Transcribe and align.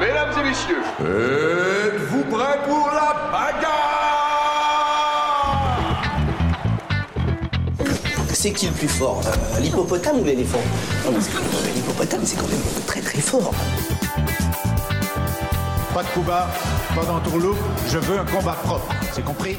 Mesdames 0.00 0.32
et 0.38 0.42
messieurs, 0.48 0.82
êtes-vous 1.00 2.24
prêts 2.24 2.58
pour 2.66 2.88
la 2.88 3.14
bagarre? 3.32 3.70
C'est 8.32 8.52
qui 8.52 8.66
le 8.66 8.72
plus 8.72 8.88
fort? 8.88 9.20
Euh, 9.26 9.60
L'hippopotame 9.60 10.20
ou 10.20 10.24
l'éléphant? 10.24 10.58
Non, 11.06 11.12
parce 11.12 11.28
que 11.28 11.36
euh, 11.36 11.72
l'hippopotame, 11.74 12.20
c'est 12.24 12.36
quand 12.36 12.48
même 12.48 12.60
très 12.86 13.00
très 13.00 13.20
fort. 13.20 13.52
Pas 15.94 16.02
de 16.02 16.08
coup 16.08 16.22
bas, 16.22 16.48
pas 16.94 17.04
d'entourloupe, 17.04 17.56
je 17.88 17.98
veux 17.98 18.18
un 18.18 18.24
combat 18.24 18.56
propre, 18.64 18.92
c'est 19.12 19.24
compris? 19.24 19.56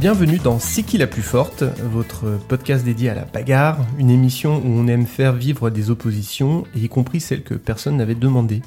Bienvenue 0.00 0.38
dans 0.38 0.60
C'est 0.60 0.84
qui 0.84 0.96
la 0.96 1.08
plus 1.08 1.22
forte, 1.22 1.64
votre 1.82 2.38
podcast 2.46 2.84
dédié 2.84 3.10
à 3.10 3.14
la 3.14 3.24
bagarre, 3.24 3.78
une 3.98 4.10
émission 4.10 4.62
où 4.64 4.68
on 4.68 4.86
aime 4.86 5.06
faire 5.06 5.32
vivre 5.32 5.70
des 5.70 5.90
oppositions, 5.90 6.62
y 6.76 6.88
compris 6.88 7.18
celles 7.18 7.42
que 7.42 7.54
personne 7.54 7.96
n'avait 7.96 8.14
demandées. 8.14 8.62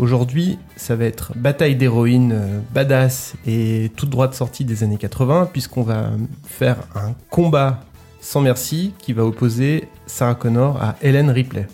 Aujourd'hui, 0.00 0.58
ça 0.74 0.96
va 0.96 1.04
être 1.04 1.34
bataille 1.36 1.76
d'héroïnes 1.76 2.32
euh, 2.32 2.58
badass 2.74 3.34
et 3.46 3.92
toute 3.94 4.10
droite 4.10 4.34
sortie 4.34 4.64
des 4.64 4.82
années 4.82 4.96
80, 4.96 5.50
puisqu'on 5.52 5.82
va 5.82 6.10
faire 6.44 6.78
un 6.96 7.14
combat 7.30 7.84
sans 8.20 8.40
merci 8.40 8.92
qui 8.98 9.12
va 9.12 9.24
opposer 9.24 9.86
Sarah 10.06 10.34
Connor 10.34 10.82
à 10.82 10.96
Helen 11.00 11.30
Ripley. 11.30 11.68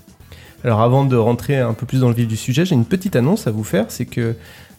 Alors 0.64 0.82
avant 0.82 1.04
de 1.04 1.16
rentrer 1.16 1.58
un 1.58 1.72
peu 1.72 1.86
plus 1.86 2.00
dans 2.00 2.08
le 2.08 2.14
vif 2.14 2.28
du 2.28 2.36
sujet, 2.36 2.66
j'ai 2.66 2.74
une 2.74 2.84
petite 2.84 3.16
annonce 3.16 3.46
à 3.46 3.50
vous 3.50 3.64
faire, 3.64 3.86
c'est 3.88 4.04
que 4.04 4.36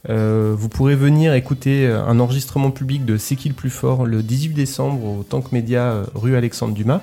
euh, 0.10 0.54
vous 0.58 0.68
pourrez 0.68 0.96
venir 0.96 1.34
écouter 1.34 1.88
euh, 1.88 2.04
un 2.04 2.20
enregistrement 2.20 2.72
public 2.72 3.06
de 3.06 3.18
C'est 3.18 3.38
qui 3.38 3.48
le 3.48 3.56
plus 3.56 3.70
fort 3.70 4.06
le 4.06 4.22
18 4.22 4.50
décembre 4.50 5.06
au 5.06 5.24
Tank 5.24 5.52
Média 5.54 5.84
euh, 5.84 6.06
rue 6.14 6.36
Alexandre 6.36 6.74
Dumas. 6.74 7.02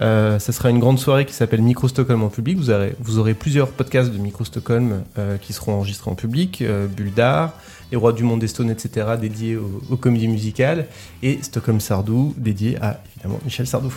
Euh, 0.00 0.38
ça 0.38 0.52
sera 0.52 0.70
une 0.70 0.80
grande 0.80 0.98
soirée 0.98 1.24
qui 1.24 1.34
s'appelle 1.34 1.62
Micro 1.62 1.86
Stockholm 1.86 2.22
en 2.22 2.30
public. 2.30 2.58
Vous 2.58 2.70
aurez, 2.70 2.96
vous 2.98 3.18
aurez 3.18 3.34
plusieurs 3.34 3.68
podcasts 3.68 4.10
de 4.10 4.18
Micro 4.18 4.44
Stockholm 4.44 5.02
euh, 5.18 5.36
qui 5.36 5.52
seront 5.52 5.74
enregistrés 5.74 6.10
en 6.10 6.14
public, 6.14 6.64
Bulle 6.96 7.12
d'art, 7.12 7.54
Les 7.90 7.96
Rois 7.96 8.12
du 8.12 8.24
Monde 8.24 8.40
des 8.40 8.48
Stones, 8.48 8.70
etc., 8.70 9.06
dédiés 9.20 9.56
aux, 9.56 9.82
aux 9.90 9.96
comédies 9.96 10.28
musicales, 10.28 10.86
et 11.22 11.38
Stockholm 11.42 11.80
Sardou, 11.80 12.34
dédié 12.38 12.76
à 12.80 13.00
évidemment 13.14 13.38
Michel 13.44 13.66
Sardou. 13.66 13.92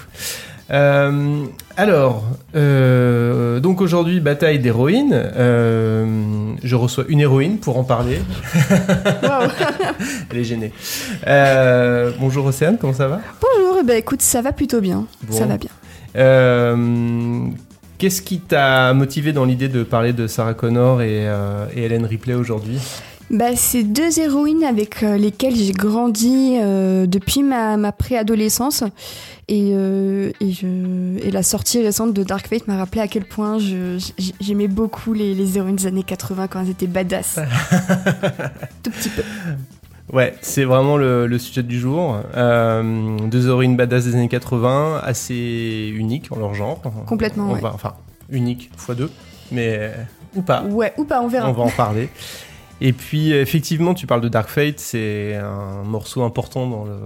Euh, 0.71 1.45
alors, 1.77 2.23
euh, 2.55 3.59
donc 3.59 3.81
aujourd'hui, 3.81 4.19
bataille 4.19 4.59
d'héroïnes. 4.59 5.13
Euh, 5.13 6.53
je 6.63 6.75
reçois 6.75 7.05
une 7.07 7.19
héroïne 7.19 7.57
pour 7.59 7.77
en 7.77 7.83
parler. 7.83 8.19
Elle 10.31 10.37
est 10.37 10.43
gênée. 10.43 10.71
Bonjour 12.19 12.45
Océane, 12.45 12.77
comment 12.79 12.93
ça 12.93 13.07
va? 13.07 13.21
Bonjour, 13.41 13.83
bah 13.83 13.95
écoute, 13.95 14.21
ça 14.21 14.41
va 14.41 14.51
plutôt 14.51 14.81
bien. 14.81 15.05
Bon. 15.23 15.37
Ça 15.37 15.45
va 15.45 15.57
bien. 15.57 15.71
Qu'est-ce 17.97 18.21
qui 18.21 18.39
t'a 18.39 18.93
motivé 18.93 19.31
dans 19.31 19.45
l'idée 19.45 19.69
de 19.69 19.83
parler 19.83 20.11
de 20.13 20.27
Sarah 20.27 20.53
Connor 20.53 21.01
et, 21.01 21.29
et 21.75 21.83
Helen 21.83 22.05
Ripley 22.05 22.33
aujourd'hui? 22.33 22.79
Bah, 23.31 23.55
c'est 23.55 23.83
deux 23.83 24.19
héroïnes 24.19 24.63
avec 24.63 25.01
euh, 25.01 25.17
lesquelles 25.17 25.55
j'ai 25.55 25.71
grandi 25.71 26.57
euh, 26.59 27.07
depuis 27.07 27.41
ma, 27.41 27.75
ma 27.75 27.91
préadolescence. 27.91 28.83
Et, 29.47 29.71
euh, 29.73 30.31
et, 30.41 30.51
je, 30.51 30.67
et 31.23 31.31
la 31.31 31.43
sortie 31.43 31.81
récente 31.81 32.13
de 32.13 32.23
Dark 32.23 32.47
Fate 32.47 32.67
m'a 32.67 32.77
rappelé 32.77 33.01
à 33.01 33.07
quel 33.07 33.25
point 33.25 33.57
j'aimais 34.39 34.67
beaucoup 34.67 35.13
les, 35.13 35.33
les 35.33 35.57
héroïnes 35.57 35.75
des 35.75 35.87
années 35.87 36.03
80 36.03 36.47
quand 36.47 36.61
elles 36.61 36.69
étaient 36.69 36.87
badass. 36.87 37.35
Tout 38.83 38.91
petit 38.91 39.09
peu. 39.09 39.23
Ouais, 40.13 40.35
c'est 40.41 40.63
vraiment 40.63 40.97
le, 40.97 41.25
le 41.25 41.39
sujet 41.39 41.63
du 41.63 41.79
jour. 41.79 42.17
Euh, 42.37 43.17
deux 43.27 43.47
héroïnes 43.47 43.75
badass 43.75 44.05
des 44.05 44.13
années 44.15 44.29
80, 44.29 45.01
assez 45.03 45.91
uniques 45.95 46.31
en 46.31 46.37
leur 46.37 46.53
genre. 46.53 46.79
Complètement, 47.07 47.49
On 47.49 47.53
ouais. 47.55 47.61
va- 47.61 47.73
enfin, 47.73 47.95
unique 48.29 48.69
fois 48.77 48.93
deux, 48.93 49.09
mais 49.51 49.91
ou 50.35 50.41
pas. 50.43 50.63
Ouais, 50.63 50.93
ou 50.97 51.05
pas, 51.05 51.21
on 51.21 51.27
verra. 51.27 51.49
On 51.49 51.53
va 51.53 51.63
en 51.63 51.69
parler. 51.69 52.09
Et 52.81 52.91
puis, 52.93 53.31
effectivement, 53.31 53.93
tu 53.93 54.05
parles 54.07 54.21
de 54.21 54.27
Dark 54.29 54.49
Fate, 54.49 54.79
c'est 54.79 55.35
un 55.35 55.83
morceau 55.83 56.23
important 56.23 56.67
dans 56.67 56.83
le, 56.85 56.97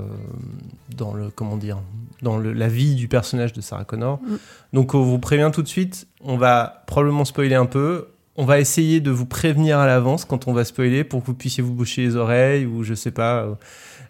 dans 0.97 1.13
le, 1.13 1.29
comment 1.33 1.57
dire, 1.57 1.77
dans 2.21 2.37
le- 2.37 2.53
la 2.53 2.67
vie 2.67 2.95
du 2.95 3.07
personnage 3.07 3.53
de 3.53 3.61
Sarah 3.61 3.83
Connor. 3.85 4.19
Mm. 4.21 4.35
Donc, 4.73 4.95
on 4.95 5.01
vous 5.03 5.19
prévient 5.19 5.51
tout 5.53 5.61
de 5.61 5.67
suite, 5.67 6.07
on 6.23 6.37
va 6.37 6.83
probablement 6.87 7.23
spoiler 7.25 7.55
un 7.55 7.67
peu. 7.67 8.07
On 8.35 8.45
va 8.45 8.59
essayer 8.59 8.99
de 9.01 9.11
vous 9.11 9.25
prévenir 9.25 9.79
à 9.79 9.85
l'avance 9.85 10.23
quand 10.25 10.47
on 10.47 10.53
va 10.53 10.63
spoiler 10.63 11.03
pour 11.03 11.21
que 11.21 11.27
vous 11.27 11.33
puissiez 11.33 11.61
vous 11.61 11.73
boucher 11.73 12.03
les 12.03 12.15
oreilles 12.15 12.65
ou 12.65 12.83
je 12.83 12.93
sais 12.93 13.11
pas. 13.11 13.43
euh, 13.43 13.53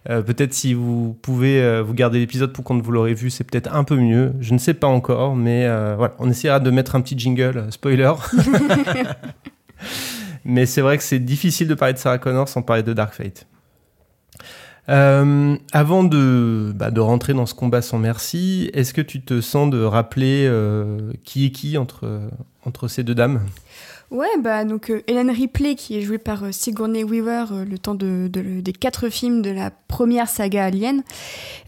euh, 0.09 0.22
peut-être 0.22 0.53
si 0.53 0.74
vous 0.74 1.18
pouvez 1.22 1.62
euh, 1.62 1.81
vous 1.81 1.94
garder 1.94 2.19
l'épisode 2.19 2.53
pour 2.53 2.64
quand 2.64 2.80
vous 2.81 2.92
l'aurez 2.92 3.14
vu, 3.16 3.30
c'est 3.31 3.44
peut-être 3.44 3.74
un 3.75 3.84
peu 3.84 3.96
mieux. 3.98 4.34
Je 4.40 4.53
ne 4.53 4.59
sais 4.59 4.74
pas 4.75 4.88
encore, 4.88 5.36
mais 5.36 5.66
euh, 5.66 5.96
voilà, 5.98 6.14
on 6.19 6.30
essaiera 6.30 6.59
de 6.62 6.69
mettre 6.72 6.96
un 6.96 7.02
petit 7.02 7.18
jingle 7.19 7.66
spoiler. 7.72 8.14
Mais 10.46 10.66
c'est 10.66 10.82
vrai 10.82 10.98
que 10.98 11.04
c'est 11.04 11.20
difficile 11.20 11.68
de 11.68 11.76
parler 11.76 11.94
de 11.94 12.00
Sarah 12.00 12.18
Connor 12.18 12.50
sans 12.50 12.62
parler 12.62 12.84
de 12.84 12.94
Dark 12.94 13.14
Fate. 13.14 13.46
Euh, 14.88 15.56
avant 15.72 16.04
de, 16.04 16.72
bah, 16.76 16.90
de 16.90 17.00
rentrer 17.00 17.36
dans 17.36 17.46
ce 17.46 17.54
combat 17.54 17.84
sans 17.84 18.00
merci, 18.00 18.72
est-ce 18.74 18.92
que 18.94 19.02
tu 19.02 19.22
te 19.22 19.40
sens 19.40 19.70
de 19.70 19.84
rappeler 19.84 20.46
euh, 20.48 21.12
qui 21.24 21.46
est 21.46 21.52
qui 21.52 21.78
entre, 21.78 22.22
ces 22.88 23.04
deux 23.04 23.14
dames? 23.14 23.42
Ouais, 24.10 24.26
bah 24.42 24.66
donc 24.66 24.90
euh, 24.90 25.04
Helen 25.06 25.30
Ripley 25.30 25.76
qui 25.76 25.96
est 25.96 26.02
jouée 26.02 26.18
par 26.18 26.46
euh, 26.46 26.52
Sigourney 26.52 27.04
Weaver 27.04 27.66
le 27.70 27.78
temps 27.78 27.94
de, 27.94 28.28
de- 28.34 28.62
des 28.62 28.74
quatre 28.74 29.10
films 29.10 29.44
de 29.44 29.52
la 29.52 29.70
première 29.70 30.28
saga 30.28 30.66
Alien. 30.66 31.04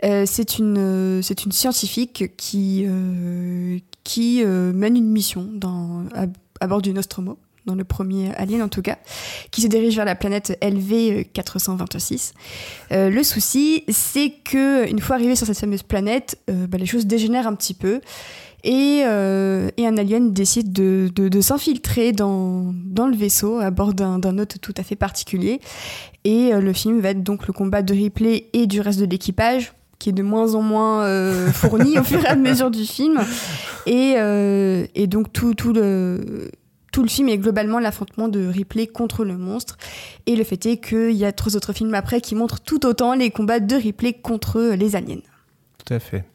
C'est 0.02 0.58
une 0.58 1.22
scientifique 1.22 2.36
qui 2.38 2.86
mène 2.88 4.98
une 4.98 5.12
mission 5.12 5.48
à, 6.16 6.26
à 6.60 6.68
bord 6.68 6.82
du 6.82 6.94
Nostromo 6.94 7.38
dans 7.66 7.76
le 7.76 7.84
premier 7.84 8.34
Alien 8.36 8.62
en 8.64 8.70
tout 8.70 8.82
cas, 8.82 8.98
qui 9.52 9.62
se 9.62 9.68
dirige 9.68 9.96
vers 9.96 10.06
la 10.06 10.16
planète 10.16 10.58
LV 10.64 11.26
426. 11.34 12.34
Euh, 12.92 13.10
le 13.10 13.24
souci, 13.24 13.84
c'est 13.90 14.32
que 14.44 14.90
une 14.90 15.00
fois 15.00 15.16
arrivé 15.16 15.36
sur 15.36 15.46
cette 15.48 15.60
fameuse 15.60 15.84
planète, 15.84 16.40
euh, 16.50 16.68
bah, 16.68 16.78
les 16.78 16.86
choses 16.86 17.06
dégénèrent 17.06 17.48
un 17.48 17.56
petit 17.56 17.74
peu. 17.74 18.02
Et, 18.64 19.02
euh, 19.06 19.70
et 19.78 19.88
un 19.88 19.98
alien 19.98 20.34
décide 20.34 20.72
de, 20.72 21.10
de- 21.16 21.42
s'infiltrer 21.42 22.12
dans, 22.12 22.72
dans 22.86 23.08
le 23.08 23.16
vaisseau 23.16 23.58
à 23.58 23.72
bord 23.72 23.96
d'un 23.96 24.38
hôte 24.38 24.58
tout 24.62 24.74
à 24.78 24.84
fait 24.84 24.96
particulier. 24.96 25.60
Et 26.26 26.54
euh, 26.54 26.62
le 26.62 26.72
film 26.72 27.00
va 27.00 27.10
être 27.10 27.24
donc 27.24 27.48
le 27.48 27.54
combat 27.54 27.82
de 27.82 27.92
Ripley 27.94 28.50
et 28.54 28.68
du 28.68 28.80
reste 28.80 29.00
de 29.00 29.06
l'équipage 29.06 29.74
qui 29.98 30.10
est 30.10 30.14
de 30.14 30.22
moins 30.24 30.54
en 30.56 30.62
moins 30.62 31.04
euh, 31.06 31.52
fourni 31.52 31.98
au 32.00 32.04
fur 32.04 32.24
et 32.24 32.28
à 32.28 32.36
mesure 32.36 32.70
du 32.72 32.86
film. 32.86 33.20
Et, 33.88 34.14
euh, 34.18 34.86
et 34.94 35.08
donc 35.08 35.34
tout, 35.34 35.54
tout, 35.56 35.74
le, 35.74 36.50
tout 36.92 37.04
le 37.04 37.10
film 37.10 37.30
est 37.30 37.38
globalement 37.38 37.80
l'affrontement 37.80 38.28
de 38.28 38.46
Ripley 38.46 38.88
contre 38.88 39.24
le 39.24 39.38
monstre. 39.38 39.78
Et 40.26 40.36
le 40.36 40.44
fait 40.44 40.66
est 40.66 40.78
qu'il 40.78 41.14
y 41.14 41.26
a 41.26 41.32
trois 41.32 41.56
autres 41.56 41.74
films 41.74 41.94
après 41.94 42.22
qui 42.22 42.36
montrent 42.36 42.60
tout 42.60 42.86
autant 42.86 43.14
les 43.16 43.32
combats 43.32 43.60
de 43.60 43.76
Ripley 43.76 44.14
contre 44.14 44.74
les 44.76 44.96
aliens. 44.96 45.22
Tout 45.86 45.94
à 45.94 46.00
fait. 46.00 46.26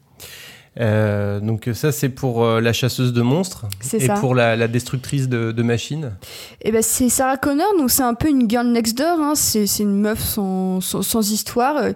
Euh, 0.79 1.39
donc 1.39 1.67
ça 1.73 1.91
c'est 1.91 2.09
pour 2.09 2.43
euh, 2.43 2.61
la 2.61 2.71
chasseuse 2.71 3.11
de 3.11 3.23
monstres 3.23 3.65
et 3.93 3.99
ça. 3.99 4.13
pour 4.13 4.35
la, 4.35 4.55
la 4.55 4.67
destructrice 4.67 5.27
de, 5.27 5.51
de 5.51 5.63
machines. 5.63 6.13
Et 6.61 6.71
ben 6.71 6.83
c'est 6.83 7.09
Sarah 7.09 7.37
Connor, 7.37 7.65
donc 7.79 7.89
c'est 7.89 8.03
un 8.03 8.13
peu 8.13 8.29
une 8.29 8.47
girl 8.47 8.67
next 8.67 8.95
door, 8.95 9.19
hein. 9.19 9.33
c'est 9.33 9.65
une 9.79 9.99
meuf 9.99 10.19
sans, 10.19 10.79
sans, 10.81 11.01
sans 11.01 11.31
histoire 11.31 11.77
euh, 11.77 11.91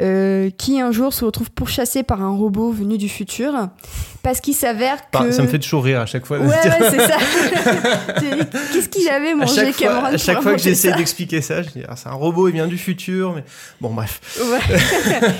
euh, 0.00 0.50
qui 0.50 0.80
un 0.80 0.92
jour 0.92 1.12
se 1.12 1.24
retrouve 1.24 1.50
pourchassée 1.50 2.04
par 2.04 2.22
un 2.22 2.30
robot 2.30 2.70
venu 2.70 2.98
du 2.98 3.08
futur 3.08 3.68
parce 4.22 4.40
qu'il 4.40 4.54
s'avère 4.54 4.98
que... 5.10 5.30
Ça 5.32 5.42
me 5.42 5.48
fait 5.48 5.58
toujours 5.58 5.84
rire 5.84 6.00
à 6.00 6.06
chaque 6.06 6.26
fois. 6.26 6.38
Ouais, 6.38 6.46
ouais, 6.46 6.90
c'est 6.90 7.06
ça. 7.06 7.16
Qu'est-ce 8.72 8.88
qu'il 8.88 9.08
avait 9.08 9.30
à 9.30 9.34
mangé 9.34 9.72
fois, 9.72 9.86
Cameron 9.86 10.04
à 10.04 10.10
pour 10.10 10.18
chaque 10.18 10.42
fois 10.42 10.52
que 10.52 10.58
j'essaie 10.58 10.92
d'expliquer 10.92 11.40
ça, 11.40 11.62
je 11.62 11.70
dis 11.70 11.82
ah, 11.88 11.96
c'est 11.96 12.08
un 12.08 12.14
robot, 12.14 12.48
il 12.48 12.54
vient 12.54 12.66
du 12.66 12.78
futur, 12.78 13.34
mais 13.34 13.44
bon 13.80 13.92
bref. 13.94 14.20
Ouais. 14.40 15.30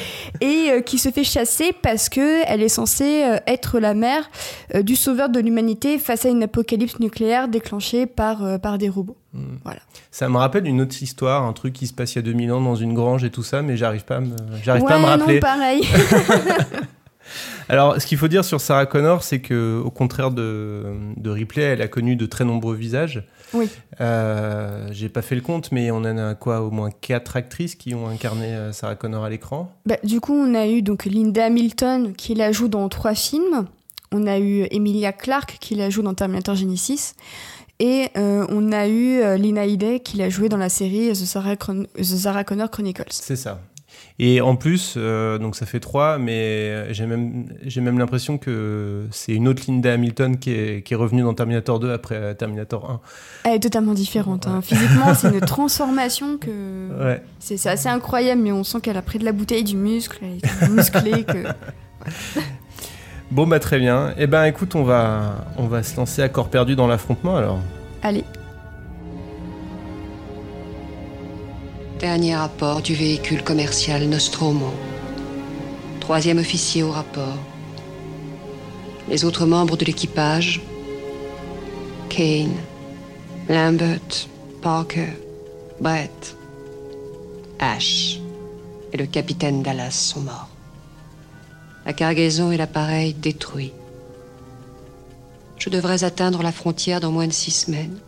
et 0.40 0.70
euh, 0.70 0.80
qui 0.80 0.98
se 0.98 1.10
fait 1.10 1.24
chasser 1.24 1.72
parce 1.82 2.08
que 2.08 2.42
elle 2.46 2.62
est 2.62 2.68
censée 2.68 3.24
euh, 3.24 3.38
être 3.46 3.78
la 3.78 3.94
mère 3.94 4.30
euh, 4.74 4.82
du 4.82 4.96
sauveur 4.96 5.28
de 5.28 5.40
l'humanité 5.40 5.98
face 5.98 6.24
à 6.26 6.28
une 6.28 6.42
apocalypse 6.42 6.98
nucléaire 7.00 7.48
déclenchée 7.48 8.06
par, 8.06 8.60
par 8.60 8.78
des 8.78 8.88
robots. 8.88 9.16
Voilà. 9.64 9.80
Ça 10.10 10.28
me 10.28 10.38
rappelle 10.38 10.66
une 10.66 10.80
autre 10.80 11.00
histoire, 11.02 11.44
un 11.44 11.52
truc 11.52 11.72
qui 11.72 11.86
se 11.86 11.92
passe 11.92 12.14
il 12.14 12.16
y 12.16 12.18
a 12.18 12.22
2000 12.22 12.52
ans 12.52 12.60
dans 12.60 12.74
une 12.74 12.94
grange 12.94 13.22
et 13.22 13.30
tout 13.30 13.44
ça, 13.44 13.62
mais 13.62 13.76
j'arrive 13.76 14.04
pas 14.04 14.16
à 14.16 14.20
me, 14.20 14.34
j'arrive 14.62 14.84
pas 14.84 14.96
à 14.96 14.98
me 14.98 15.04
rappeler. 15.04 15.34
non, 15.34 15.40
pareil. 15.40 15.82
Alors, 17.68 18.00
ce 18.00 18.06
qu'il 18.06 18.18
faut 18.18 18.28
dire 18.28 18.44
sur 18.44 18.60
Sarah 18.60 18.86
Connor, 18.86 19.22
c'est 19.22 19.40
que, 19.40 19.80
au 19.84 19.90
contraire 19.90 20.30
de, 20.30 20.84
de 21.16 21.30
Ripley, 21.30 21.62
elle 21.62 21.82
a 21.82 21.88
connu 21.88 22.16
de 22.16 22.26
très 22.26 22.44
nombreux 22.44 22.74
visages. 22.74 23.22
Oui. 23.52 23.68
Euh, 24.00 24.88
J'ai 24.92 25.08
pas 25.08 25.22
fait 25.22 25.34
le 25.34 25.40
compte, 25.40 25.70
mais 25.72 25.90
on 25.90 25.98
en 25.98 26.18
a 26.18 26.34
quoi, 26.34 26.60
au 26.62 26.70
moins 26.70 26.90
quatre 26.90 27.36
actrices 27.36 27.74
qui 27.74 27.94
ont 27.94 28.08
incarné 28.08 28.46
euh, 28.46 28.72
Sarah 28.72 28.96
Connor 28.96 29.24
à 29.24 29.30
l'écran? 29.30 29.72
Bah, 29.86 29.96
du 30.04 30.20
coup, 30.20 30.34
on 30.34 30.54
a 30.54 30.66
eu 30.66 30.82
donc 30.82 31.04
Linda 31.04 31.46
Hamilton 31.46 32.14
qui 32.14 32.34
la 32.34 32.52
joue 32.52 32.68
dans 32.68 32.88
trois 32.88 33.14
films. 33.14 33.66
On 34.12 34.26
a 34.26 34.38
eu 34.38 34.66
Emilia 34.70 35.12
Clarke 35.12 35.58
qui 35.60 35.74
la 35.76 35.90
joue 35.90 36.02
dans 36.02 36.14
Terminator 36.14 36.54
Genesis. 36.56 37.14
Et 37.82 38.08
euh, 38.18 38.44
on 38.50 38.72
a 38.72 38.88
eu 38.88 39.38
Lina 39.38 39.64
Headey 39.64 40.00
qui 40.00 40.18
l'a 40.18 40.28
joué 40.28 40.50
dans 40.50 40.58
la 40.58 40.68
série 40.68 41.10
The 41.12 41.14
Sarah, 41.14 41.56
Chron- 41.56 41.86
The 41.96 42.02
Sarah 42.04 42.44
Connor 42.44 42.70
Chronicles. 42.70 43.04
C'est 43.08 43.36
ça. 43.36 43.58
Et 44.18 44.40
en 44.42 44.54
plus, 44.54 44.94
euh, 44.98 45.38
donc 45.38 45.56
ça 45.56 45.64
fait 45.64 45.80
trois, 45.80 46.18
mais 46.18 46.92
j'ai 46.92 47.06
même, 47.06 47.46
j'ai 47.64 47.80
même 47.80 47.98
l'impression 47.98 48.36
que 48.36 49.06
c'est 49.10 49.32
une 49.32 49.48
autre 49.48 49.62
Linda 49.66 49.92
Hamilton 49.94 50.36
qui 50.38 50.50
est, 50.52 50.82
qui 50.84 50.92
est 50.92 50.96
revenue 50.96 51.22
dans 51.22 51.32
Terminator 51.32 51.78
2 51.80 51.90
après 51.92 52.34
Terminator 52.34 52.90
1. 52.90 53.00
Elle 53.44 53.54
est 53.56 53.60
totalement 53.60 53.94
différente. 53.94 54.46
hein. 54.46 54.60
Physiquement, 54.62 55.14
c'est 55.14 55.28
une 55.32 55.40
transformation 55.46 56.36
que 56.36 56.50
Ouais. 57.02 57.22
c'est 57.38 57.56
c'est 57.56 57.70
assez 57.70 57.88
incroyable, 57.88 58.42
mais 58.42 58.52
on 58.52 58.62
sent 58.64 58.80
qu'elle 58.82 58.98
a 58.98 59.02
pris 59.02 59.18
de 59.18 59.24
la 59.24 59.32
bouteille, 59.32 59.64
du 59.64 59.76
muscle, 59.76 60.18
elle 60.22 60.36
est 60.36 60.68
musclée 60.68 61.24
que. 61.24 61.44
Bon, 63.30 63.46
bah 63.46 63.60
très 63.60 63.78
bien. 63.78 64.12
Eh 64.18 64.26
ben, 64.26 64.44
écoute, 64.44 64.74
on 64.74 64.82
va, 64.82 65.46
on 65.56 65.68
va 65.68 65.82
se 65.84 65.96
lancer 65.96 66.20
à 66.20 66.28
corps 66.28 66.48
perdu 66.48 66.74
dans 66.74 66.88
l'affrontement 66.88 67.36
alors. 67.36 67.60
Allez, 68.02 68.24
Dernier 72.00 72.34
rapport 72.34 72.80
du 72.80 72.94
véhicule 72.94 73.44
commercial 73.44 74.04
Nostromo. 74.08 74.72
Troisième 76.00 76.38
officier 76.38 76.82
au 76.82 76.90
rapport. 76.90 77.36
Les 79.10 79.26
autres 79.26 79.44
membres 79.44 79.76
de 79.76 79.84
l'équipage 79.84 80.62
Kane, 82.08 82.56
Lambert, 83.50 84.28
Parker, 84.62 85.12
Brett, 85.78 86.36
Ash 87.58 88.18
et 88.94 88.96
le 88.96 89.04
capitaine 89.04 89.62
Dallas 89.62 89.90
sont 89.90 90.22
morts. 90.22 90.48
La 91.84 91.92
cargaison 91.92 92.50
et 92.50 92.56
l'appareil 92.56 93.12
détruits. 93.12 93.74
Je 95.58 95.68
devrais 95.68 96.02
atteindre 96.02 96.42
la 96.42 96.52
frontière 96.52 97.00
dans 97.00 97.12
moins 97.12 97.26
de 97.26 97.32
six 97.34 97.50
semaines. 97.50 97.98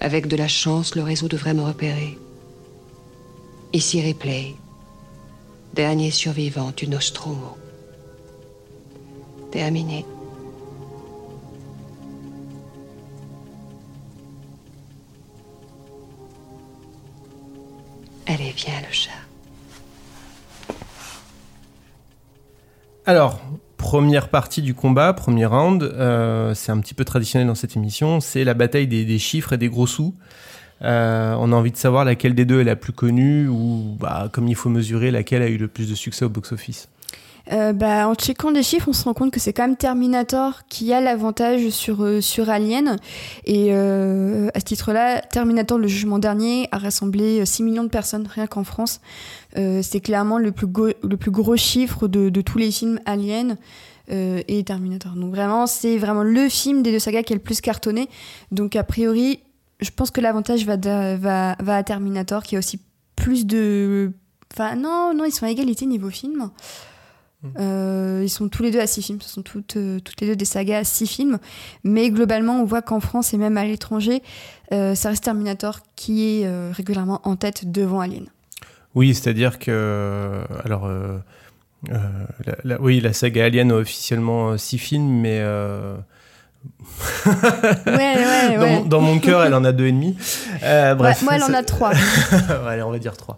Avec 0.00 0.26
de 0.26 0.36
la 0.36 0.48
chance, 0.48 0.94
le 0.96 1.02
réseau 1.02 1.28
devrait 1.28 1.54
me 1.54 1.62
repérer. 1.62 2.18
Ici 3.76 4.00
Ripley, 4.00 4.54
dernier 5.74 6.10
survivant 6.10 6.72
du 6.74 6.88
Nostromo. 6.88 7.58
Terminé. 9.52 10.06
Allez, 18.26 18.54
viens 18.56 18.80
le 18.80 18.92
chat. 18.92 19.10
Alors, 23.04 23.42
première 23.76 24.30
partie 24.30 24.62
du 24.62 24.72
combat, 24.72 25.12
premier 25.12 25.44
round, 25.44 25.82
euh, 25.82 26.54
c'est 26.54 26.72
un 26.72 26.80
petit 26.80 26.94
peu 26.94 27.04
traditionnel 27.04 27.46
dans 27.46 27.54
cette 27.54 27.76
émission, 27.76 28.20
c'est 28.20 28.44
la 28.44 28.54
bataille 28.54 28.86
des, 28.86 29.04
des 29.04 29.18
chiffres 29.18 29.52
et 29.52 29.58
des 29.58 29.68
gros 29.68 29.86
sous. 29.86 30.14
Euh, 30.82 31.34
on 31.38 31.52
a 31.52 31.56
envie 31.56 31.72
de 31.72 31.76
savoir 31.76 32.04
laquelle 32.04 32.34
des 32.34 32.44
deux 32.44 32.60
est 32.60 32.64
la 32.64 32.76
plus 32.76 32.92
connue 32.92 33.48
ou, 33.48 33.96
bah, 33.98 34.28
comme 34.32 34.48
il 34.48 34.54
faut 34.54 34.68
mesurer, 34.68 35.10
laquelle 35.10 35.42
a 35.42 35.48
eu 35.48 35.56
le 35.56 35.68
plus 35.68 35.88
de 35.88 35.94
succès 35.94 36.24
au 36.24 36.28
box-office. 36.28 36.88
Euh, 37.52 37.72
bah, 37.72 38.08
en 38.08 38.14
checkant 38.14 38.50
les 38.50 38.62
chiffres, 38.62 38.88
on 38.88 38.92
se 38.92 39.04
rend 39.04 39.14
compte 39.14 39.30
que 39.30 39.38
c'est 39.38 39.52
quand 39.52 39.62
même 39.62 39.76
Terminator 39.76 40.66
qui 40.68 40.92
a 40.92 41.00
l'avantage 41.00 41.68
sur, 41.70 42.02
euh, 42.02 42.20
sur 42.20 42.50
Alien. 42.50 42.96
Et 43.44 43.72
à 43.72 44.58
ce 44.58 44.64
titre-là, 44.64 45.20
Terminator, 45.20 45.78
le 45.78 45.86
jugement 45.86 46.18
dernier, 46.18 46.68
a 46.72 46.78
rassemblé 46.78 47.40
euh, 47.40 47.44
6 47.44 47.62
millions 47.62 47.84
de 47.84 47.88
personnes 47.88 48.26
rien 48.26 48.46
qu'en 48.46 48.64
France. 48.64 49.00
C'est 49.54 50.00
clairement 50.00 50.36
le 50.36 50.52
plus, 50.52 50.66
le 51.02 51.16
plus 51.16 51.30
gros 51.30 51.56
chiffre 51.56 52.08
de, 52.08 52.28
tous 52.42 52.58
les 52.58 52.70
films 52.70 53.00
Alien. 53.06 53.56
et 54.10 54.62
Terminator. 54.64 55.12
Donc 55.12 55.30
vraiment, 55.30 55.66
c'est 55.66 55.96
vraiment 55.96 56.22
le 56.22 56.50
film 56.50 56.82
des 56.82 56.92
deux 56.92 56.98
sagas 56.98 57.22
qui 57.22 57.32
est 57.32 57.36
le 57.36 57.42
plus 57.42 57.62
cartonné. 57.62 58.10
Donc 58.52 58.76
a 58.76 58.84
priori, 58.84 59.40
je 59.80 59.90
pense 59.90 60.10
que 60.10 60.20
l'avantage 60.20 60.64
va, 60.64 60.76
de- 60.76 61.16
va, 61.16 61.56
va 61.62 61.76
à 61.76 61.82
Terminator, 61.82 62.42
qui 62.42 62.56
a 62.56 62.58
aussi 62.58 62.80
plus 63.16 63.46
de... 63.46 64.12
Enfin 64.54 64.76
non, 64.76 65.12
non, 65.14 65.24
ils 65.24 65.32
sont 65.32 65.44
à 65.46 65.50
égalité 65.50 65.86
niveau 65.86 66.10
film. 66.10 66.50
Euh, 67.60 68.22
ils 68.24 68.28
sont 68.28 68.48
tous 68.48 68.62
les 68.64 68.72
deux 68.72 68.80
à 68.80 68.86
six 68.88 69.02
films, 69.02 69.20
ce 69.20 69.28
sont 69.28 69.42
toutes, 69.42 69.76
euh, 69.76 70.00
toutes 70.00 70.20
les 70.20 70.26
deux 70.26 70.34
des 70.36 70.44
sagas 70.44 70.78
à 70.78 70.84
six 70.84 71.06
films. 71.06 71.38
Mais 71.84 72.10
globalement, 72.10 72.60
on 72.60 72.64
voit 72.64 72.82
qu'en 72.82 72.98
France 72.98 73.34
et 73.34 73.38
même 73.38 73.56
à 73.56 73.64
l'étranger, 73.64 74.22
euh, 74.72 74.94
ça 74.96 75.10
reste 75.10 75.22
Terminator 75.24 75.80
qui 75.94 76.40
est 76.42 76.70
régulièrement 76.72 77.20
en 77.24 77.36
tête 77.36 77.70
devant 77.70 78.00
Alien. 78.00 78.26
Oui, 78.96 79.14
c'est-à-dire 79.14 79.58
que. 79.60 80.40
Alors. 80.64 80.88
la- 81.88 82.56
la- 82.64 82.80
oui, 82.80 83.00
la 83.00 83.12
saga 83.12 83.44
Alien 83.44 83.70
a 83.70 83.76
officiellement 83.76 84.56
six 84.58 84.78
films, 84.78 85.20
mais. 85.20 85.40
Euh, 87.26 87.30
Ouais, 87.86 87.96
ouais, 87.96 88.56
dans, 88.56 88.62
ouais. 88.62 88.74
mon- 88.76 88.84
dans 88.84 89.00
mon 89.00 89.18
cœur, 89.18 89.44
elle 89.44 89.54
en 89.54 89.64
a 89.64 89.72
deux 89.72 89.86
et 89.86 89.92
demi. 89.92 90.16
Euh, 90.62 90.94
bref, 90.94 91.22
moi, 91.22 91.34
elle 91.36 91.44
en 91.44 91.54
a 91.54 91.62
trois. 91.62 91.92
Allez, 92.68 92.82
on 92.82 92.90
va 92.90 92.98
dire 92.98 93.16
3. 93.16 93.36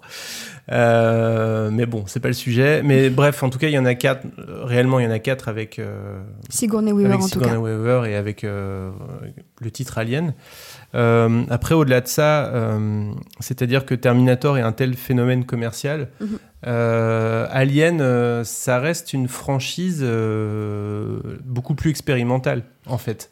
mais 1.71 1.87
bon, 1.87 2.05
c'est 2.07 2.21
pas 2.21 2.29
le 2.29 2.35
sujet. 2.35 2.83
Mais 2.85 3.11
bref, 3.11 3.43
en 3.43 3.51
tout 3.51 3.59
cas, 3.59 3.69
il 3.69 3.73
y 3.75 3.79
en 3.79 3.85
a 3.87 3.95
4. 3.95 4.23
Réellement, 4.65 4.99
il 5.01 5.05
y 5.05 5.09
en 5.09 5.11
a 5.13 5.19
4 5.19 5.49
avec, 5.49 5.79
euh, 5.79 6.21
Sigourney 6.51 6.93
Weaver 6.93 7.09
avec 7.11 7.21
en 7.21 7.23
tout 7.25 7.29
Sigourney 7.29 7.55
cas. 7.55 7.59
Weaver 7.61 8.11
et 8.11 8.17
avec 8.17 8.45
euh, 8.45 8.91
le 9.61 9.71
titre 9.71 9.99
Alien. 9.99 10.35
Euh, 10.95 11.45
après, 11.51 11.75
au-delà 11.75 12.01
de 12.01 12.09
ça, 12.09 12.47
euh, 12.47 13.13
c'est-à-dire 13.41 13.85
que 13.85 13.95
Terminator 13.95 14.57
est 14.59 14.63
un 14.63 14.73
tel 14.73 14.95
phénomène 14.95 15.45
commercial. 15.45 16.09
Mhm. 16.21 16.39
euh, 16.67 17.47
Alien, 17.51 18.45
ça 18.45 18.79
reste 18.79 19.13
une 19.13 19.29
franchise 19.29 20.05
beaucoup 21.45 21.75
plus 21.75 21.91
expérimentale, 21.91 22.63
en 22.87 22.99
fait. 22.99 23.31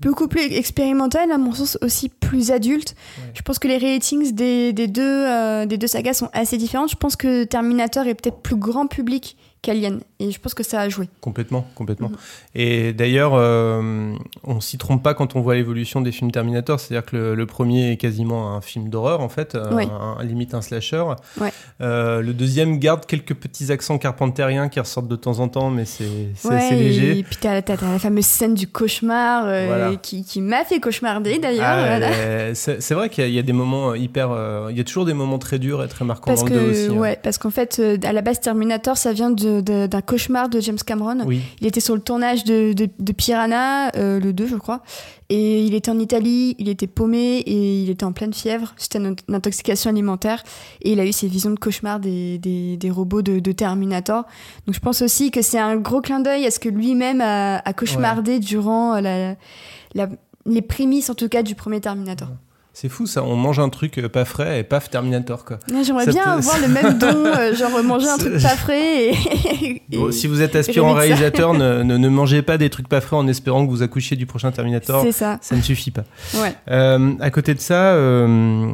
Beaucoup 0.00 0.28
plus 0.28 0.40
expérimental, 0.40 1.30
à 1.30 1.36
mon 1.36 1.52
sens 1.52 1.76
aussi 1.82 2.08
plus 2.08 2.50
adulte. 2.52 2.94
Je 3.34 3.42
pense 3.42 3.58
que 3.58 3.68
les 3.68 3.76
ratings 3.76 4.32
des, 4.32 4.72
des 4.72 4.86
deux, 4.86 5.66
des 5.66 5.76
deux 5.76 5.86
sagas 5.86 6.14
sont 6.14 6.30
assez 6.32 6.56
différents. 6.56 6.86
Je 6.86 6.96
pense 6.96 7.16
que 7.16 7.44
Terminator 7.44 8.06
est 8.06 8.14
peut-être 8.14 8.38
plus 8.38 8.56
grand 8.56 8.86
public 8.86 9.36
qu'Alien. 9.62 10.00
Et 10.18 10.30
je 10.30 10.40
pense 10.40 10.54
que 10.54 10.62
ça 10.62 10.80
a 10.80 10.88
joué. 10.88 11.08
Complètement, 11.20 11.66
complètement. 11.74 12.08
Mhm. 12.08 12.16
Et 12.54 12.92
d'ailleurs, 12.92 13.32
euh, 13.34 14.14
on 14.44 14.60
s'y 14.60 14.78
trompe 14.78 15.02
pas 15.02 15.14
quand 15.14 15.36
on 15.36 15.40
voit 15.40 15.54
l'évolution 15.54 16.00
des 16.00 16.12
films 16.12 16.30
Terminator. 16.30 16.78
C'est-à-dire 16.80 17.04
que 17.04 17.16
le, 17.16 17.34
le 17.34 17.46
premier 17.46 17.92
est 17.92 17.96
quasiment 17.96 18.54
un 18.56 18.60
film 18.60 18.88
d'horreur, 18.88 19.20
en 19.20 19.28
fait, 19.28 19.54
un- 19.54 19.74
Ouais. 19.74 19.86
un- 19.86 20.22
limite 20.24 20.54
un 20.54 20.62
slasher. 20.62 21.04
Ouais. 21.40 21.52
Euh, 21.80 22.20
le 22.22 22.32
deuxième 22.32 22.78
garde 22.78 23.06
quelques 23.06 23.34
petits 23.34 23.70
accents 23.72 23.98
carpentériens 23.98 24.68
qui 24.68 24.80
ressortent 24.80 25.08
de 25.08 25.16
temps 25.16 25.40
en 25.40 25.48
temps, 25.48 25.70
mais 25.70 25.84
c'est 25.84 26.04
Ouais, 26.44 26.54
assez 26.56 26.76
léger. 26.76 27.18
Et 27.18 27.22
puis 27.22 27.36
t'as, 27.40 27.60
la 27.60 27.98
fameuse 27.98 28.26
scène 28.26 28.54
du 28.54 28.66
cauchemar 28.66 29.44
euh, 29.46 29.66
Voilà. 29.66 29.96
qui, 29.96 30.24
qui 30.24 30.40
m'a 30.40 30.64
fait 30.64 30.80
cauchemarder 30.80 31.38
d'ailleurs. 31.38 31.64
Ah, 31.66 31.98
voilà. 31.98 32.54
c'est 32.54 32.92
vrai 32.94 33.08
qu'il 33.10 33.24
y, 33.24 33.26
a- 33.26 33.28
il 33.28 33.34
y 33.34 33.38
a 33.38 33.42
des 33.42 33.52
moments 33.52 33.94
hyper. 33.94 34.30
euh, 34.30 34.68
il 34.70 34.76
y 34.76 34.80
a 34.80 34.84
toujours 34.84 35.04
des 35.04 35.14
moments 35.14 35.38
très 35.38 35.58
durs 35.58 35.82
et 35.84 35.88
très 35.88 36.04
marquants 36.04 36.30
Parce 36.30 36.40
dans 36.44 36.46
le 36.48 36.54
2 36.54 36.60
que, 36.66 36.70
aussi. 36.70 36.86
hein. 36.88 36.98
ouais, 36.98 37.18
parce 37.22 37.38
qu'en 37.38 37.50
fait, 37.50 37.80
à 38.04 38.12
la 38.12 38.22
base, 38.22 38.40
Terminator, 38.40 38.96
ça 38.96 39.12
vient 39.12 39.30
de- 39.30 39.49
d'un 39.60 40.00
cauchemar 40.00 40.48
de 40.48 40.60
James 40.60 40.78
Cameron. 40.86 41.18
Oui. 41.26 41.40
Il 41.60 41.66
était 41.66 41.80
sur 41.80 41.96
le 41.96 42.00
tournage 42.00 42.44
de, 42.44 42.72
de, 42.72 42.88
de 42.96 43.12
Piranha, 43.12 43.90
euh, 43.96 44.20
le 44.20 44.32
2, 44.32 44.46
je 44.46 44.54
crois. 44.54 44.82
Et 45.28 45.64
il 45.64 45.74
était 45.74 45.90
en 45.90 45.98
Italie, 45.98 46.54
il 46.60 46.68
était 46.68 46.86
paumé 46.86 47.38
et 47.38 47.82
il 47.82 47.90
était 47.90 48.04
en 48.04 48.12
pleine 48.12 48.32
fièvre. 48.32 48.72
C'était 48.76 48.98
une, 48.98 49.16
une 49.28 49.34
intoxication 49.34 49.90
alimentaire. 49.90 50.42
Et 50.82 50.92
il 50.92 51.00
a 51.00 51.04
eu 51.06 51.12
ces 51.12 51.26
visions 51.26 51.50
de 51.50 51.58
cauchemar 51.58 51.98
des, 51.98 52.38
des, 52.38 52.76
des 52.76 52.90
robots 52.90 53.22
de, 53.22 53.40
de 53.40 53.52
Terminator. 53.52 54.24
Donc 54.66 54.74
je 54.76 54.80
pense 54.80 55.02
aussi 55.02 55.30
que 55.32 55.42
c'est 55.42 55.58
un 55.58 55.76
gros 55.76 56.00
clin 56.00 56.20
d'œil 56.20 56.46
à 56.46 56.50
ce 56.52 56.58
que 56.60 56.68
lui-même 56.68 57.20
a, 57.20 57.56
a 57.58 57.72
cauchemardé 57.72 58.38
durant 58.38 59.00
la, 59.00 59.34
la- 59.94 60.08
les 60.46 60.62
prémices, 60.62 61.10
en 61.10 61.14
tout 61.14 61.28
cas, 61.28 61.42
du 61.42 61.54
premier 61.54 61.80
Terminator. 61.80 62.28
C'est 62.80 62.88
fou 62.88 63.06
ça, 63.06 63.22
on 63.22 63.36
mange 63.36 63.58
un 63.58 63.68
truc 63.68 63.98
euh, 63.98 64.08
pas 64.08 64.24
frais 64.24 64.60
et 64.60 64.62
paf 64.62 64.88
Terminator 64.88 65.44
quoi. 65.44 65.58
J'aimerais 65.84 66.06
bien 66.06 66.22
avoir 66.22 66.58
le 66.62 66.68
même 66.68 66.96
don, 66.96 67.08
euh, 67.26 67.54
genre 67.54 67.82
manger 67.84 68.08
un 68.08 68.16
truc 68.16 68.40
pas 68.40 68.56
frais 68.56 69.10
et. 69.10 69.82
et- 69.92 69.98
Bon, 69.98 70.10
si 70.10 70.26
vous 70.26 70.40
êtes 70.40 70.56
aspirant 70.56 70.94
réalisateur, 70.94 71.52
ne, 71.52 71.82
ne, 71.82 71.98
ne 71.98 72.08
mangez 72.08 72.40
pas 72.40 72.56
des 72.56 72.70
trucs 72.70 72.88
pas 72.88 73.02
frais 73.02 73.16
en 73.16 73.28
espérant 73.28 73.66
que 73.66 73.70
vous 73.70 73.82
accouchiez 73.82 74.16
du 74.16 74.24
prochain 74.24 74.50
Terminator. 74.50 75.02
C'est 75.02 75.12
ça. 75.12 75.36
Ça 75.42 75.56
ne 75.56 75.60
suffit 75.60 75.90
pas. 75.90 76.04
Ouais. 76.40 76.54
Euh, 76.70 77.12
à 77.20 77.30
côté 77.30 77.52
de 77.52 77.60
ça, 77.60 77.92
euh, 77.92 78.70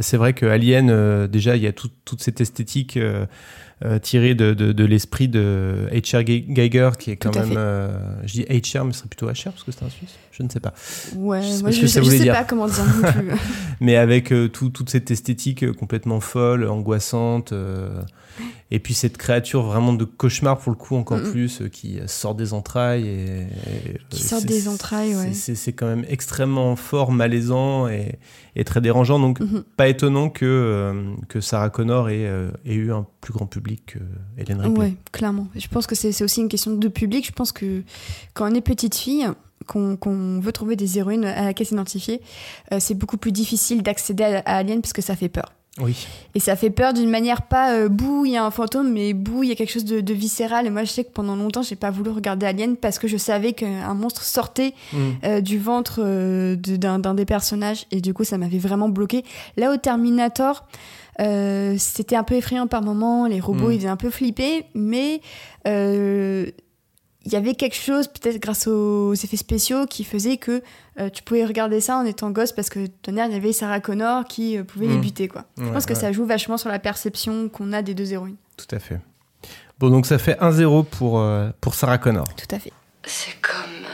c'est 0.00 0.16
vrai 0.16 0.32
que 0.32 0.46
Alien, 0.46 1.26
déjà, 1.28 1.54
il 1.56 1.62
y 1.62 1.66
a 1.68 1.72
tout- 1.72 1.90
toute 2.04 2.22
cette 2.22 2.40
esthétique 2.40 2.98
euh, 3.84 3.98
tirée 3.98 4.34
de, 4.34 4.54
de, 4.54 4.72
de 4.72 4.84
l'esprit 4.84 5.28
de 5.28 5.88
H.R. 5.92 6.20
Ge- 6.24 6.44
Geiger, 6.52 6.90
qui 6.98 7.10
est 7.10 7.16
quand 7.16 7.30
Tout 7.32 7.40
même. 7.40 7.54
euh, 7.56 7.88
je 8.24 8.32
dis 8.34 8.42
H.R., 8.42 8.84
mais 8.84 8.92
ce 8.92 9.00
serait 9.00 9.08
plutôt 9.08 9.28
H.R. 9.28 9.50
parce 9.52 9.62
que 9.64 9.72
c'est 9.72 9.84
un 9.84 9.90
Suisse. 9.90 10.14
Je 10.32 10.42
ne 10.42 10.48
sais 10.48 10.60
pas. 10.60 10.72
Ouais, 11.16 11.42
Je 11.42 11.46
sais 11.48 11.52
moi 11.62 11.70
pas 11.70 11.76
je, 11.76 11.80
je 11.82 11.86
sais 11.86 12.18
dire. 12.18 12.32
pas 12.34 12.44
comment 12.44 12.66
dire 12.68 12.84
non 12.84 13.12
plus. 13.12 13.30
Mais 13.80 13.96
avec 13.96 14.32
euh, 14.32 14.48
tout- 14.48 14.70
toute 14.70 14.90
cette 14.90 15.10
esthétique 15.10 15.70
complètement 15.72 16.20
folle, 16.20 16.68
angoissante. 16.68 17.52
Et 18.70 18.78
puis 18.80 18.94
cette 18.94 19.16
créature 19.18 19.62
vraiment 19.62 19.92
de 19.92 20.04
cauchemar 20.04 20.58
pour 20.58 20.72
le 20.72 20.76
coup 20.76 20.96
encore 20.96 21.18
Mm-mm. 21.18 21.30
plus 21.30 21.60
euh, 21.62 21.68
qui 21.68 22.00
euh, 22.00 22.06
sort 22.06 22.34
des 22.34 22.52
entrailles 22.54 23.06
et, 23.06 23.40
et, 23.42 23.98
Qui 24.10 24.22
sort 24.22 24.40
des 24.42 24.68
entrailles, 24.68 25.14
ouais. 25.14 25.32
c'est- 25.34 25.72
quand 25.72 25.86
même 25.86 26.04
extrêmement 26.08 26.74
fort 26.76 27.12
malaisant 27.12 27.86
et, 27.88 28.18
et 28.56 28.64
très 28.64 28.80
dérangeant 28.80 29.18
donc 29.20 29.40
Mhm. 29.40 29.64
pas 29.76 29.88
étonnant 29.88 30.30
que 30.30 30.44
euh, 30.46 31.14
que 31.28 31.40
Sarah 31.40 31.70
Connor 31.70 32.08
ait, 32.08 32.26
euh, 32.26 32.50
ait 32.64 32.74
eu 32.74 32.92
un 32.92 33.06
plus 33.20 33.32
grand 33.32 33.46
public 33.46 33.82
que 33.86 33.98
Hélène 34.38 34.60
Ripley 34.60 34.78
Ouais, 34.78 34.94
clairement. 35.12 35.48
Je 35.54 35.68
pense 35.68 35.86
que 35.86 35.94
c'est 35.94 36.22
aussi 36.22 36.40
une 36.40 36.48
question 36.48 36.74
de 36.74 36.88
public. 36.88 37.26
Je 37.26 37.32
pense 37.32 37.52
que 37.52 37.82
quand 38.32 38.50
on 38.50 38.54
est 38.54 38.60
petite 38.60 38.94
fille, 38.94 39.26
qu'on 39.66 40.40
veut 40.42 40.52
trouver 40.52 40.76
des 40.76 40.98
héroïnes 40.98 41.24
à 41.24 41.44
laquelle 41.46 41.66
s'identifier, 41.66 42.20
c'est 42.78 42.94
beaucoup 42.94 43.16
plus 43.16 43.32
difficile 43.32 43.82
d'accéder 43.82 44.22
à, 44.24 44.38
à 44.44 44.56
Alien 44.56 44.80
parce 44.82 44.92
que 44.92 45.00
ça 45.02 45.16
fait 45.16 45.28
peur. 45.30 45.52
Oui 45.80 46.06
Et 46.36 46.40
ça 46.40 46.54
fait 46.54 46.70
peur 46.70 46.92
d'une 46.92 47.10
manière 47.10 47.42
pas 47.42 47.72
euh, 47.72 47.88
bouh, 47.88 48.24
il 48.26 48.32
y 48.32 48.36
a 48.36 48.44
un 48.44 48.50
fantôme, 48.52 48.92
mais 48.92 49.12
bouh, 49.12 49.42
il 49.42 49.48
y 49.48 49.52
a 49.52 49.56
quelque 49.56 49.72
chose 49.72 49.84
de, 49.84 50.00
de 50.00 50.14
viscéral. 50.14 50.66
Et 50.66 50.70
moi, 50.70 50.84
je 50.84 50.90
sais 50.90 51.02
que 51.04 51.10
pendant 51.10 51.34
longtemps, 51.34 51.62
j'ai 51.62 51.74
pas 51.74 51.90
voulu 51.90 52.10
regarder 52.10 52.46
Alien 52.46 52.76
parce 52.76 52.98
que 53.00 53.08
je 53.08 53.16
savais 53.16 53.54
qu'un 53.54 53.94
monstre 53.94 54.22
sortait 54.22 54.72
Mm. 54.92 54.96
euh, 55.24 55.40
du 55.40 55.58
ventre 55.58 56.00
euh, 56.02 56.54
d'un 56.56 57.14
des 57.14 57.24
personnages. 57.24 57.86
Et 57.90 58.00
du 58.00 58.14
coup, 58.14 58.22
ça 58.24 58.38
m'avait 58.38 58.58
vraiment 58.58 58.88
bloqué. 58.88 59.24
Là, 59.56 59.72
au 59.72 59.76
Terminator, 59.76 60.64
euh, 61.20 61.74
c'était 61.78 62.16
un 62.16 62.22
peu 62.24 62.34
effrayant 62.36 62.66
par 62.68 62.82
moments. 62.82 63.26
Les 63.26 63.40
robots, 63.40 63.68
Mm. 63.68 63.72
ils 63.72 63.78
faisaient 63.78 63.88
un 63.88 63.96
peu 63.96 64.10
flipper, 64.10 64.66
mais 64.74 65.20
euh, 65.66 66.46
il 67.24 67.32
y 67.32 67.36
avait 67.36 67.54
quelque 67.54 67.76
chose, 67.76 68.06
peut-être 68.08 68.38
grâce 68.38 68.66
aux 68.66 69.14
effets 69.14 69.36
spéciaux, 69.36 69.86
qui 69.86 70.04
faisait 70.04 70.36
que 70.36 70.62
euh, 71.00 71.08
tu 71.10 71.22
pouvais 71.22 71.44
regarder 71.44 71.80
ça 71.80 71.96
en 71.96 72.04
étant 72.04 72.30
gosse 72.30 72.52
parce 72.52 72.68
que 72.68 72.86
tonnerre, 72.86 73.26
il 73.26 73.32
y 73.32 73.36
avait 73.36 73.52
Sarah 73.52 73.80
Connor 73.80 74.24
qui 74.26 74.58
euh, 74.58 74.64
pouvait 74.64 74.86
les 74.86 74.96
Mm. 74.98 75.00
buter, 75.00 75.28
quoi. 75.28 75.44
Je 75.56 75.64
pense 75.70 75.86
que 75.86 75.94
ouais. 75.94 75.98
ça 76.00 76.12
joue 76.12 76.26
vachement 76.26 76.56
sur 76.58 76.68
la 76.68 76.78
perception 76.78 77.48
qu'on 77.48 77.72
a 77.72 77.82
des 77.82 77.94
deux 77.94 78.12
héroïnes. 78.12 78.36
tout 78.56 78.66
à 78.74 78.78
fait 78.78 79.00
bon 79.80 79.90
donc 79.90 80.06
ça 80.06 80.18
fait 80.18 80.38
1-0 80.40 80.84
pour 80.84 81.18
euh, 81.18 81.50
pour 81.60 81.74
Sarah 81.74 81.98
Connor 81.98 82.28
Tout 82.36 82.54
à 82.54 82.58
fait. 82.60 82.72
C'est 83.04 83.34
comme 83.40 83.86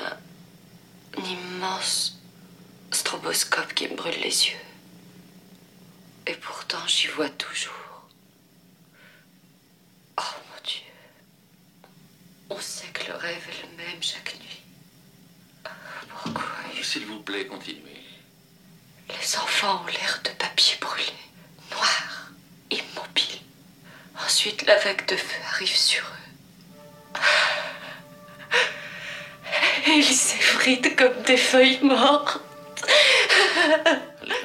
un 1.18 1.22
immense 1.24 2.20
stroboscope 2.90 3.72
qui 3.74 3.88
me 3.88 3.96
brûle 3.96 4.12
les 4.22 4.28
yeux. 4.48 4.58
Et 6.26 6.34
pourtant, 6.34 6.78
j'y 6.86 7.06
vois 7.08 7.28
toujours. 7.30 7.72
Oh 10.18 10.22
mon 10.22 10.60
Dieu. 10.62 10.82
On 12.50 12.58
sait 12.60 12.88
que 12.88 13.06
le 13.06 13.16
rêve 13.16 13.46
est 13.48 13.62
le 13.62 13.76
même 13.76 14.02
chaque 14.02 14.34
nuit. 14.40 14.62
Pourquoi 16.08 16.44
S'il 16.82 17.06
vous 17.06 17.20
plaît, 17.20 17.46
continuez. 17.46 18.02
Les 19.08 19.36
enfants 19.36 19.82
ont 19.82 19.86
l'air 19.86 20.20
de 20.24 20.30
papier 20.30 20.76
brûlé, 20.80 21.04
noirs, 21.70 22.30
immobiles. 22.70 23.40
Ensuite, 24.24 24.66
la 24.66 24.76
vague 24.78 25.06
de 25.06 25.16
feu 25.16 25.40
arrive 25.52 25.76
sur 25.76 26.04
eux. 26.04 27.20
Et 29.86 29.90
ils 29.98 30.04
s'effritent 30.04 30.96
comme 30.96 31.22
des 31.22 31.36
feuilles 31.36 31.80
mortes. 31.82 32.40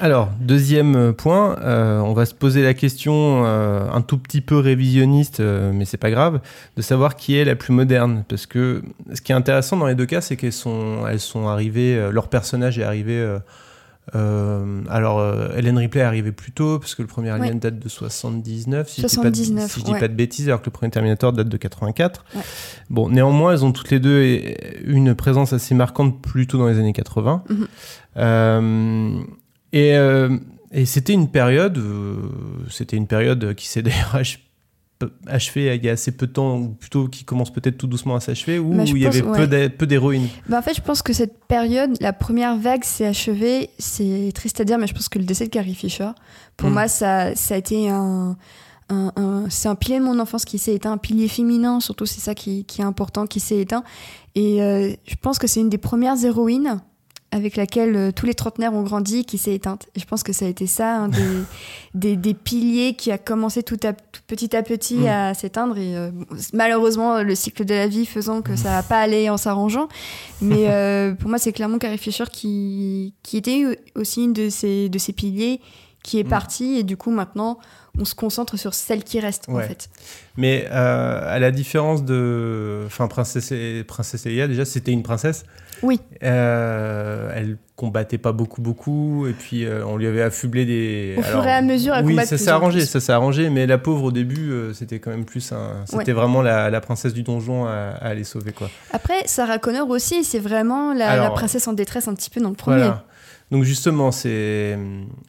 Alors, 0.00 0.30
deuxième 0.40 0.94
euh, 0.96 1.12
point, 1.12 1.58
euh, 1.60 2.00
on 2.00 2.12
va 2.12 2.26
se 2.26 2.34
poser 2.34 2.62
la 2.62 2.74
question 2.74 3.44
euh, 3.46 3.88
un 3.90 4.02
tout 4.02 4.18
petit 4.18 4.40
peu 4.40 4.58
révisionniste, 4.58 5.40
euh, 5.40 5.72
mais 5.72 5.84
c'est 5.84 5.96
pas 5.96 6.10
grave, 6.10 6.40
de 6.76 6.82
savoir 6.82 7.16
qui 7.16 7.36
est 7.36 7.44
la 7.44 7.56
plus 7.56 7.72
moderne. 7.72 8.24
Parce 8.28 8.46
que 8.46 8.82
ce 9.14 9.20
qui 9.20 9.32
est 9.32 9.34
intéressant 9.34 9.76
dans 9.76 9.86
les 9.86 9.94
deux 9.94 10.06
cas, 10.06 10.20
c'est 10.20 10.36
qu'elles 10.36 10.52
sont, 10.52 11.06
elles 11.08 11.20
sont 11.20 11.48
arrivées, 11.48 12.10
leur 12.12 12.28
personnage 12.28 12.78
est 12.78 12.82
arrivé. 12.82 13.24
alors, 14.12 15.22
Helen 15.56 15.78
Ripley 15.78 16.00
est 16.02 16.04
arrivée 16.04 16.32
plus 16.32 16.52
tôt, 16.52 16.78
parce 16.78 16.94
que 16.94 17.02
le 17.02 17.08
premier 17.08 17.30
Alien 17.30 17.54
Ouais. 17.54 17.60
date 17.60 17.78
de 17.78 17.88
79, 17.88 18.88
si 18.90 19.00
79, 19.00 19.08
je 19.34 19.40
dis 19.42 19.52
pas 19.52 19.62
de, 19.62 19.68
si 19.68 19.80
je 19.80 19.84
dis 19.84 19.92
ouais. 19.92 19.98
pas 20.00 20.08
de 20.08 20.14
bêtises, 20.14 20.48
alors 20.48 20.60
que 20.60 20.66
le 20.66 20.72
premier 20.72 20.90
Terminator 20.90 21.32
date 21.32 21.48
de 21.48 21.56
84. 21.56 22.24
Ouais. 22.34 22.42
Bon, 22.90 23.08
néanmoins, 23.08 23.52
elles 23.52 23.64
ont 23.64 23.72
toutes 23.72 23.90
les 23.90 24.00
deux 24.00 24.40
une 24.84 25.14
présence 25.14 25.52
assez 25.54 25.74
marquante 25.74 26.20
plus 26.20 26.46
tôt 26.46 26.58
dans 26.58 26.66
les 26.68 26.78
années 26.78 26.92
80. 26.92 27.44
Mhm. 27.48 27.66
Euh, 28.18 29.22
et 29.78 29.96
euh, 29.96 30.36
et 30.72 30.84
c'était 30.86 31.12
une 31.12 31.28
période, 31.30 31.78
euh, 31.78 32.16
c'était 32.70 32.96
une 32.96 33.06
période 33.06 33.54
qui 33.54 33.66
s'est 33.68 33.82
d'ailleurs 33.86 34.14
ach- 34.14 34.40
achevée 35.26 35.74
il 35.76 35.84
y 35.84 35.88
a 35.88 35.92
assez 35.92 36.10
peu 36.12 36.26
de 36.26 36.32
temps, 36.32 36.58
ou 36.58 36.68
plutôt 36.68 37.06
qui 37.08 37.24
commence 37.24 37.52
peut-être 37.52 37.76
tout 37.76 37.86
doucement 37.86 38.16
à 38.16 38.20
s'achever, 38.20 38.58
où 38.58 38.72
Bah, 38.74 38.84
il 38.86 38.96
y 38.98 39.06
avait 39.06 39.22
ouais. 39.22 39.36
peu 39.38 39.46
d'hé- 39.46 39.68
peu 39.68 39.86
d'héroïnes. 39.86 40.28
Bah, 40.48 40.58
en 40.58 40.62
fait, 40.62 40.74
je 40.74 40.80
pense 40.80 41.02
que 41.02 41.12
cette 41.12 41.44
période, 41.44 41.90
la 42.00 42.12
première 42.14 42.56
vague 42.56 42.82
s'est 42.84 43.06
achevée. 43.06 43.68
C'est 43.78 44.30
triste 44.34 44.60
à 44.60 44.64
dire, 44.64 44.78
mais 44.78 44.86
je 44.86 44.94
pense 44.94 45.08
que 45.10 45.18
le 45.18 45.24
décès 45.26 45.44
de 45.44 45.50
Carrie 45.50 45.74
Fisher, 45.74 46.08
pour 46.56 46.70
Mm. 46.70 46.72
moi, 46.72 46.88
ça, 46.88 47.34
ça 47.34 47.54
a 47.54 47.58
été 47.58 47.88
un. 47.90 48.36
un- 48.88 49.12
un- 49.16 49.44
c'est 49.50 49.68
un 49.68 49.74
pilier 49.74 49.98
de 49.98 50.04
mon 50.04 50.18
enfance 50.20 50.44
qui 50.44 50.58
s'est 50.58 50.74
éteint, 50.74 50.92
un 50.92 50.96
pilier 50.98 51.26
féminin, 51.28 51.80
surtout, 51.80 52.06
c'est 52.06 52.20
ça 52.20 52.34
qui, 52.36 52.64
qui 52.64 52.80
est 52.80 52.84
important, 52.84 53.26
qui 53.26 53.40
s'est 53.40 53.58
éteint. 53.58 53.82
Et 54.36 54.62
euh, 54.62 54.92
je 55.08 55.14
pense 55.20 55.38
que 55.40 55.46
c'est 55.48 55.58
une 55.60 55.68
des 55.70 55.76
premières 55.78 56.24
héroïnes 56.24 56.80
avec 57.32 57.56
laquelle 57.56 57.96
euh, 57.96 58.12
tous 58.12 58.24
les 58.24 58.34
trentenaires 58.34 58.72
ont 58.72 58.82
grandi 58.82 59.24
qui 59.24 59.36
s'est 59.36 59.54
éteinte. 59.54 59.86
Et 59.94 60.00
je 60.00 60.06
pense 60.06 60.22
que 60.22 60.32
ça 60.32 60.44
a 60.44 60.48
été 60.48 60.66
ça, 60.66 60.96
un 60.96 61.08
des, 61.08 61.18
des, 61.94 62.16
des 62.16 62.34
piliers 62.34 62.94
qui 62.94 63.10
a 63.10 63.18
commencé 63.18 63.62
tout, 63.62 63.78
à, 63.82 63.92
tout 63.92 64.20
petit 64.26 64.54
à 64.56 64.62
petit 64.62 64.96
Mm. 64.98 65.06
à 65.06 65.34
s'éteindre. 65.34 65.76
Et 65.76 65.96
euh, 65.96 66.10
malheureusement, 66.52 67.22
le 67.22 67.34
cycle 67.34 67.64
de 67.64 67.74
la 67.74 67.88
vie 67.88 68.06
faisant 68.06 68.42
que 68.42 68.56
ça 68.56 68.70
va 68.70 68.82
pas 68.82 69.00
aller 69.00 69.28
en 69.28 69.36
s'arrangeant. 69.36 69.88
Mais 70.40 70.66
euh, 70.70 71.14
pour 71.14 71.28
moi, 71.28 71.38
c'est 71.38 71.52
clairement 71.52 71.78
Carrie 71.78 71.98
Fisher 71.98 72.24
qui, 72.32 73.12
qui 73.22 73.36
était 73.36 73.64
aussi 73.96 74.24
une 74.24 74.32
de 74.32 74.48
ces, 74.48 74.88
de 74.88 74.98
ces 74.98 75.12
piliers 75.12 75.60
qui 76.02 76.18
est 76.20 76.24
Mm. 76.24 76.28
partie. 76.28 76.78
Et 76.78 76.82
du 76.84 76.96
coup, 76.96 77.10
maintenant, 77.10 77.58
on 77.98 78.04
se 78.04 78.14
concentre 78.14 78.56
sur 78.58 78.74
celle 78.74 79.04
qui 79.04 79.20
reste, 79.20 79.48
en 79.48 79.58
fait. 79.60 79.88
Mais 80.36 80.66
euh, 80.70 81.20
à 81.34 81.38
la 81.38 81.50
différence 81.50 82.04
de. 82.04 82.82
Enfin, 82.86 83.08
Princesse, 83.08 83.52
Princesse 83.86 84.24
Leia, 84.26 84.48
déjà, 84.48 84.64
c'était 84.64 84.92
une 84.92 85.02
princesse. 85.02 85.44
Oui. 85.82 86.00
Euh, 86.22 87.30
elle 87.34 87.58
combattait 87.76 88.18
pas 88.18 88.32
beaucoup, 88.32 88.62
beaucoup. 88.62 89.26
Et 89.26 89.32
puis, 89.32 89.64
euh, 89.64 89.84
on 89.86 89.96
lui 89.96 90.06
avait 90.06 90.22
affublé 90.22 90.64
des. 90.64 91.14
Au 91.18 91.22
fur 91.22 91.46
et 91.46 91.52
à 91.52 91.62
mesure, 91.62 91.94
elle 91.94 92.04
Oui, 92.04 92.16
ça 92.24 92.38
s'est 92.38 92.48
arrangé, 92.50 92.84
ça 92.84 93.00
s'est 93.00 93.12
arrangé. 93.12 93.50
Mais 93.50 93.66
la 93.66 93.78
pauvre, 93.78 94.04
au 94.04 94.12
début, 94.12 94.52
c'était 94.74 94.98
quand 94.98 95.10
même 95.10 95.24
plus 95.24 95.52
un. 95.52 95.84
C'était 95.86 95.96
Ouais. 95.96 96.12
vraiment 96.12 96.42
la, 96.42 96.70
la 96.70 96.80
princesse 96.80 97.14
du 97.14 97.22
donjon 97.22 97.66
à, 97.66 97.70
à 97.72 98.08
aller 98.08 98.24
sauver, 98.24 98.52
quoi. 98.52 98.70
Après, 98.92 99.26
Sarah 99.26 99.58
Connor 99.58 99.88
aussi, 99.90 100.24
c'est 100.24 100.38
vraiment 100.38 100.92
la, 100.94 101.10
Alors, 101.10 101.24
la 101.26 101.30
princesse 101.30 101.66
en 101.68 101.72
détresse 101.72 102.08
un 102.08 102.14
petit 102.14 102.30
peu 102.30 102.40
dans 102.40 102.50
le 102.50 102.54
premier. 102.56 102.78
Voilà. 102.78 103.04
Donc 103.52 103.62
justement, 103.62 104.10
c'est 104.10 104.76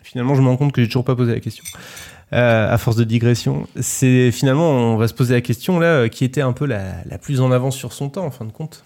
finalement, 0.02 0.34
je 0.34 0.42
me 0.42 0.48
rends 0.48 0.58
compte 0.58 0.72
que 0.72 0.82
j'ai 0.82 0.88
toujours 0.88 1.04
pas 1.06 1.16
posé 1.16 1.34
la 1.36 1.40
question. 1.40 1.64
Euh, 2.34 2.74
à 2.74 2.77
force 2.77 2.98
de 2.98 3.05
digression, 3.05 3.67
c'est 3.79 4.31
finalement, 4.31 4.69
on 4.69 4.98
va 4.98 5.07
se 5.07 5.13
poser 5.13 5.34
la 5.34 5.39
question 5.41 5.79
là, 5.79 5.88
euh, 5.88 6.07
qui 6.10 6.25
était 6.25 6.41
un 6.41 6.51
peu 6.51 6.65
la, 6.65 6.81
la 7.05 7.17
plus 7.17 7.39
en 7.39 7.51
avance 7.53 7.75
sur 7.77 7.93
son 7.93 8.10
temps, 8.10 8.25
en 8.25 8.31
fin 8.31 8.43
de 8.43 8.51
compte. 8.51 8.84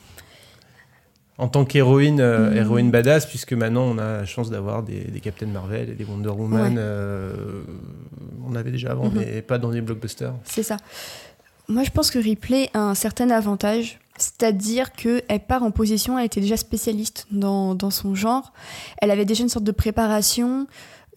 En 1.40 1.48
tant 1.48 1.66
qu'héroïne, 1.66 2.20
euh, 2.22 2.52
Mhm. 2.52 2.58
héroïne 2.58 2.92
badass, 2.92 3.26
puisque 3.26 3.54
maintenant 3.54 3.82
on 3.84 3.98
a 3.98 4.18
la 4.20 4.26
chance 4.26 4.52
d'avoir 4.52 4.84
des, 4.84 5.06
des 5.06 5.20
Captain 5.20 5.48
Marvel 5.48 5.90
et 5.90 5.94
des 5.96 6.04
Wonder 6.04 6.30
Woman. 6.30 6.74
Ouais. 6.74 6.80
euh, 6.80 7.64
on 8.48 8.54
avait 8.56 8.70
déjà 8.70 8.92
avant, 8.92 9.06
Mhm. 9.06 9.14
mais 9.16 9.42
pas 9.42 9.58
dans 9.58 9.72
des 9.72 9.82
blockbusters. 9.82 10.34
C'est 10.44 10.62
ça. 10.64 10.78
Moi, 11.68 11.84
je 11.84 11.90
pense 11.90 12.12
que 12.12 12.20
Ripley 12.20 12.70
a 12.76 12.80
un 12.82 12.96
certain 12.96 13.32
avantage, 13.32 13.98
c'est-à-dire 14.18 14.92
qu'elle 14.92 15.40
part 15.48 15.64
en 15.64 15.72
position, 15.72 16.20
elle 16.20 16.26
était 16.26 16.42
déjà 16.42 16.58
spécialiste 16.58 17.26
dans, 17.32 17.74
dans 17.74 17.90
son 17.92 18.14
genre. 18.14 18.54
Elle 19.00 19.10
avait 19.10 19.26
déjà 19.26 19.42
une 19.42 19.50
sorte 19.50 19.66
de 19.66 19.72
préparation, 19.72 20.68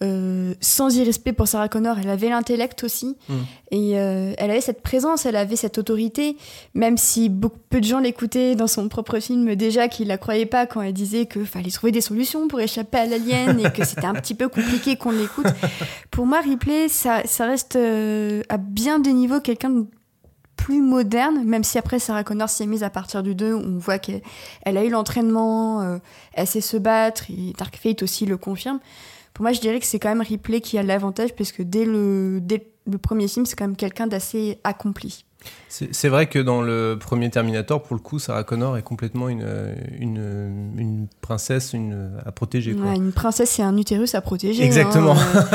euh, 0.03 0.53
sans 0.59 0.93
irrespect 0.97 1.31
pour 1.31 1.47
Sarah 1.47 1.69
Connor. 1.69 1.97
Elle 1.99 2.09
avait 2.09 2.27
l'intellect 2.27 2.83
aussi, 2.83 3.15
Mm. 3.29 3.33
et 3.71 3.97
euh, 3.97 4.33
elle 4.37 4.51
avait 4.51 4.59
cette 4.59 4.81
présence, 4.81 5.25
elle 5.25 5.37
avait 5.37 5.55
cette 5.55 5.77
autorité, 5.77 6.35
même 6.73 6.97
si 6.97 7.29
beaucoup, 7.29 7.59
peu 7.69 7.79
de 7.79 7.85
gens 7.85 7.99
l'écoutaient 7.99 8.55
dans 8.55 8.67
son 8.67 8.89
propre 8.89 9.19
film 9.19 9.55
déjà, 9.55 9.87
qui 9.87 10.03
la 10.03 10.17
croyaient 10.17 10.45
pas 10.45 10.65
quand 10.65 10.81
elle 10.81 10.91
disait 10.91 11.27
qu'il 11.27 11.45
fallait 11.45 11.71
trouver 11.71 11.93
des 11.93 12.01
solutions 12.01 12.49
pour 12.49 12.59
échapper 12.59 12.97
à 12.97 13.05
l'alien 13.05 13.57
et 13.57 13.71
que 13.71 13.85
c'était 13.85 14.05
un 14.05 14.15
petit 14.15 14.35
peu 14.35 14.49
compliqué 14.49 14.97
qu'on 14.97 15.11
l'écoute. 15.11 15.47
Pour 16.11 16.25
moi, 16.25 16.41
Ripley, 16.41 16.89
ça, 16.89 17.21
ça 17.25 17.45
reste 17.45 17.77
euh, 17.77 18.41
à 18.49 18.57
bien 18.57 18.99
des 18.99 19.13
niveaux 19.13 19.39
quelqu'un 19.39 19.69
de 19.69 19.85
plus 20.57 20.81
moderne, 20.81 21.43
même 21.45 21.63
si 21.63 21.77
après 21.77 21.99
Sarah 21.99 22.25
Connor 22.25 22.49
s'y 22.49 22.63
est 22.63 22.65
mise 22.67 22.83
à 22.83 22.89
partir 22.89 23.23
du 23.23 23.33
2, 23.33 23.53
on 23.53 23.77
voit 23.77 23.99
qu'elle 23.99 24.21
elle 24.63 24.77
a 24.77 24.83
eu 24.83 24.89
l'entraînement, 24.89 25.99
elle 26.33 26.47
sait 26.47 26.61
se 26.61 26.77
battre, 26.77 27.25
et 27.29 27.53
Dark 27.57 27.77
Fate 27.77 28.03
aussi 28.03 28.25
le 28.25 28.37
confirme. 28.37 28.79
Pour 29.35 29.43
moi, 29.43 29.51
je 29.51 29.59
dirais 29.59 29.81
que 29.81 29.85
c'est 29.85 29.99
quand 29.99 30.07
même 30.07 30.21
Ripley 30.21 30.61
qui 30.61 30.77
a 30.77 30.83
l'avantage, 30.83 31.35
parce 31.35 31.51
que 31.51 31.61
dès 31.61 31.83
le, 31.83 32.39
dès 32.41 32.67
le 32.89 32.97
premier 32.97 33.27
film, 33.27 33.45
c'est 33.45 33.57
quand 33.57 33.65
même 33.67 33.75
quelqu'un 33.75 34.07
d'assez 34.07 34.59
accompli. 34.63 35.25
C'est 35.67 35.93
c'est 35.93 36.07
vrai 36.07 36.27
que 36.27 36.39
dans 36.39 36.61
le 36.61 36.97
premier 36.97 37.29
Terminator, 37.29 37.83
pour 37.83 37.97
le 37.97 38.01
coup, 38.01 38.17
Sarah 38.17 38.45
Connor 38.45 38.77
est 38.77 38.81
complètement 38.81 39.27
une, 39.27 39.45
une, 39.99 40.71
une 40.77 41.07
princesse 41.19 41.73
une, 41.73 42.11
à 42.25 42.31
protéger. 42.31 42.73
Quoi. 42.73 42.91
Ouais, 42.91 42.95
une 42.95 43.11
princesse 43.11 43.59
et 43.59 43.61
un 43.61 43.75
utérus 43.77 44.15
à 44.15 44.21
protéger. 44.21 44.63
Exactement. 44.63 45.15
hein, 45.17 45.45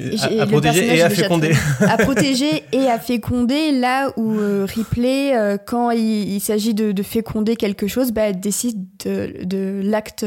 euh, 0.00 0.16
à, 0.20 0.32
et 0.32 0.40
à 0.40 0.44
le 0.44 0.50
protéger 0.50 0.96
et 0.96 1.02
à 1.02 1.10
féconder. 1.10 1.52
à 1.80 1.96
protéger 1.98 2.64
et 2.72 2.88
à 2.88 2.98
féconder, 2.98 3.70
là 3.70 4.12
où 4.16 4.32
euh, 4.32 4.66
Ripley, 4.68 5.36
euh, 5.38 5.58
quand 5.64 5.92
il, 5.92 6.28
il 6.34 6.40
s'agit 6.40 6.74
de, 6.74 6.90
de 6.90 7.02
féconder 7.04 7.54
quelque 7.54 7.86
chose, 7.86 8.10
bah, 8.10 8.22
elle 8.22 8.40
décide 8.40 8.84
de, 9.04 9.44
de 9.44 9.80
l'acte 9.84 10.26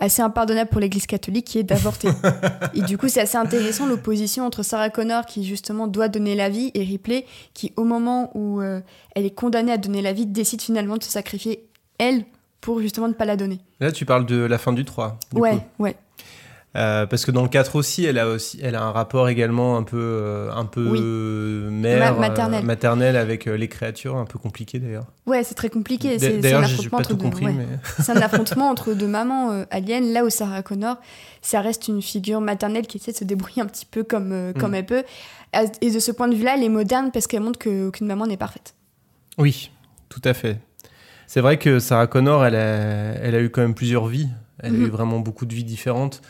assez 0.00 0.22
impardonnable 0.22 0.70
pour 0.70 0.80
l'Église 0.80 1.06
catholique 1.06 1.46
qui 1.46 1.58
est 1.58 1.62
d'avorter. 1.62 2.08
et 2.74 2.80
du 2.82 2.98
coup, 2.98 3.08
c'est 3.08 3.20
assez 3.20 3.36
intéressant 3.36 3.86
l'opposition 3.86 4.44
entre 4.44 4.62
Sarah 4.62 4.90
Connor 4.90 5.26
qui 5.26 5.44
justement 5.44 5.86
doit 5.86 6.08
donner 6.08 6.34
la 6.34 6.48
vie 6.48 6.70
et 6.74 6.82
Ripley 6.82 7.26
qui, 7.54 7.72
au 7.76 7.84
moment 7.84 8.30
où 8.34 8.60
euh, 8.60 8.80
elle 9.14 9.26
est 9.26 9.34
condamnée 9.34 9.72
à 9.72 9.76
donner 9.76 10.02
la 10.02 10.12
vie, 10.12 10.26
décide 10.26 10.62
finalement 10.62 10.96
de 10.96 11.04
se 11.04 11.10
sacrifier 11.10 11.68
elle 11.98 12.24
pour 12.60 12.80
justement 12.80 13.08
ne 13.08 13.12
pas 13.12 13.26
la 13.26 13.36
donner. 13.36 13.60
Là, 13.78 13.92
tu 13.92 14.04
parles 14.04 14.26
de 14.26 14.36
la 14.36 14.58
fin 14.58 14.72
du 14.72 14.84
3. 14.84 15.18
du 15.32 15.40
ouais, 15.40 15.56
coup. 15.56 15.84
ouais. 15.84 15.96
Euh, 16.76 17.04
parce 17.04 17.24
que 17.24 17.32
dans 17.32 17.42
le 17.42 17.48
4 17.48 17.74
aussi, 17.74 18.04
elle 18.04 18.16
a 18.16 18.28
aussi, 18.28 18.60
elle 18.62 18.76
a 18.76 18.82
un 18.84 18.92
rapport 18.92 19.28
également 19.28 19.76
un 19.76 19.82
peu, 19.82 19.98
euh, 20.00 20.52
un 20.52 20.64
peu 20.66 20.86
Oui. 20.88 21.00
mère, 21.02 22.14
Ma- 22.14 22.28
maternelle. 22.28 22.62
euh, 22.62 22.66
maternelle 22.66 23.16
avec 23.16 23.46
les 23.46 23.66
créatures, 23.66 24.16
un 24.16 24.24
peu 24.24 24.38
compliqué 24.38 24.78
d'ailleurs. 24.78 25.06
Ouais, 25.26 25.42
c'est 25.42 25.56
très 25.56 25.68
compliqué. 25.68 26.16
C'est 26.20 26.52
un 26.54 26.62
affrontement 26.62 26.98
entre 26.98 27.14
deux. 27.14 27.24
compris, 27.24 27.46
ouais. 27.46 27.52
mais 27.52 27.66
C'est 28.04 28.12
un 28.12 28.22
affrontement 28.22 28.68
entre 28.70 28.92
deux 28.94 29.08
mamans 29.08 29.64
aliens, 29.72 30.00
là 30.00 30.24
où 30.24 30.30
Sarah 30.30 30.62
Connor, 30.62 30.96
ça 31.42 31.60
reste 31.60 31.88
une 31.88 32.02
figure 32.02 32.40
maternelle 32.40 32.86
qui 32.86 32.98
essaie 32.98 33.10
de 33.12 33.16
se 33.16 33.24
débrouiller 33.24 33.62
un 33.62 33.66
petit 33.66 33.86
peu 33.86 34.04
comme, 34.04 34.30
euh, 34.30 34.52
comme 34.52 34.70
Mm. 34.70 34.74
elle 34.76 34.86
peut. 34.86 35.02
Et 35.80 35.90
de 35.90 35.98
ce 35.98 36.12
point 36.12 36.28
de 36.28 36.36
vue-là, 36.36 36.54
elle 36.56 36.62
est 36.62 36.68
moderne 36.68 37.10
parce 37.12 37.26
qu'elle 37.26 37.42
montre 37.42 37.58
qu'aucune 37.58 38.06
maman 38.06 38.28
n'est 38.28 38.36
parfaite. 38.36 38.74
oui, 39.38 39.72
tout 40.08 40.22
à 40.24 40.34
fait. 40.34 40.58
C'est 41.26 41.40
vrai 41.40 41.58
que 41.58 41.80
Sarah 41.80 42.06
Connor, 42.06 42.44
elle 42.46 42.54
a, 42.54 43.14
elle 43.22 43.34
a 43.34 43.40
eu 43.40 43.50
quand 43.50 43.60
même 43.62 43.74
plusieurs 43.74 44.06
vies. 44.06 44.28
Elle 44.62 44.74
a 44.74 44.78
Mhm. 44.78 44.86
eu 44.86 44.88
vraiment 44.90 45.18
beaucoup 45.20 45.46
de 45.46 45.54
vies 45.54 45.64
différentes. 45.64 46.20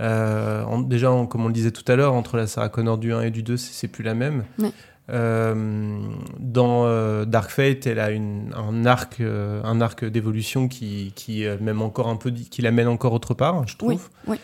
Euh, 0.00 0.62
en- 0.64 0.80
déjà, 0.80 1.10
en- 1.10 1.26
comme 1.26 1.44
on 1.44 1.48
le 1.48 1.52
disait 1.54 1.70
tout 1.70 1.84
à 1.90 1.96
l'heure, 1.96 2.14
entre 2.14 2.36
la 2.36 2.46
Sarah 2.46 2.68
Connor 2.68 2.98
du 2.98 3.12
1 3.12 3.22
et 3.22 3.30
du 3.30 3.42
2, 3.42 3.56
c'est 3.56 3.88
plus 3.88 4.04
la 4.04 4.14
même. 4.14 4.44
Ouais. 4.58 4.70
Euh, 5.08 6.00
dans 6.40 6.84
euh, 6.86 7.24
Dark 7.24 7.50
Fate, 7.50 7.86
elle 7.86 8.00
a 8.00 8.10
une, 8.10 8.52
un 8.56 8.84
arc, 8.86 9.20
un 9.20 9.80
arc 9.80 10.04
d'évolution 10.04 10.66
qui, 10.68 11.12
qui 11.14 11.44
même 11.60 11.80
encore 11.80 12.08
un 12.08 12.16
peu, 12.16 12.30
qui 12.30 12.60
l'amène 12.60 12.88
encore 12.88 13.12
autre 13.12 13.32
part, 13.34 13.66
je 13.68 13.76
trouve. 13.76 14.08
Oui, 14.26 14.38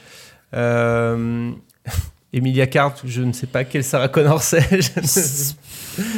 oui. 0.53 0.57
Euh, 2.35 2.39
Emilia 2.39 2.67
Clarke, 2.67 3.01
je 3.05 3.23
ne 3.23 3.33
sais 3.33 3.47
pas 3.47 3.65
quelle 3.65 3.85
Sarah 3.85 4.09
Connor 4.09 4.43
c'est. 4.43 4.63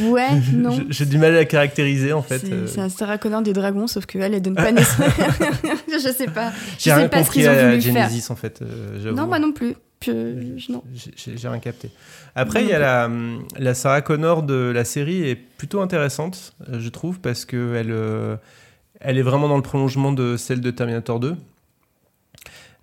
Ouais, 0.05 0.29
non. 0.53 0.79
J'ai 0.89 1.05
du 1.05 1.19
mal 1.19 1.33
à 1.33 1.39
la 1.39 1.45
caractériser 1.47 2.13
en 2.13 2.23
fait. 2.23 2.39
C'est 2.39 2.53
Euh, 2.53 2.67
c'est 2.69 2.81
un 2.81 2.89
Sarah 2.89 3.19
Connor 3.19 3.43
des 3.43 3.53
dragons, 3.53 3.89
sauf 3.89 4.07
qu'elle, 4.07 4.33
elle 4.33 4.41
donne 4.41 4.55
pas 4.55 4.71
naissance. 4.73 5.05
je 5.93 6.13
sais 6.17 6.27
pas. 6.29 6.53
Je 6.79 6.85
J'ai 6.85 6.93
rien 6.93 7.03
sais 7.05 7.09
pas 7.09 7.19
ce 7.19 7.23
compris 7.25 7.49
ont 7.49 7.51
à 7.51 7.71
voulu 7.71 7.83
faire. 7.83 8.09
Genesis 8.09 8.31
en 8.31 8.37
fait. 8.37 8.63
euh. 8.63 9.13
Non, 9.13 9.27
moi 9.27 9.41
non 9.41 9.53
plus. 9.53 9.75
J'ai- 10.01 11.49
rien 11.49 11.59
capté. 11.59 11.91
Après, 12.37 12.63
il 12.63 12.69
y 12.69 12.73
a 12.73 12.79
non 13.09 13.17
la, 13.57 13.61
la 13.65 13.75
Sarah 13.75 14.01
Connor 14.03 14.43
de 14.45 14.55
la 14.73 14.85
série 14.85 15.29
est 15.29 15.35
plutôt 15.37 15.81
intéressante, 15.81 16.53
euh, 16.69 16.79
je 16.79 16.89
trouve, 16.91 17.19
parce 17.21 17.45
que 17.45 17.75
elle, 17.75 17.91
euh, 17.91 18.37
elle 19.01 19.19
est 19.19 19.23
vraiment 19.23 19.49
dans 19.49 19.57
le 19.57 19.63
prolongement 19.63 20.13
de 20.13 20.37
celle 20.37 20.61
de 20.61 20.71
Terminator 20.71 21.19
2. 21.21 21.35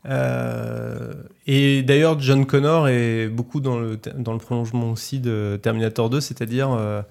Euh, 0.09 1.13
et 1.47 1.83
d'ailleurs, 1.83 2.19
John 2.19 2.45
Connor 2.45 2.87
est 2.89 3.27
beaucoup 3.27 3.59
dans 3.61 3.79
le, 3.79 3.99
dans 4.17 4.33
le 4.33 4.39
prolongement 4.39 4.91
aussi 4.91 5.19
de 5.19 5.59
Terminator 5.61 6.09
2, 6.09 6.19
c'est-à-dire. 6.21 6.71
euh, 6.71 7.01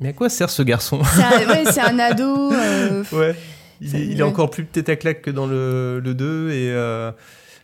mais 0.00 0.10
à 0.10 0.12
quoi 0.12 0.28
sert 0.28 0.50
ce 0.50 0.62
garçon 0.62 1.00
C'est 1.04 1.22
un, 1.22 1.48
ouais, 1.48 1.64
c'est 1.72 1.80
un 1.80 1.98
ado. 1.98 2.52
euh, 2.52 3.02
Ouais. 3.12 3.34
Il, 3.80 3.94
est, 3.94 4.06
il 4.06 4.12
est 4.18 4.22
ouais. 4.22 4.28
encore 4.28 4.50
plus 4.50 4.66
tête 4.66 4.88
à 4.88 4.96
claque 4.96 5.22
que 5.22 5.30
dans 5.30 5.46
le, 5.46 6.00
le 6.02 6.14
2. 6.14 6.50
Et, 6.50 6.72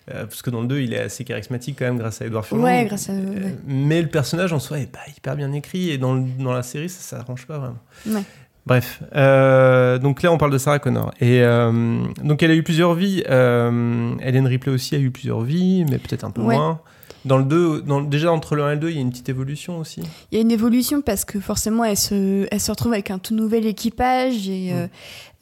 parce 0.06 0.42
que 0.42 0.50
dans 0.50 0.60
le 0.60 0.66
2, 0.66 0.80
il 0.80 0.92
est 0.92 0.98
assez 1.00 1.24
charismatique 1.24 1.76
quand 1.78 1.86
même 1.86 1.98
grâce 1.98 2.20
à 2.22 2.26
Edouard 2.26 2.44
Furlong. 2.44 2.64
Ouais, 2.64 2.84
grâce 2.86 3.08
à. 3.08 3.12
Ouais. 3.12 3.56
Mais 3.66 4.02
le 4.02 4.08
personnage 4.08 4.52
en 4.52 4.58
soi 4.58 4.78
est 4.80 4.90
pas 4.90 5.00
hyper 5.16 5.34
bien 5.36 5.52
écrit. 5.52 5.90
Et 5.90 5.98
dans, 5.98 6.14
le- 6.14 6.24
dans 6.38 6.52
la 6.52 6.62
série, 6.62 6.88
ça 6.88 7.00
s'arrange 7.00 7.46
pas 7.46 7.58
vraiment. 7.58 7.78
Ouais. 8.06 8.22
Bref. 8.66 9.02
Euh, 9.14 9.98
donc 9.98 10.22
là, 10.22 10.32
on 10.32 10.38
parle 10.38 10.52
de 10.52 10.58
Sarah 10.58 10.78
Connor. 10.78 11.12
Et 11.20 11.42
euh, 11.42 11.98
donc, 12.22 12.42
elle 12.42 12.50
a 12.50 12.54
eu 12.54 12.62
plusieurs 12.62 12.94
vies. 12.94 13.22
Euh, 13.28 14.14
Helen 14.20 14.46
Ripley 14.46 14.72
aussi 14.72 14.94
a 14.94 14.98
eu 14.98 15.10
plusieurs 15.10 15.42
vies, 15.42 15.84
mais 15.90 15.98
peut-être 15.98 16.24
un 16.24 16.30
peu 16.30 16.40
Ouais. 16.42 16.56
moins. 16.56 16.80
Dans 17.26 17.38
le 17.38 17.44
2, 17.44 17.80
dans, 17.82 18.02
déjà 18.02 18.30
entre 18.30 18.54
le 18.54 18.64
1 18.64 18.72
et 18.72 18.74
le 18.74 18.80
2, 18.80 18.90
il 18.90 18.94
y 18.96 18.98
a 18.98 19.00
une 19.00 19.10
petite 19.10 19.30
évolution 19.30 19.78
aussi. 19.78 20.02
Il 20.30 20.34
y 20.36 20.38
a 20.38 20.42
une 20.42 20.50
évolution 20.50 21.00
parce 21.00 21.24
que 21.24 21.40
forcément, 21.40 21.82
elle 21.82 21.96
se, 21.96 22.46
elle 22.50 22.60
se 22.60 22.70
retrouve 22.70 22.92
avec 22.92 23.10
un 23.10 23.18
tout 23.18 23.34
nouvel 23.34 23.64
équipage 23.64 24.46
et 24.48 24.72
Mm. 24.74 24.88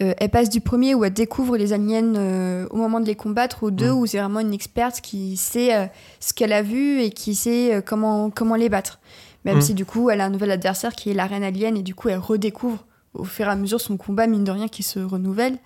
euh, 0.05 0.15
elle 0.17 0.29
passe 0.31 0.49
du 0.49 0.61
premier 0.61 0.95
où 0.95 1.05
elle 1.05 1.13
découvre 1.13 1.57
les 1.57 1.73
aliens 1.73 2.67
au 2.71 2.77
moment 2.77 3.01
de 3.01 3.07
les 3.07 3.17
combattre 3.17 3.65
au 3.65 3.73
deux 3.73 3.91
Mm. 3.91 3.97
où 3.99 4.07
c'est 4.07 4.19
vraiment 4.19 4.39
une 4.39 4.53
experte 4.55 5.01
qui 5.01 5.37
sait 5.37 5.91
ce 6.21 6.33
qu'elle 6.33 6.53
a 6.53 6.63
vu 6.63 7.01
et 7.01 7.11
qui 7.11 7.35
sait 7.35 7.83
comment, 7.85 8.31
comment 8.31 8.55
les 8.55 8.69
battre. 8.69 9.01
Même 9.45 9.57
Mm. 9.59 9.63
si 9.63 9.75
du 9.75 9.85
coup, 9.85 10.09
elle 10.09 10.21
a 10.21 10.27
un 10.27 10.31
nouvel 10.31 10.53
adversaire 10.53 10.93
qui 10.93 11.11
est 11.11 11.15
la 11.15 11.27
reine 11.27 11.43
alien 11.43 11.77
et 11.77 11.83
du 11.83 11.97
coup, 11.97 12.09
elle 12.11 12.19
redécouvre 12.19 12.85
au 13.15 13.25
fur 13.25 13.47
et 13.47 13.51
à 13.51 13.57
mesure 13.57 13.81
son 13.81 13.97
combat, 13.97 14.27
mine 14.27 14.45
de 14.45 14.51
rien, 14.51 14.69
qui 14.69 14.83
se 14.83 14.99
renouvelle. 14.99 15.59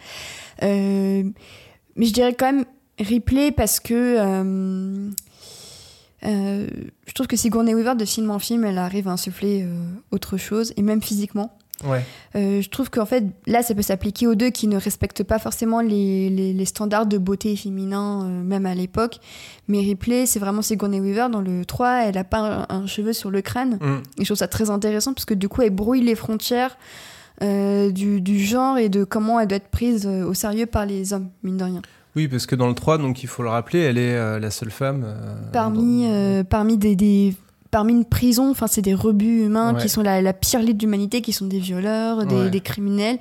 Euh, 0.62 1.22
mais 1.96 2.06
je 2.06 2.12
dirais 2.12 2.34
quand 2.34 2.52
même 2.52 2.64
Ripley 2.98 3.52
parce 3.52 3.80
que. 3.80 3.94
euh, 4.18 5.10
euh, 6.24 6.66
je 7.06 7.12
trouve 7.12 7.26
que 7.26 7.36
Sigourney 7.36 7.74
Weaver, 7.74 7.94
de 7.94 8.04
film 8.04 8.30
en 8.30 8.38
film, 8.38 8.64
elle 8.64 8.78
arrive 8.78 9.06
à 9.08 9.12
insuffler 9.12 9.66
autre 10.10 10.36
chose, 10.36 10.72
et 10.76 10.82
même 10.82 11.02
physiquement. 11.02 11.56
Ouais. 11.84 12.02
Je 12.34 12.66
trouve 12.70 12.88
qu'en 12.88 13.04
fait, 13.04 13.24
là, 13.46 13.62
ça 13.62 13.74
peut 13.74 13.82
s'appliquer 13.82 14.26
aux 14.26 14.34
deux 14.34 14.48
qui 14.48 14.66
ne 14.66 14.78
respectent 14.78 15.22
pas 15.22 15.38
forcément 15.38 15.82
les, 15.82 16.30
les- 16.30 16.54
les 16.54 16.64
standards 16.64 17.04
de 17.06 17.18
beauté 17.18 17.54
féminin, 17.54 18.24
même 18.24 18.64
à 18.64 18.74
l'époque. 18.74 19.18
Mais 19.68 19.80
Ripley, 19.80 20.24
c'est 20.24 20.38
vraiment 20.38 20.62
Sigourney 20.62 21.00
Weaver. 21.00 21.28
Dans 21.30 21.42
le 21.42 21.66
3, 21.66 22.04
elle 22.06 22.16
a 22.18 22.24
pas 22.24 22.66
un, 22.70 22.76
un 22.82 22.86
cheveu 22.86 23.12
sur 23.12 23.30
le 23.30 23.42
crâne. 23.42 23.78
Mm. 23.80 23.96
Et 24.18 24.20
je 24.20 24.24
trouve 24.24 24.38
ça 24.38 24.48
très 24.48 24.70
intéressant 24.70 25.12
parce 25.12 25.26
que 25.26 25.34
du 25.34 25.48
coup, 25.50 25.60
elle 25.62 25.70
brouille 25.70 26.00
les 26.00 26.14
frontières 26.14 26.78
euh, 27.42 27.90
du, 27.90 28.20
du 28.20 28.38
genre 28.38 28.78
et 28.78 28.88
de 28.88 29.04
comment 29.04 29.38
elle 29.40 29.48
doit 29.48 29.56
être 29.56 29.68
prise 29.68 30.06
euh, 30.06 30.24
au 30.24 30.34
sérieux 30.34 30.66
par 30.66 30.86
les 30.86 31.12
hommes, 31.12 31.28
mine 31.42 31.56
de 31.56 31.64
rien. 31.64 31.82
Oui, 32.14 32.28
parce 32.28 32.46
que 32.46 32.54
dans 32.56 32.68
le 32.68 32.74
3, 32.74 32.96
donc 32.98 33.22
il 33.22 33.26
faut 33.26 33.42
le 33.42 33.50
rappeler, 33.50 33.80
elle 33.80 33.98
est 33.98 34.14
euh, 34.14 34.38
la 34.38 34.50
seule 34.50 34.70
femme. 34.70 35.04
euh, 35.06 35.34
parmi, 35.52 36.04
dans- 36.08 36.44
parmi 36.48 36.78
des, 36.78 36.96
des- 36.96 37.34
parmi 37.70 37.92
une 37.92 38.06
prison, 38.06 38.50
enfin 38.50 38.66
c'est 38.68 38.80
des 38.82 38.94
rebuts 38.94 39.44
humains 39.44 39.74
Ouais. 39.74 39.82
qui 39.82 39.88
sont 39.90 40.02
la, 40.02 40.22
la 40.22 40.32
pire 40.32 40.60
liste 40.60 40.78
d'humanité, 40.78 41.20
qui 41.20 41.32
sont 41.34 41.46
des 41.46 41.58
violeurs, 41.58 42.24
des, 42.24 42.34
Ouais. 42.34 42.50
des 42.50 42.60
criminels. 42.60 43.18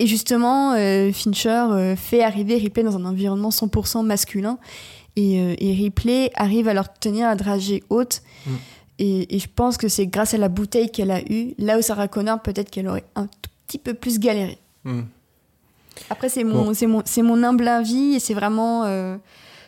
Et 0.00 0.08
justement, 0.08 0.72
euh, 0.72 1.12
Fincher 1.12 1.66
euh, 1.70 1.94
fait 1.94 2.24
arriver 2.24 2.56
Ripley 2.56 2.82
dans 2.82 2.96
un 2.96 3.04
environnement 3.04 3.50
100% 3.50 4.04
masculin. 4.04 4.58
Et, 5.14 5.38
euh, 5.40 5.54
et 5.58 5.72
Ripley 5.74 6.32
arrive 6.34 6.66
à 6.66 6.74
leur 6.74 6.92
tenir 6.92 7.28
la 7.28 7.36
dragée 7.36 7.84
haute. 7.88 8.22
Mm. 8.48 8.50
Et, 8.98 9.36
et 9.36 9.38
je 9.38 9.46
pense 9.54 9.76
que 9.76 9.86
c'est 9.86 10.08
grâce 10.08 10.34
à 10.34 10.38
la 10.38 10.48
bouteille 10.48 10.90
qu'elle 10.90 11.12
a 11.12 11.20
eue, 11.30 11.54
là 11.58 11.78
où 11.78 11.82
Sarah 11.82 12.08
Connor, 12.08 12.42
peut-être 12.42 12.70
qu'elle 12.70 12.88
aurait 12.88 13.04
un 13.14 13.28
petit 13.66 13.78
peu 13.78 13.94
plus 13.94 14.18
galéré. 14.18 14.58
Mm. 14.84 15.02
Après, 16.10 16.28
c'est 16.28 16.44
mon, 16.44 16.64
Bon. 16.66 16.74
c'est 16.74 16.86
mon, 16.86 17.02
c'est 17.04 17.22
mon 17.22 17.42
humble 17.42 17.68
avis 17.68 18.14
et 18.14 18.20
c'est 18.20 18.34
vraiment. 18.34 18.84
euh, 18.84 19.16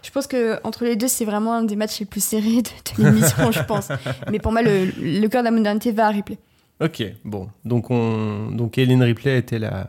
je 0.03 0.11
pense 0.11 0.27
que 0.27 0.59
entre 0.65 0.85
les 0.85 0.97
deux, 0.97 1.09
c'est 1.09 1.25
vraiment 1.25 1.55
un 1.55 1.63
des 1.65 1.77
matchs 1.77 2.01
les 2.01 2.07
plus 2.07 2.23
serrés 2.23 2.63
de, 2.63 3.03
de 3.03 3.05
l'émission, 3.09 3.51
je 3.53 3.63
pense. 3.63 3.89
Mais 4.31 4.39
pour 4.39 4.53
moi, 4.53 4.63
le, 4.63 4.87
le 4.99 5.27
cœur 5.29 5.43
de 5.43 5.47
la 5.47 5.51
modernité 5.51 5.93
va 5.93 6.07
à 6.07 6.11
Ripley. 6.11 6.39
Ok, 6.81 7.03
bon. 7.25 7.49
Donc, 7.65 7.91
on... 7.91 8.51
donc 8.51 8.77
Hélène 8.79 9.03
Ripley 9.03 9.39
était 9.39 9.59
la... 9.59 9.89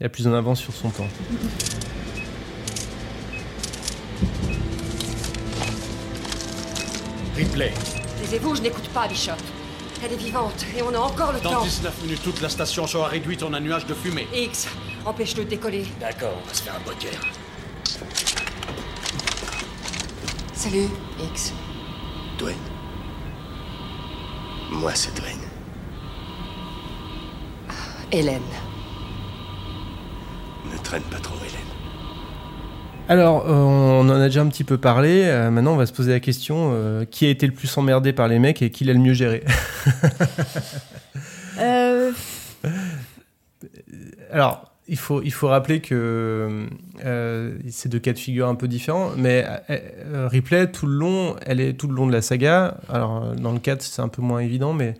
la 0.00 0.08
plus 0.08 0.26
en 0.28 0.34
avance 0.34 0.60
sur 0.60 0.72
son 0.74 0.90
temps. 0.90 1.06
Ripley, 7.36 7.72
Taisez-vous, 8.22 8.54
je 8.56 8.62
n'écoute 8.62 8.88
pas, 8.94 9.06
Bishop. 9.08 9.32
Elle 10.04 10.12
est 10.12 10.16
vivante 10.16 10.64
et 10.76 10.82
on 10.82 10.92
a 10.94 10.98
encore 10.98 11.32
le 11.32 11.40
dans 11.40 11.50
temps. 11.50 11.62
19 11.62 12.02
minutes, 12.02 12.22
toute 12.22 12.40
la 12.40 12.48
station 12.48 12.86
sera 12.86 13.08
réduite 13.08 13.42
en 13.42 13.52
un 13.54 13.60
nuage 13.60 13.86
de 13.86 13.94
fumée. 13.94 14.28
X, 14.34 14.68
empêche-le 15.04 15.44
de 15.44 15.50
décoller. 15.50 15.86
D'accord, 16.00 16.34
on 16.42 16.46
va 16.46 16.54
se 16.54 16.62
faire 16.62 16.74
un 16.74 16.80
poker. 16.80 17.12
Salut, 20.52 20.88
X. 21.32 21.52
Dwayne. 22.38 22.56
Moi, 24.70 24.92
c'est 24.94 25.14
Dwayne. 25.14 25.40
Hélène. 28.12 28.42
Ne 30.70 30.78
traîne 30.78 31.02
pas 31.04 31.18
trop. 31.18 31.34
Alors, 33.08 33.46
euh, 33.46 33.52
on 33.52 34.00
en 34.00 34.20
a 34.20 34.24
déjà 34.24 34.40
un 34.40 34.48
petit 34.48 34.64
peu 34.64 34.78
parlé. 34.78 35.22
Euh, 35.26 35.48
maintenant, 35.50 35.74
on 35.74 35.76
va 35.76 35.86
se 35.86 35.92
poser 35.92 36.10
la 36.10 36.18
question 36.18 36.70
euh, 36.72 37.04
qui 37.04 37.24
a 37.24 37.28
été 37.28 37.46
le 37.46 37.52
plus 37.52 37.76
emmerdé 37.78 38.12
par 38.12 38.26
les 38.26 38.40
mecs 38.40 38.62
et 38.62 38.70
qui 38.70 38.82
l'a 38.84 38.94
le 38.94 38.98
mieux 38.98 39.14
géré 39.14 39.44
Alors, 44.32 44.72
il 44.88 44.98
faut, 44.98 45.22
il 45.22 45.32
faut 45.32 45.46
rappeler 45.46 45.80
que 45.80 46.66
c'est 47.70 47.88
deux 47.88 48.00
cas 48.00 48.12
de 48.12 48.18
figure 48.18 48.48
un 48.48 48.56
peu 48.56 48.66
différents, 48.68 49.12
mais 49.16 49.46
Ripley, 50.12 50.70
tout 50.70 50.86
le 50.86 50.94
long, 50.94 51.36
elle 51.46 51.60
est 51.60 51.74
tout 51.74 51.86
le 51.88 51.94
long 51.94 52.06
de 52.06 52.12
la 52.12 52.22
saga. 52.22 52.78
Alors, 52.88 53.34
dans 53.36 53.52
le 53.52 53.58
4, 53.58 53.82
c'est 53.82 54.02
un 54.02 54.08
peu 54.08 54.22
moins 54.22 54.40
évident, 54.40 54.72
mais 54.72 54.94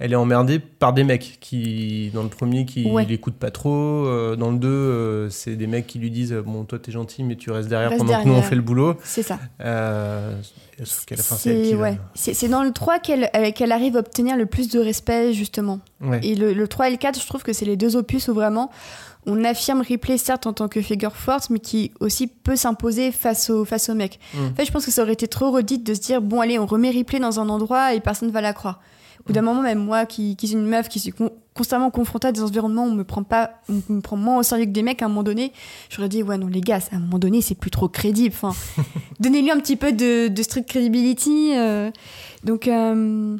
elle 0.00 0.12
est 0.12 0.16
emmerdée 0.16 0.58
par 0.60 0.92
des 0.92 1.02
mecs 1.04 1.38
qui, 1.40 2.10
dans 2.14 2.22
le 2.22 2.28
premier, 2.28 2.64
qui 2.64 2.86
Ouais. 2.90 3.04
l'écoutent 3.04 3.34
pas 3.38 3.50
trop. 3.50 4.06
euh, 4.06 4.36
dans 4.36 4.50
le 4.52 4.58
2, 4.58 4.68
euh, 4.68 5.30
c'est 5.30 5.56
des 5.56 5.66
mecs 5.66 5.86
qui 5.86 5.98
lui 5.98 6.10
disent 6.10 6.32
Bon, 6.46 6.64
toi, 6.64 6.78
t'es 6.78 6.92
gentil, 6.92 7.24
mais 7.24 7.34
tu 7.36 7.50
restes 7.50 7.68
derrière 7.68 7.90
Reste 7.90 8.04
pendant 8.04 8.22
que 8.22 8.28
nous, 8.28 8.34
on 8.34 8.42
fait 8.42 8.54
le 8.54 8.62
boulot. 8.62 8.94
c'est 9.02 9.22
ça. 9.24 9.38
Euh, 9.60 10.40
sauf 10.84 11.04
qu'à 11.04 11.16
la 11.16 11.22
fin, 11.22 11.36
c'est 11.36 11.50
elle 11.50 11.64
C'est 11.64 11.70
qui 11.70 11.74
va- 11.74 11.82
ouais. 11.82 11.98
C'est- 12.14 12.34
c'est 12.34 12.48
dans 12.48 12.62
le 12.62 12.72
3 12.72 12.98
qu'elle 13.00 13.28
elle- 13.32 13.52
qu'elle 13.52 13.72
arrive 13.72 13.96
à 13.96 14.00
obtenir 14.00 14.36
le 14.36 14.46
plus 14.46 14.68
de 14.68 14.78
respect, 14.78 15.32
justement. 15.32 15.80
Ouais. 16.00 16.20
Et 16.22 16.34
le, 16.34 16.52
le 16.52 16.68
3 16.68 16.88
et 16.88 16.92
le 16.92 16.96
4, 16.96 17.20
je 17.20 17.26
trouve 17.26 17.42
que 17.42 17.52
c'est 17.52 17.64
les 17.66 17.76
deux 17.76 17.96
opus 17.96 18.28
où 18.28 18.34
vraiment 18.34 18.70
on 19.26 19.44
affirme 19.44 19.80
Ripley, 19.82 20.16
certes, 20.16 20.46
en 20.46 20.52
tant 20.54 20.68
que 20.68 20.80
figure 20.80 21.14
forte, 21.16 21.50
mais 21.50 21.58
qui 21.58 21.90
aussi 22.00 22.28
peut 22.28 22.56
s'imposer 22.56 23.10
face 23.12 23.50
au, 23.50 23.64
face 23.64 23.88
au 23.90 23.94
mec. 23.94 24.18
Mm. 24.32 24.38
En 24.52 24.54
fait, 24.54 24.64
je 24.64 24.70
pense 24.72 24.86
que 24.86 24.90
ça 24.92 25.02
aurait 25.02 25.12
été 25.14 25.28
trop 25.28 25.50
redite 25.50 25.84
de 25.84 25.92
se 25.92 26.00
dire 26.00 26.22
bon, 26.22 26.40
allez, 26.40 26.58
on 26.58 26.66
remet 26.66 26.90
Ripley 26.90 27.18
dans 27.18 27.40
un 27.40 27.48
endroit 27.48 27.94
et 27.94 28.00
personne 28.00 28.30
va 28.30 28.40
la 28.40 28.52
croire. 28.52 28.80
Au 29.28 29.32
bout 29.32 29.32
d'un 29.34 29.42
moment, 29.42 29.60
même 29.62 29.78
moi 29.84 30.06
qui, 30.06 30.36
qui 30.36 30.48
suis 30.48 30.56
une 30.56 30.66
meuf 30.66 30.88
qui 30.88 30.98
suis 31.00 31.10
con- 31.12 31.30
constamment 31.54 31.90
confrontée 31.90 32.28
à 32.28 32.32
des 32.32 32.40
environnements 32.42 32.84
où 32.86 32.88
on 32.90 32.94
me 32.94 33.04
prend 33.04 33.22
pas, 33.24 33.50
on 33.68 33.92
me 33.92 34.00
prend 34.00 34.16
moins 34.16 34.38
au 34.38 34.42
sérieux 34.42 34.64
que 34.64 34.70
des 34.70 34.82
mecs, 34.82 35.02
à 35.02 35.04
un 35.04 35.08
moment 35.08 35.22
donné, 35.22 35.52
j'aurais 35.90 36.08
dit 36.08 36.22
ouais, 36.22 36.38
non, 36.38 36.46
les 36.46 36.62
gars, 36.62 36.78
à 36.92 36.96
un 36.96 37.00
moment 37.00 37.18
donné, 37.18 37.42
c'est 37.42 37.54
plus 37.54 37.70
trop 37.70 37.88
crédible. 37.88 38.34
Enfin, 38.40 38.54
donnez-lui 39.20 39.50
un 39.50 39.58
petit 39.60 39.76
peu 39.76 39.92
de, 39.92 40.28
de 40.28 40.42
street 40.42 40.64
credibility. 40.64 41.52
euh. 41.56 41.90
Donc, 42.44 42.68
euh, 42.68 43.36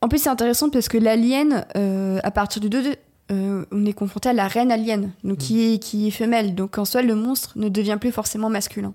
en 0.00 0.08
plus, 0.08 0.18
c'est 0.22 0.30
intéressant 0.30 0.70
parce 0.70 0.88
que 0.88 0.96
l'alien, 0.96 1.66
euh, 1.76 2.18
à 2.22 2.30
partir 2.30 2.62
du 2.62 2.70
2, 2.70 2.94
euh, 3.32 3.64
on 3.72 3.86
est 3.86 3.94
confronté 3.94 4.28
à 4.28 4.32
la 4.34 4.48
reine 4.48 4.70
alien, 4.70 5.12
donc 5.24 5.38
qui, 5.38 5.74
est, 5.74 5.78
qui 5.78 6.08
est 6.08 6.10
femelle. 6.10 6.54
Donc 6.54 6.76
en 6.76 6.84
soi, 6.84 7.00
le 7.00 7.14
monstre 7.14 7.52
ne 7.56 7.70
devient 7.70 7.96
plus 7.98 8.12
forcément 8.12 8.50
masculin. 8.50 8.92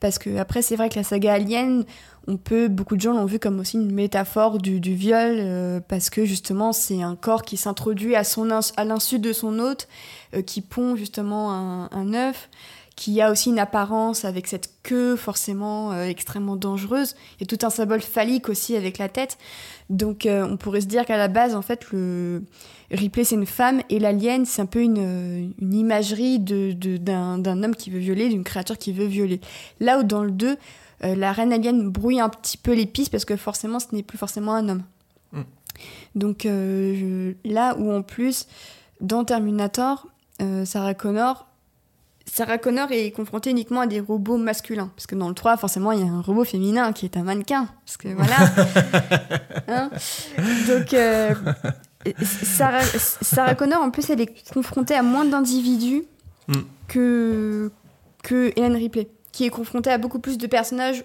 Parce 0.00 0.18
que 0.18 0.36
après, 0.38 0.60
c'est 0.60 0.74
vrai 0.74 0.88
que 0.88 0.96
la 0.96 1.04
saga 1.04 1.34
alien, 1.34 1.84
on 2.26 2.36
peut, 2.36 2.66
beaucoup 2.66 2.96
de 2.96 3.00
gens 3.00 3.12
l'ont 3.12 3.26
vu 3.26 3.38
comme 3.38 3.60
aussi 3.60 3.76
une 3.76 3.92
métaphore 3.92 4.58
du, 4.58 4.80
du 4.80 4.94
viol, 4.94 5.36
euh, 5.38 5.80
parce 5.86 6.10
que 6.10 6.24
justement, 6.24 6.72
c'est 6.72 7.02
un 7.02 7.14
corps 7.14 7.42
qui 7.42 7.56
s'introduit 7.56 8.16
à, 8.16 8.24
son 8.24 8.50
à 8.50 8.84
l'insu 8.84 9.20
de 9.20 9.32
son 9.32 9.60
hôte, 9.60 9.86
euh, 10.34 10.42
qui 10.42 10.62
pond 10.62 10.96
justement 10.96 11.52
un, 11.52 11.90
un 11.92 12.12
œuf 12.14 12.48
qui 13.00 13.18
a 13.22 13.30
aussi 13.30 13.48
une 13.48 13.58
apparence 13.58 14.26
avec 14.26 14.46
cette 14.46 14.74
queue 14.82 15.16
forcément 15.16 15.90
euh, 15.92 16.04
extrêmement 16.04 16.54
dangereuse 16.56 17.14
et 17.40 17.46
tout 17.46 17.56
un 17.62 17.70
symbole 17.70 18.02
phallique 18.02 18.50
aussi 18.50 18.76
avec 18.76 18.98
la 18.98 19.08
tête. 19.08 19.38
Donc 19.88 20.26
euh, 20.26 20.46
on 20.46 20.58
pourrait 20.58 20.82
se 20.82 20.86
dire 20.86 21.06
qu'à 21.06 21.16
la 21.16 21.28
base 21.28 21.54
en 21.54 21.62
fait 21.62 21.92
le 21.92 22.42
Ripley 22.90 23.24
c'est 23.24 23.36
une 23.36 23.46
femme 23.46 23.80
et 23.88 23.98
l'alien 24.00 24.44
c'est 24.44 24.60
un 24.60 24.66
peu 24.66 24.82
une, 24.82 24.98
euh, 24.98 25.48
une 25.62 25.72
imagerie 25.72 26.40
de, 26.40 26.72
de- 26.72 26.98
d'un, 26.98 27.62
homme 27.62 27.74
qui 27.74 27.88
veut 27.88 28.00
violer, 28.00 28.28
d'une 28.28 28.44
créature 28.44 28.76
qui 28.76 28.92
veut 28.92 29.06
violer. 29.06 29.40
Là 29.80 29.98
où 29.98 30.02
dans 30.02 30.22
le 30.22 30.30
2 30.30 30.58
euh, 31.04 31.14
la 31.14 31.32
reine 31.32 31.54
alien 31.54 31.88
brouille 31.88 32.20
un 32.20 32.28
petit 32.28 32.58
peu 32.58 32.74
les 32.74 32.84
pistes 32.84 33.10
parce 33.10 33.24
que 33.24 33.36
forcément 33.36 33.78
ce 33.80 33.86
n'est 33.92 34.02
plus 34.02 34.18
forcément 34.18 34.52
un 34.52 34.68
homme. 34.68 34.82
Mm. 35.32 35.40
Donc 36.16 36.40
je- 36.44 37.32
là 37.46 37.74
où 37.78 37.90
en 37.90 38.02
plus 38.02 38.46
dans 39.00 39.24
Terminator 39.24 40.06
Sarah 40.66 40.92
Connor 40.94 41.46
Sarah 42.32 42.58
Connor 42.58 42.92
est 42.92 43.10
confrontée 43.10 43.50
uniquement 43.50 43.80
à 43.80 43.86
des 43.86 44.00
robots 44.00 44.36
masculins. 44.38 44.90
Parce 44.94 45.06
que 45.06 45.14
dans 45.14 45.28
le 45.28 45.34
3, 45.34 45.56
forcément, 45.56 45.92
il 45.92 46.00
y 46.00 46.02
a 46.02 46.06
un 46.12 46.20
robot 46.20 46.44
féminin 46.44 46.92
qui 46.92 47.04
est 47.04 47.16
un 47.16 47.22
mannequin. 47.24 47.68
Parce 47.84 47.96
que 47.96 48.08
voilà. 48.08 48.36
Hein 49.68 49.90
Donc, 50.68 50.94
euh, 50.94 51.34
Sarah, 52.22 52.82
Sarah 52.82 53.54
Connor, 53.54 53.82
en 53.82 53.90
plus, 53.90 54.10
elle 54.10 54.20
est 54.20 54.50
confrontée 54.52 54.94
à 54.94 55.02
moins 55.02 55.24
d'individus 55.24 56.04
Mm. 56.48 56.54
que, 56.88 57.70
que 58.24 58.52
Hélène 58.56 58.74
Ripley, 58.74 59.08
qui 59.30 59.44
est 59.44 59.50
confrontée 59.50 59.90
à 59.90 59.98
beaucoup 59.98 60.18
plus 60.18 60.36
de 60.36 60.46
personnages 60.48 61.04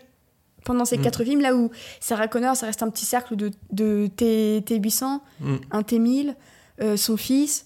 pendant 0.63 0.85
ces 0.85 0.97
Mm. 0.97 1.01
quatre 1.01 1.23
films, 1.23 1.41
là 1.41 1.55
où 1.55 1.69
Sarah 1.99 2.27
Connor, 2.27 2.55
ça 2.55 2.65
reste 2.65 2.81
un 2.81 2.89
petit 2.89 3.05
cercle 3.05 3.35
de, 3.35 3.51
de 3.71 4.07
T, 4.15 4.61
T800, 4.65 5.19
Mm. 5.41 5.55
un 5.71 5.81
T1000, 5.81 6.35
euh, 6.81 6.97
son 6.97 7.17
fils, 7.17 7.65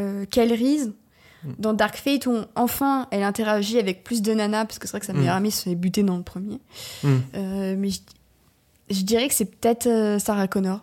euh, 0.00 0.24
Kyle 0.26 0.52
Reese. 0.54 0.92
Dans 1.58 1.72
Dark 1.72 1.96
Fate, 1.96 2.26
on, 2.26 2.46
enfin, 2.56 3.06
elle 3.12 3.22
interagit 3.22 3.78
avec 3.78 4.02
plus 4.04 4.22
de 4.22 4.32
nanas, 4.34 4.64
parce 4.64 4.78
que 4.78 4.86
c'est 4.86 4.92
vrai 4.92 5.00
que 5.00 5.06
sa 5.06 5.12
Mm. 5.12 5.18
meilleure 5.18 5.36
amie 5.36 5.50
se 5.50 5.62
fait 5.68 5.74
buter 5.76 6.02
dans 6.02 6.16
le 6.16 6.22
premier. 6.24 6.58
Mm. 7.04 7.08
Euh, 7.36 7.74
mais 7.78 7.90
je, 7.90 7.98
je 8.90 9.02
dirais 9.02 9.28
que 9.28 9.34
c'est 9.34 9.44
peut-être 9.44 9.86
euh, 9.86 10.18
Sarah 10.18 10.48
Connor. 10.48 10.80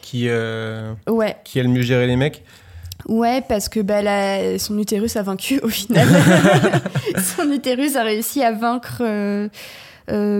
Qui, 0.00 0.28
euh, 0.28 0.94
Ouais, 1.08 1.36
qui 1.44 1.60
a 1.60 1.62
le 1.62 1.68
mieux 1.68 1.82
géré 1.82 2.06
les 2.06 2.16
mecs 2.16 2.42
ouais, 3.06 3.40
parce 3.42 3.68
que 3.68 3.80
bah, 3.80 4.02
la- 4.02 4.58
son 4.58 4.78
utérus 4.78 5.16
a 5.16 5.22
vaincu 5.22 5.60
au 5.62 5.68
final. 5.68 6.06
son 7.36 7.50
utérus 7.52 7.96
a 7.96 8.02
réussi 8.02 8.42
à 8.42 8.52
vaincre 8.52 9.02
euh, 9.02 9.48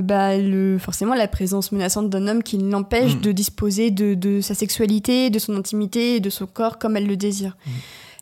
bah, 0.02 0.36
le, 0.36 0.78
forcément 0.78 1.14
la 1.14 1.28
présence 1.28 1.72
menaçante 1.72 2.10
d'un 2.10 2.26
homme 2.26 2.42
qui 2.42 2.58
l'empêche 2.58 3.14
Mm. 3.16 3.20
de 3.20 3.32
disposer 3.32 3.90
de, 3.90 4.14
de 4.14 4.40
sa 4.40 4.54
sexualité, 4.54 5.30
de 5.30 5.38
son 5.38 5.56
intimité 5.56 6.16
et 6.16 6.20
de 6.20 6.30
son 6.30 6.46
corps 6.46 6.78
comme 6.78 6.96
elle 6.96 7.06
le 7.06 7.16
désire. 7.16 7.56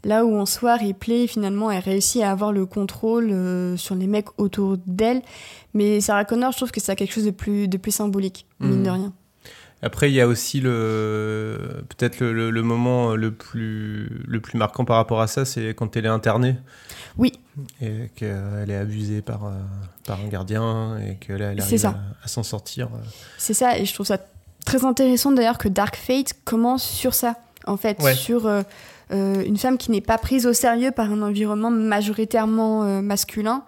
Là 0.05 0.25
où 0.25 0.37
en 0.39 0.47
soi, 0.47 0.77
Ripley, 0.77 1.27
finalement, 1.27 1.71
elle 1.71 1.83
réussit 1.83 2.23
à 2.23 2.31
avoir 2.31 2.53
le 2.53 2.67
contrôle 2.67 3.31
euh, 3.33 3.77
sur 3.77 3.95
les 3.97 4.07
mecs 4.07 4.29
autour 4.39 4.77
d'elle. 4.87 5.23
Mais 5.75 6.01
Sarah 6.01 6.25
Connor, 6.25 6.53
je 6.53 6.57
trouve 6.59 6.71
que 6.71 6.81
c'est 6.81 6.95
quelque 6.97 7.13
chose 7.13 7.25
de 7.25 7.31
plus, 7.33 7.67
de 7.69 7.77
plus 7.79 7.91
symbolique, 7.93 8.47
mine 8.61 8.81
Mm. 8.81 8.85
de 8.85 8.91
rien. 8.91 9.13
Après, 9.83 10.11
il 10.11 10.15
y 10.15 10.21
a 10.21 10.27
aussi 10.27 10.61
le 10.61 11.85
peut-être 11.89 12.19
le, 12.21 12.33
le- 12.33 12.51
le 12.51 12.63
moment 12.63 13.15
le 13.15 13.31
plus 13.33 14.09
le 14.27 14.41
plus 14.41 14.59
marquant 14.59 14.85
par 14.85 14.97
rapport 14.97 15.21
à 15.21 15.27
ça, 15.29 15.45
c'est 15.45 15.73
quand 15.75 15.97
elle 15.97 16.07
est 16.07 16.09
internée. 16.09 16.57
Oui. 17.17 17.33
Et 17.81 18.11
qu'elle 18.17 18.71
est 18.71 18.77
abusée 18.77 19.23
par 19.23 19.45
euh, 19.47 19.51
par 20.05 20.21
un 20.21 20.29
gardien 20.29 20.99
et 20.99 21.17
que 21.17 21.33
là, 21.33 21.53
elle 21.53 21.59
C'est 21.63 21.67
arrive 21.67 21.79
ça. 21.81 21.89
à, 22.23 22.25
à 22.25 22.29
s'en 22.29 22.43
sortir. 22.43 22.89
C'est 23.37 23.55
ça, 23.55 23.79
et 23.79 23.85
je 23.85 23.95
trouve 23.95 24.07
ça 24.07 24.19
très 24.65 24.85
intéressant 24.85 25.31
d'ailleurs 25.33 25.59
que 25.59 25.69
Dark 25.69 25.97
Fate 25.97 26.35
commence 26.45 26.83
sur 26.85 27.15
ça, 27.15 27.37
en 27.67 27.77
fait, 27.77 28.01
Ouais. 28.03 28.15
sur 28.15 28.47
euh, 28.47 28.63
euh, 29.13 29.43
une 29.45 29.57
femme 29.57 29.79
qui 29.79 29.91
n'est 29.91 30.01
pas 30.01 30.19
prise 30.19 30.47
au 30.47 30.53
sérieux 30.53 30.91
par 30.91 31.11
un 31.11 31.23
environnement 31.23 31.71
majoritairement 31.71 32.85
euh, 32.85 33.01
masculin. 33.01 33.65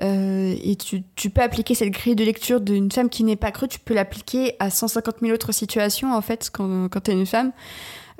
Euh, 0.00 0.54
et 0.62 0.76
tu, 0.76 1.02
tu 1.14 1.30
peux 1.30 1.42
appliquer 1.42 1.74
cette 1.74 1.90
grille 1.90 2.16
de 2.16 2.24
lecture 2.24 2.60
d'une 2.60 2.90
femme 2.90 3.08
qui 3.08 3.22
n'est 3.24 3.36
pas 3.36 3.52
crue, 3.52 3.68
tu 3.68 3.78
peux 3.78 3.94
l'appliquer 3.94 4.56
à 4.58 4.70
150 4.70 5.16
000 5.20 5.32
autres 5.32 5.52
situations, 5.52 6.12
en 6.14 6.20
fait, 6.20 6.50
quand, 6.52 6.88
quand 6.88 7.00
t'es 7.00 7.12
une 7.12 7.26
femme. 7.26 7.52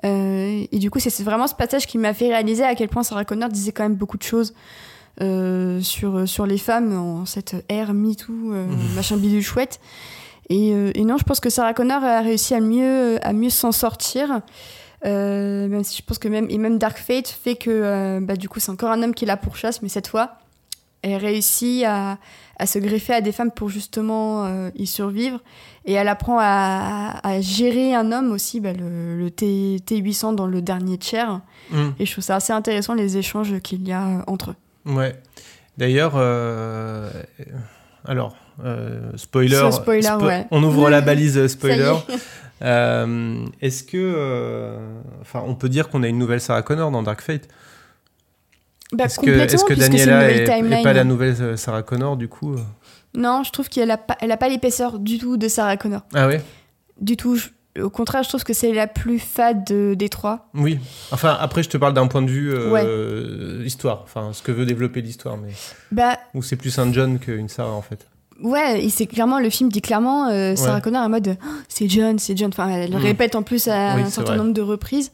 Euh, 0.04 0.64
et 0.70 0.78
du 0.78 0.90
coup, 0.90 0.98
c'est 0.98 1.22
vraiment 1.22 1.46
ce 1.46 1.54
passage 1.54 1.86
qui 1.86 1.98
m'a 1.98 2.14
fait 2.14 2.28
réaliser 2.28 2.64
à 2.64 2.74
quel 2.74 2.88
point 2.88 3.02
Sarah 3.02 3.24
Connor 3.24 3.48
disait 3.48 3.72
quand 3.72 3.84
même 3.84 3.94
beaucoup 3.94 4.18
de 4.18 4.22
choses 4.22 4.52
euh, 5.20 5.80
sur, 5.82 6.26
sur 6.26 6.46
les 6.46 6.56
femmes 6.56 6.96
en 6.96 7.26
cette 7.26 7.64
ère 7.68 7.92
MeToo, 7.92 8.32
euh, 8.52 8.66
machin 8.96 9.16
bidule 9.16 9.42
chouette. 9.42 9.80
Et, 10.48 10.72
euh, 10.72 10.90
et 10.94 11.04
non, 11.04 11.18
je 11.18 11.24
pense 11.24 11.40
que 11.40 11.50
Sarah 11.50 11.74
Connor 11.74 12.02
a 12.02 12.20
réussi 12.20 12.54
à 12.54 12.60
mieux, 12.60 13.18
à 13.22 13.32
mieux 13.32 13.50
s'en 13.50 13.72
sortir. 13.72 14.40
Euh, 15.04 15.66
même 15.68 15.82
si 15.82 15.98
je 15.98 16.02
pense 16.04 16.18
que 16.18 16.28
même, 16.28 16.46
et 16.48 16.58
même 16.58 16.78
Dark 16.78 16.98
Fate 16.98 17.28
fait 17.28 17.56
que 17.56 17.70
euh, 17.70 18.20
bah, 18.22 18.36
du 18.36 18.48
coup 18.48 18.60
c'est 18.60 18.70
encore 18.70 18.90
un 18.90 19.02
homme 19.02 19.14
qui 19.14 19.26
la 19.26 19.36
pourchasse, 19.36 19.82
mais 19.82 19.88
cette 19.88 20.06
fois, 20.06 20.34
elle 21.02 21.16
réussit 21.16 21.84
à, 21.84 22.18
à 22.58 22.66
se 22.66 22.78
greffer 22.78 23.14
à 23.14 23.20
des 23.20 23.32
femmes 23.32 23.50
pour 23.50 23.68
justement 23.68 24.44
euh, 24.46 24.70
y 24.76 24.86
survivre. 24.86 25.40
Et 25.84 25.94
elle 25.94 26.06
apprend 26.06 26.38
à, 26.38 27.18
à 27.24 27.40
gérer 27.40 27.92
un 27.92 28.12
homme 28.12 28.30
aussi, 28.30 28.60
bah, 28.60 28.72
le, 28.72 29.18
le 29.18 29.30
T, 29.32 29.78
T800 29.84 30.36
dans 30.36 30.46
le 30.46 30.62
dernier 30.62 30.98
tiers. 30.98 31.40
Mm. 31.70 31.88
Et 31.98 32.06
je 32.06 32.12
trouve 32.12 32.22
ça 32.22 32.36
assez 32.36 32.52
intéressant 32.52 32.94
les 32.94 33.16
échanges 33.16 33.58
qu'il 33.60 33.86
y 33.86 33.92
a 33.92 34.22
entre 34.28 34.50
eux. 34.50 34.56
Ouais. 34.92 35.20
D'ailleurs, 35.76 36.16
alors 38.04 38.36
spoiler. 39.16 39.70
Ouais. 40.20 40.46
On 40.52 40.62
ouvre 40.62 40.88
la 40.88 41.00
balise 41.02 41.48
spoiler. 41.48 41.94
Est. 42.62 42.66
Euh, 42.66 43.44
Est-ce 43.60 43.82
que, 43.84 43.96
euh, 43.96 44.78
enfin, 45.20 45.42
on 45.46 45.54
peut 45.54 45.68
dire 45.68 45.88
qu'on 45.90 46.02
a 46.02 46.08
une 46.08 46.18
nouvelle 46.18 46.40
Sarah 46.40 46.62
Connor 46.62 46.90
dans 46.90 47.02
Dark 47.02 47.20
Fate? 47.20 47.48
Bah, 48.92 49.04
Est-ce 49.04 49.18
que, 49.20 49.30
est-ce 49.30 49.64
que 49.64 49.74
Daniela 49.74 50.30
est, 50.30 50.42
est 50.42 50.44
timeline. 50.44 50.82
pas 50.82 50.92
la 50.92 51.04
nouvelle 51.04 51.34
euh, 51.40 51.56
Sarah 51.56 51.82
Connor 51.82 52.16
du 52.16 52.28
coup 52.28 52.56
Non, 53.14 53.42
je 53.42 53.50
trouve 53.50 53.68
qu'elle 53.68 53.90
a 53.90 53.96
pas, 53.96 54.16
elle 54.20 54.30
a 54.32 54.36
pas 54.36 54.48
l'épaisseur 54.50 54.98
du 54.98 55.18
tout 55.18 55.36
de 55.38 55.48
Sarah 55.48 55.76
Connor. 55.78 56.02
Ah 56.14 56.26
ouais? 56.26 56.42
Du 57.00 57.16
tout. 57.16 57.36
je- 57.36 57.48
au 57.80 57.88
contraire, 57.88 58.22
je 58.22 58.28
trouve 58.28 58.44
que 58.44 58.52
c'est 58.52 58.74
la 58.74 58.86
plus 58.86 59.18
fade 59.18 59.64
de- 59.64 59.94
des 59.94 60.10
trois. 60.10 60.50
Oui. 60.52 60.78
Enfin, 61.10 61.34
après, 61.40 61.62
je 61.62 61.70
te 61.70 61.78
parle 61.78 61.94
d'un 61.94 62.06
point 62.06 62.20
de 62.20 62.30
vue 62.30 62.52
euh, 62.54 63.62
histoire. 63.64 64.02
Enfin, 64.04 64.30
ce 64.34 64.42
que 64.42 64.52
veut 64.52 64.66
développer 64.66 65.00
l'histoire, 65.00 65.38
mais 65.38 65.52
Bah 65.90 66.18
où 66.34 66.42
c'est 66.42 66.56
plus 66.56 66.78
un 66.78 66.92
John 66.92 67.18
qu'une 67.18 67.48
Sarah 67.48 67.72
en 67.72 67.80
fait? 67.80 68.06
Ouais, 68.42 68.84
et 68.84 68.88
c'est 68.90 69.06
clairement 69.06 69.38
le 69.38 69.50
film 69.50 69.68
dit 69.70 69.80
clairement 69.80 70.28
euh, 70.28 70.54
Sarah 70.56 70.76
Ouais. 70.76 70.80
Connor 70.82 71.02
en 71.04 71.08
mode 71.08 71.36
Oh, 71.42 71.48
c'est 71.68 71.88
John, 71.88 72.18
c'est 72.18 72.36
John. 72.36 72.50
Enfin, 72.52 72.68
elle 72.68 72.90
le 72.90 72.98
Mm. 72.98 73.02
répète 73.02 73.34
en 73.36 73.42
plus 73.42 73.68
à 73.68 73.94
Oui, 73.96 74.02
un 74.02 74.06
certain 74.10 74.32
vrai. 74.34 74.38
nombre 74.38 74.52
de 74.54 74.62
reprises. 74.62 75.10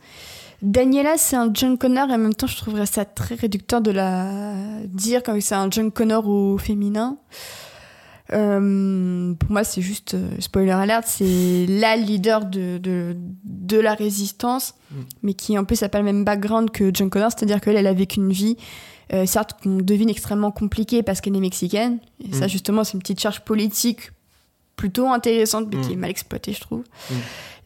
Daniela, 0.61 1.17
c'est 1.19 1.37
un 1.37 1.51
John 1.55 1.79
Connor 1.79 2.11
et 2.11 2.14
en 2.14 2.19
même 2.19 2.35
temps, 2.35 2.49
je 2.49 2.57
trouverais 2.57 2.87
ça 2.87 3.05
très 3.05 3.37
réducteur 3.37 3.81
de 3.81 3.93
la 3.93 4.25
dire 4.87 5.23
comme 5.23 5.41
c'est 5.41 5.55
un 5.55 5.71
John 5.71 5.93
Connor 5.93 6.27
au 6.29 6.59
féminin. 6.59 7.17
Euh, 8.33 9.33
pour 9.35 9.51
moi, 9.51 9.64
c'est 9.64 9.81
juste, 9.81 10.14
euh, 10.14 10.29
spoiler 10.38 10.71
alert, 10.73 11.05
c'est 11.07 11.64
la 11.69 11.97
leader 11.97 12.45
de, 12.45 12.77
de, 12.79 13.17
de 13.45 13.79
la 13.79 13.95
résistance, 13.95 14.75
Mm. 14.91 14.95
mais 15.23 15.35
qui 15.35 15.59
en 15.59 15.64
plus 15.64 15.81
n'a 15.83 15.88
pas 15.88 15.99
le 15.99 16.05
même 16.05 16.25
background 16.25 16.71
que 16.71 16.91
John 16.93 17.09
Connor, 17.11 17.31
c'est-à-dire 17.31 17.61
qu'elle, 17.61 17.77
elle 17.77 17.87
a 17.87 17.93
vécu 17.95 18.19
une 18.21 18.33
vie, 18.33 18.57
euh, 19.12 19.27
certes, 19.27 19.57
qu'on 19.62 19.77
devine 19.79 20.11
extrêmement 20.11 20.51
compliquée 20.51 21.03
parce 21.03 21.21
qu'elle 21.21 21.37
est 21.37 21.40
mexicaine. 21.40 21.99
Et 22.23 22.33
ça, 22.35 22.47
Mm. 22.47 22.49
justement, 22.49 22.85
c'est 22.85 22.92
une 22.94 23.01
petite 23.01 23.21
charge 23.21 23.40
politique 23.40 24.11
plutôt 24.77 25.09
intéressante, 25.09 25.66
mais 25.73 25.81
qui 25.81 25.90
Mm. 25.90 25.92
est 25.92 25.97
mal 25.97 26.11
exploitée, 26.11 26.53
je 26.53 26.61
trouve. 26.61 26.85
Mm. 27.11 27.14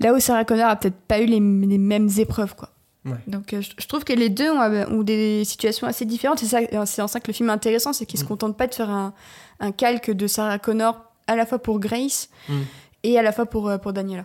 Là 0.01 0.15
où 0.15 0.21
Sarah 0.21 0.45
Connor 0.45 0.69
a 0.71 0.77
peut-être 0.77 0.97
pas 1.09 1.21
eu 1.21 1.27
les, 1.27 1.41
les 1.41 1.79
mêmes 1.79 2.09
épreuves, 2.19 2.55
quoi. 2.57 2.71
Ouais. 3.05 3.13
Donc 3.27 3.53
euh, 3.53 3.61
je, 3.61 3.71
je 3.79 3.87
trouve 3.89 4.05
que 4.05 4.13
les 4.13 4.29
deux 4.29 4.49
ont, 4.51 4.61
euh, 4.61 4.87
ont 4.89 5.03
des 5.03 5.45
situations 5.45 5.89
assez 5.89 6.05
différentes. 6.05 6.39
C'est 6.39 7.03
en 7.03 7.07
ça 7.09 7.19
que 7.19 7.27
le 7.27 7.33
film 7.33 7.49
est 7.49 7.53
intéressant, 7.53 7.93
c'est 7.93 8.07
qu'il 8.07 8.19
Mm. 8.21 8.23
se 8.23 8.29
contente 8.29 8.57
pas 8.57 8.67
de 8.69 8.75
faire 8.75 8.91
un, 8.91 9.13
un 9.59 9.73
calque 9.73 10.11
de 10.13 10.27
Sarah 10.29 10.59
Connor 10.61 11.01
à 11.27 11.35
la 11.37 11.45
fois 11.47 11.59
pour 11.59 11.81
Grace 11.81 12.29
Mm. 12.49 12.61
et 13.03 13.19
à 13.19 13.23
la 13.23 13.33
fois 13.33 13.47
pour, 13.47 13.69
euh, 13.69 13.79
pour 13.79 13.93
Daniela. 13.93 14.25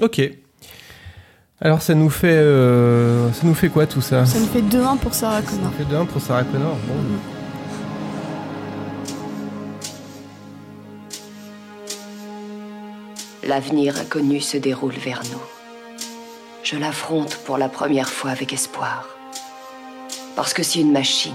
Ok. 0.00 0.20
Alors 1.60 1.82
ça 1.82 1.94
nous 1.94 2.08
fait 2.10 2.28
euh, 2.30 3.32
ça 3.32 3.40
nous 3.44 3.54
fait 3.54 3.68
quoi 3.68 3.86
tout 3.86 4.00
ça 4.00 4.24
Ça 4.26 4.38
nous 4.38 4.46
fait 4.46 4.62
2-1 4.62 4.96
pour 4.98 5.12
Sarah 5.12 5.42
Ça 5.42 5.50
Connor. 5.50 5.72
fait 5.72 5.84
2-1 5.84 6.06
pour 6.06 6.22
Sarah 6.22 6.44
Connor. 6.44 6.76
Bon. 6.86 6.94
L'avenir 13.46 13.96
inconnu 13.98 14.40
se 14.40 14.56
déroule 14.56 14.92
vers 14.94 15.22
nous. 15.32 15.40
Je 16.62 16.76
l'affronte 16.76 17.36
pour 17.46 17.56
la 17.56 17.68
première 17.68 18.08
fois 18.10 18.30
avec 18.30 18.52
espoir. 18.52 19.08
Parce 20.36 20.52
que 20.52 20.62
si 20.62 20.80
une 20.80 20.92
machine, 20.92 21.32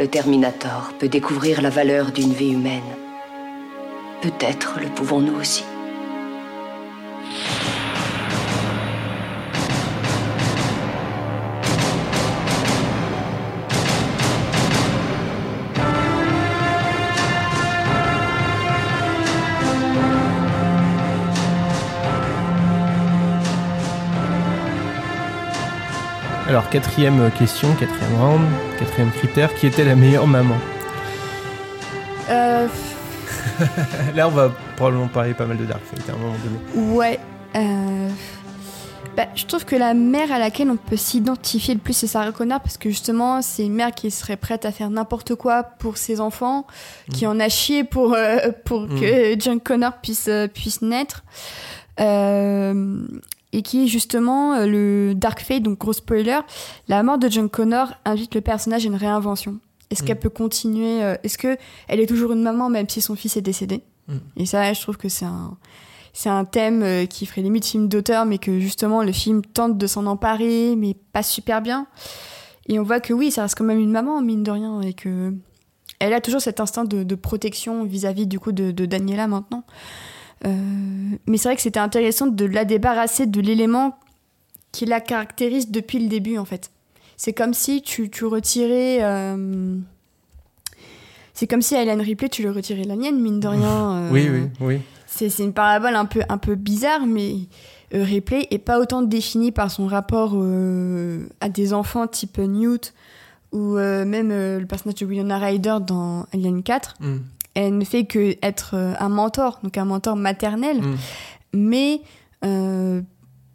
le 0.00 0.08
Terminator, 0.08 0.92
peut 0.98 1.08
découvrir 1.08 1.62
la 1.62 1.70
valeur 1.70 2.10
d'une 2.12 2.32
vie 2.32 2.52
humaine, 2.52 2.82
peut-être 4.22 4.78
le 4.80 4.88
pouvons-nous 4.88 5.38
aussi. 5.38 5.64
Alors 26.66 26.82
quatrième 26.82 27.30
question, 27.38 27.72
quatrième 27.74 28.20
round, 28.20 28.42
quatrième 28.80 29.12
critère, 29.12 29.54
qui 29.54 29.68
était 29.68 29.84
la 29.84 29.94
meilleure 29.94 30.26
maman 30.26 30.56
Euh, 32.28 32.66
Là 34.16 34.26
on 34.26 34.32
va 34.32 34.50
probablement 34.74 35.06
parler 35.06 35.32
pas 35.32 35.46
mal 35.46 35.58
de 35.58 35.64
Dark 35.64 35.80
Fate 35.84 36.08
à 36.10 36.12
un 36.12 36.16
moment 36.16 36.34
donné. 36.74 36.88
ouais. 36.96 37.20
euh, 37.54 38.08
bah, 39.16 39.26
je 39.36 39.44
trouve 39.46 39.64
que 39.64 39.76
la 39.76 39.94
mère 39.94 40.32
à 40.32 40.40
laquelle 40.40 40.68
on 40.68 40.76
peut 40.76 40.96
s'identifier 40.96 41.72
le 41.74 41.78
plus, 41.80 41.92
c'est 41.92 42.08
Sarah 42.08 42.32
Connor, 42.32 42.58
parce 42.60 42.78
que 42.78 42.90
justement, 42.90 43.42
c'est 43.42 43.64
une 43.64 43.74
mère 43.74 43.92
qui 43.92 44.10
serait 44.10 44.36
prête 44.36 44.64
à 44.64 44.72
faire 44.72 44.90
n'importe 44.90 45.36
quoi 45.36 45.62
pour 45.62 45.96
ses 45.98 46.20
enfants, 46.20 46.66
qui 47.14 47.28
en 47.28 47.38
a 47.38 47.48
chié 47.48 47.84
pour, 47.84 48.12
euh, 48.14 48.38
pour 48.64 48.82
Mm. 48.88 49.00
que 49.00 49.36
John 49.38 49.60
Connor 49.60 49.92
puisse, 50.02 50.26
euh, 50.28 50.48
puisse 50.48 50.82
naître. 50.82 51.22
Euh, 52.00 53.06
et 53.52 53.62
qui 53.62 53.88
justement 53.88 54.54
euh, 54.54 54.66
le 54.66 55.14
Dark 55.14 55.40
Fate, 55.40 55.62
donc 55.62 55.78
gros 55.78 55.92
spoiler, 55.92 56.40
la 56.88 57.02
mort 57.02 57.18
de 57.18 57.28
John 57.28 57.48
Connor 57.48 57.92
invite 58.04 58.34
le 58.34 58.40
personnage 58.40 58.84
à 58.84 58.88
une 58.88 58.96
réinvention. 58.96 59.58
Est-ce 59.90 60.02
Mm. 60.02 60.06
qu'elle 60.06 60.18
peut 60.18 60.30
continuer 60.30 61.02
euh, 61.02 61.14
Est-ce 61.22 61.38
que 61.38 61.56
elle 61.88 62.00
est 62.00 62.06
toujours 62.06 62.32
une 62.32 62.42
maman 62.42 62.68
même 62.68 62.88
si 62.88 63.00
son 63.00 63.14
fils 63.16 63.36
est 63.36 63.42
décédé 63.42 63.82
Mm. 64.08 64.18
Et 64.36 64.46
ça, 64.46 64.72
je 64.72 64.80
trouve 64.80 64.96
que 64.96 65.08
c'est 65.08 65.24
un 65.24 65.56
c'est 66.12 66.28
un 66.28 66.44
thème 66.44 66.82
euh, 66.82 67.06
qui 67.06 67.26
ferait 67.26 67.42
limite 67.42 67.66
film 67.66 67.88
d'auteur, 67.88 68.24
mais 68.24 68.38
que 68.38 68.58
justement 68.60 69.02
le 69.02 69.12
film 69.12 69.42
tente 69.44 69.76
de 69.76 69.86
s'en 69.86 70.06
emparer, 70.06 70.74
mais 70.76 70.94
pas 71.12 71.22
super 71.24 71.60
bien. 71.60 71.86
Et 72.68 72.78
on 72.78 72.82
voit 72.84 73.00
que 73.00 73.12
oui, 73.12 73.30
ça 73.30 73.42
reste 73.42 73.56
quand 73.58 73.64
même 73.64 73.78
une 73.80 73.90
maman 73.90 74.22
mine 74.22 74.42
de 74.42 74.50
rien, 74.50 74.80
et 74.80 74.94
que 74.94 75.34
elle 75.98 76.12
a 76.14 76.20
toujours 76.20 76.40
cet 76.40 76.60
instinct 76.60 76.84
de, 76.84 77.02
de 77.02 77.14
protection 77.16 77.84
vis-à-vis 77.84 78.26
du 78.26 78.38
coup 78.38 78.52
de, 78.52 78.70
de 78.70 78.86
Daniela 78.86 79.26
maintenant. 79.26 79.64
Euh, 80.46 80.50
mais 81.26 81.36
c'est 81.38 81.48
vrai 81.48 81.56
que 81.56 81.62
c'était 81.62 81.80
intéressant 81.80 82.26
de 82.26 82.44
la 82.44 82.64
débarrasser 82.64 83.26
de 83.26 83.40
l'élément 83.40 83.98
qui 84.72 84.86
la 84.86 85.00
caractérise 85.00 85.70
depuis 85.70 85.98
le 85.98 86.08
début 86.08 86.38
en 86.38 86.44
fait. 86.44 86.70
C'est 87.16 87.32
comme 87.32 87.54
si 87.54 87.82
tu, 87.82 88.10
tu 88.10 88.24
retirais. 88.26 88.98
euh, 89.00 89.76
C'est 91.34 91.46
comme 91.46 91.62
si 91.62 91.74
à 91.74 91.82
Hélène 91.82 92.00
Ripley 92.00 92.28
tu 92.28 92.42
lui 92.42 92.50
retirais 92.50 92.84
la 92.84 92.96
mienne, 92.96 93.20
mine 93.20 93.40
de 93.40 93.48
rien. 93.48 93.92
euh, 93.96 94.10
Oui, 94.12 94.28
oui, 94.30 94.48
oui. 94.60 94.80
C'est 95.06 95.30
c'est 95.30 95.44
une 95.44 95.54
parabole 95.54 95.96
un 95.96 96.04
peu, 96.04 96.20
un 96.28 96.38
peu 96.38 96.54
bizarre, 96.56 97.06
mais 97.06 97.36
euh, 97.94 98.02
Ripley 98.04 98.46
est 98.50 98.58
pas 98.58 98.78
autant 98.78 99.02
définie 99.02 99.50
par 99.52 99.70
son 99.70 99.86
rapport 99.86 100.34
à 101.40 101.48
des 101.48 101.72
enfants 101.72 102.06
type 102.06 102.38
Newt 102.38 102.92
ou 103.52 103.76
même 103.76 104.28
le 104.28 104.64
personnage 104.66 104.96
de 104.96 105.06
Winona 105.06 105.38
Ryder 105.38 105.78
dans 105.86 106.26
Alien 106.34 106.62
4. 106.62 106.94
Hmm. 107.00 107.18
Elle 107.56 107.76
ne 107.78 107.84
fait 107.84 108.04
que 108.04 108.36
être 108.42 108.74
euh, 108.74 108.94
un 109.00 109.08
mentor, 109.08 109.58
donc 109.64 109.76
un 109.76 109.84
mentor 109.84 110.14
maternel. 110.14 110.80
Mm. 110.80 110.96
Mais 111.54 112.00
euh, 112.44 113.02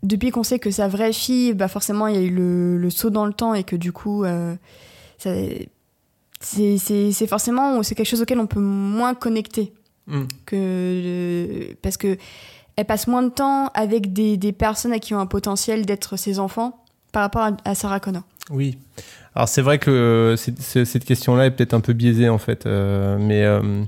depuis 0.04 0.32
qu'on 0.32 0.44
sait 0.44 0.60
que 0.60 0.72
sa 0.72 0.90
vraie 0.90 1.14
fille, 1.14 1.54
bah 1.54 1.70
forcément, 1.70 2.08
il 2.08 2.16
y 2.16 2.18
a 2.18 2.22
eu 2.22 2.32
le, 2.32 2.78
le 2.78 2.90
saut 2.90 3.10
dans 3.10 3.26
le 3.26 3.34
temps 3.34 3.54
et 3.54 3.64
que 3.64 3.78
du 3.78 3.94
coup, 3.94 4.26
euh, 4.26 4.56
c'est 5.18 5.70
forcément 7.28 7.82
c'est 7.84 7.96
quelque 7.96 8.10
chose 8.10 8.22
auquel 8.22 8.40
on 8.40 8.48
peut 8.48 8.60
moins 8.60 9.14
connecter 9.14 9.72
Hmm. 10.08 10.24
que 10.46 11.74
parce 11.82 11.96
que 11.96 12.18
elle 12.76 12.86
passe 12.86 13.08
moins 13.08 13.22
de 13.22 13.30
temps 13.30 13.68
avec 13.68 14.14
des, 14.14 14.36
des 14.36 14.52
personnes 14.52 14.94
à 14.94 15.00
qui 15.00 15.14
ont 15.14 15.20
un 15.20 15.26
potentiel 15.28 15.86
d'être 15.86 16.18
ses 16.18 16.40
enfants 16.40 16.84
par 17.12 17.22
rapport 17.22 17.44
à, 17.44 17.52
à 17.66 17.76
Sarah 17.76 18.00
Connor. 18.00 18.24
Oui. 18.50 18.78
Alors 19.36 19.48
c'est 19.48 19.62
vrai 19.62 19.80
que 19.80 19.90
euh, 19.92 20.36
cette 20.36 21.06
question-là 21.06 21.46
est 21.46 21.52
peut-être 21.52 21.74
un 21.74 21.80
peu 21.80 21.94
biaisée 21.94 22.28
en 22.30 22.38
fait, 22.38 22.66
euh, 22.66 23.18
mais 23.20 23.44
euh, 23.46 23.84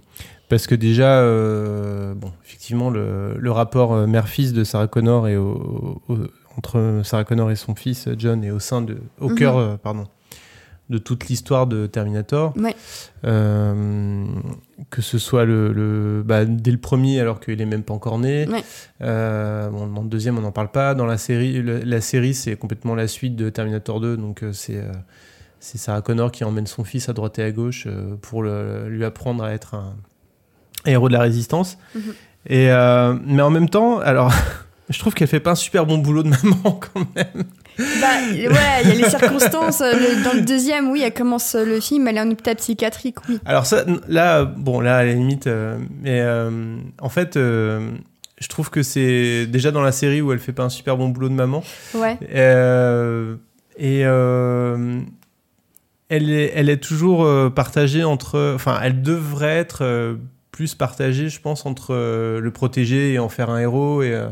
parce 0.49 0.67
que 0.67 0.75
déjà, 0.75 1.17
euh, 1.19 2.13
bon, 2.13 2.31
effectivement, 2.45 2.89
le, 2.89 3.35
le 3.37 3.51
rapport 3.51 4.07
mère-fils 4.07 4.53
de 4.53 4.63
Sarah 4.63 4.87
Connor 4.87 5.27
et 5.27 5.35
au, 5.35 6.01
au- 6.07 6.17
entre 6.57 7.01
Sarah 7.03 7.23
Connor 7.25 7.51
et 7.51 7.55
son 7.55 7.75
fils 7.75 8.07
John 8.17 8.43
est 8.43 8.51
au 8.51 8.59
sein 8.59 8.81
de, 8.81 8.97
au 9.19 9.29
Mhm. 9.29 9.35
cœur, 9.35 9.79
pardon, 9.79 10.05
de 10.89 10.97
toute 10.99 11.27
l'histoire 11.27 11.65
de 11.67 11.87
Terminator. 11.87 12.53
Ouais. 12.55 12.75
Euh, 13.25 14.23
que 14.91 15.01
ce 15.01 15.17
soit 15.17 15.45
le, 15.45 15.73
le- 15.73 16.23
bah, 16.23 16.45
dès 16.45 16.71
le 16.71 16.77
premier 16.77 17.19
alors 17.19 17.39
qu'il 17.39 17.59
est 17.59 17.65
même 17.65 17.83
pas 17.83 17.93
encore 17.93 18.19
né. 18.19 18.47
Ouais. 18.47 18.63
Euh, 19.01 19.69
bon, 19.69 19.87
dans 19.87 20.03
le 20.03 20.07
deuxième 20.09 20.37
on 20.37 20.41
n'en 20.41 20.51
parle 20.51 20.69
pas. 20.71 20.93
Dans 20.93 21.05
la 21.07 21.17
série, 21.17 21.61
le- 21.61 21.79
la 21.79 21.99
série 22.01 22.33
c'est 22.33 22.55
complètement 22.55 22.95
la 22.95 23.07
suite 23.07 23.35
de 23.35 23.49
Terminator 23.49 23.99
2, 23.99 24.15
donc 24.15 24.43
euh, 24.43 24.53
c'est 24.53 24.79
c'est 25.65 25.77
Sarah 25.77 26.01
Connor 26.01 26.29
qui 26.31 26.43
emmène 26.43 26.67
son 26.67 26.83
fils 26.83 27.07
à 27.07 27.13
droite 27.13 27.39
et 27.39 27.43
à 27.43 27.51
gauche 27.51 27.85
euh, 27.87 28.15
pour 28.21 28.43
le- 28.43 28.89
lui 28.89 29.05
apprendre 29.05 29.43
à 29.45 29.53
être 29.53 29.75
un 29.75 29.95
héros 30.85 31.07
de 31.07 31.13
la 31.13 31.21
résistance. 31.21 31.77
Mhm. 31.95 32.01
Et 32.47 32.69
euh, 32.71 33.15
mais 33.25 33.41
en 33.41 33.49
même 33.49 33.69
temps, 33.69 33.99
alors 33.99 34.33
je 34.89 34.99
trouve 34.99 35.13
qu'elle 35.13 35.29
fait 35.29 35.39
pas 35.39 35.51
un 35.51 35.55
super 35.55 35.85
bon 35.85 35.97
boulot 35.99 36.23
de 36.23 36.29
maman 36.29 36.71
quand 36.93 37.05
même. 37.15 37.43
Bah, 37.77 38.07
ouais, 38.31 38.81
il 38.83 38.89
y 38.89 38.91
a 38.91 38.95
les 38.95 39.09
circonstances. 39.09 39.79
euh, 39.79 39.93
le- 39.93 40.23
dans 40.25 40.33
le 40.33 40.41
deuxième, 40.41 40.91
oui, 40.91 41.01
elle 41.01 41.13
commence 41.13 41.55
le 41.55 41.79
film, 41.79 42.07
elle 42.09 42.17
est 42.17 42.21
en 42.21 42.29
hôpital 42.29 42.57
psychiatrique, 42.57 43.15
oui. 43.29 43.39
Alors 43.45 43.65
ça, 43.65 43.85
là, 44.09 44.43
bon, 44.43 44.81
là, 44.81 44.97
à 44.97 45.03
la 45.05 45.13
limite, 45.13 45.47
euh, 45.47 45.77
mais 46.01 46.19
euh, 46.19 46.75
en 47.01 47.09
fait, 47.09 47.35
je 47.35 48.47
trouve 48.49 48.69
que 48.69 48.83
c'est 48.83 49.47
déjà 49.47 49.71
dans 49.71 49.81
la 49.81 49.93
série 49.93 50.21
où 50.21 50.33
elle 50.33 50.39
fait 50.39 50.51
pas 50.51 50.63
un 50.63 50.69
super 50.69 50.97
bon 50.97 51.07
boulot 51.09 51.29
de 51.29 51.33
maman. 51.35 51.63
Ouais. 51.95 52.19
Euh, 52.35 53.37
et 53.77 54.01
euh, 54.05 54.99
elle, 56.15 56.29
est, 56.29 56.51
elle 56.55 56.69
est 56.69 56.77
toujours 56.83 57.23
euh, 57.25 57.49
partagée 57.49 58.03
entre... 58.03 58.53
Enfin, 58.55 58.79
elle 58.83 59.01
devrait 59.01 59.57
être 59.57 59.79
euh, 59.83 60.15
plus 60.51 60.75
partagée, 60.75 61.29
je 61.29 61.39
pense, 61.41 61.65
entre 61.65 61.93
euh, 61.93 62.39
le 62.39 62.51
protéger 62.51 63.13
et 63.13 63.19
en 63.19 63.29
faire 63.29 63.49
un 63.49 63.59
héros 63.59 64.01
et... 64.03 64.11
euh, 64.13 64.29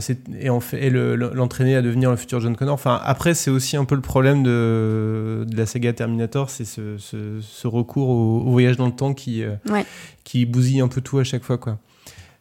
c'est- 0.00 0.20
et, 0.40 0.48
en 0.48 0.60
fait, 0.60 0.78
et 0.80 0.90
le- 0.90 1.16
le- 1.16 1.32
l'entraîner 1.34 1.74
à 1.74 1.82
devenir 1.82 2.08
le 2.10 2.16
futur 2.16 2.38
John 2.40 2.54
Connor. 2.54 2.74
Enfin, 2.74 3.00
après, 3.04 3.34
c'est 3.34 3.50
aussi 3.50 3.76
un 3.76 3.84
peu 3.84 3.96
le 3.96 4.00
problème 4.00 4.44
de, 4.44 5.44
de 5.48 5.56
la 5.56 5.66
saga 5.66 5.92
Terminator, 5.92 6.50
c'est 6.50 6.64
ce, 6.64 6.98
ce- 6.98 7.40
ce 7.40 7.66
recours 7.66 8.08
au, 8.08 8.42
au 8.46 8.50
voyage 8.52 8.76
dans 8.76 8.86
le 8.86 8.92
temps 8.92 9.12
qui, 9.12 9.42
Ouais. 9.68 9.84
qui 10.22 10.46
bousille 10.46 10.80
un 10.80 10.86
peu 10.88 11.00
tout 11.00 11.18
à 11.18 11.24
chaque 11.24 11.42
fois, 11.42 11.58
quoi. 11.58 11.78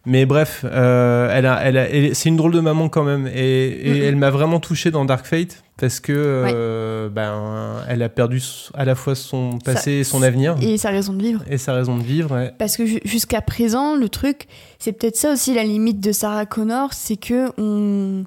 Mais 0.06 0.26
bref, 0.28 0.66
euh, 0.66 1.30
elle 1.32 1.48
a, 1.48 1.60
elle 1.64 1.78
a- 1.78 1.90
elle- 1.90 2.16
c'est 2.16 2.30
une 2.30 2.38
drôle 2.38 2.54
de 2.54 2.60
maman 2.60 2.90
quand 2.90 3.04
même, 3.04 3.26
et, 3.28 3.68
et 3.70 3.98
elle 4.04 4.16
m'a 4.18 4.30
vraiment 4.30 4.60
touché 4.60 4.92
dans 4.92 5.06
Dark 5.06 5.26
Fate 5.26 5.64
parce 5.82 6.00
que 6.00 6.14
euh, 6.16 7.10
ben, 7.10 7.84
elle 7.90 8.02
a 8.04 8.08
perdu 8.08 8.42
à 8.74 8.86
la 8.86 8.96
fois 8.96 9.16
son 9.16 9.60
passé 9.60 9.92
et 9.92 10.04
son 10.06 10.22
avenir 10.22 10.56
Et 10.62 10.78
sa 10.78 10.92
raison 10.92 11.12
de 11.12 11.22
vivre. 11.22 11.44
et 11.50 11.58
sa 11.58 11.74
raison 11.74 11.98
de 11.98 12.04
vivre. 12.04 12.34
ouais. 12.34 12.54
Parce 12.58 12.78
que 12.78 12.86
ju- 12.86 13.02
jusqu'à 13.04 13.42
présent, 13.42 13.96
le 13.98 14.08
truc, 14.08 14.48
c'est 14.80 14.94
peut-être 14.94 15.18
ça 15.18 15.34
aussi 15.34 15.54
la 15.54 15.64
limite 15.66 16.00
de 16.00 16.14
Sarah 16.14 16.46
Connor, 16.46 16.94
c'est 16.94 17.18
que 17.18 17.52
on, 17.60 18.24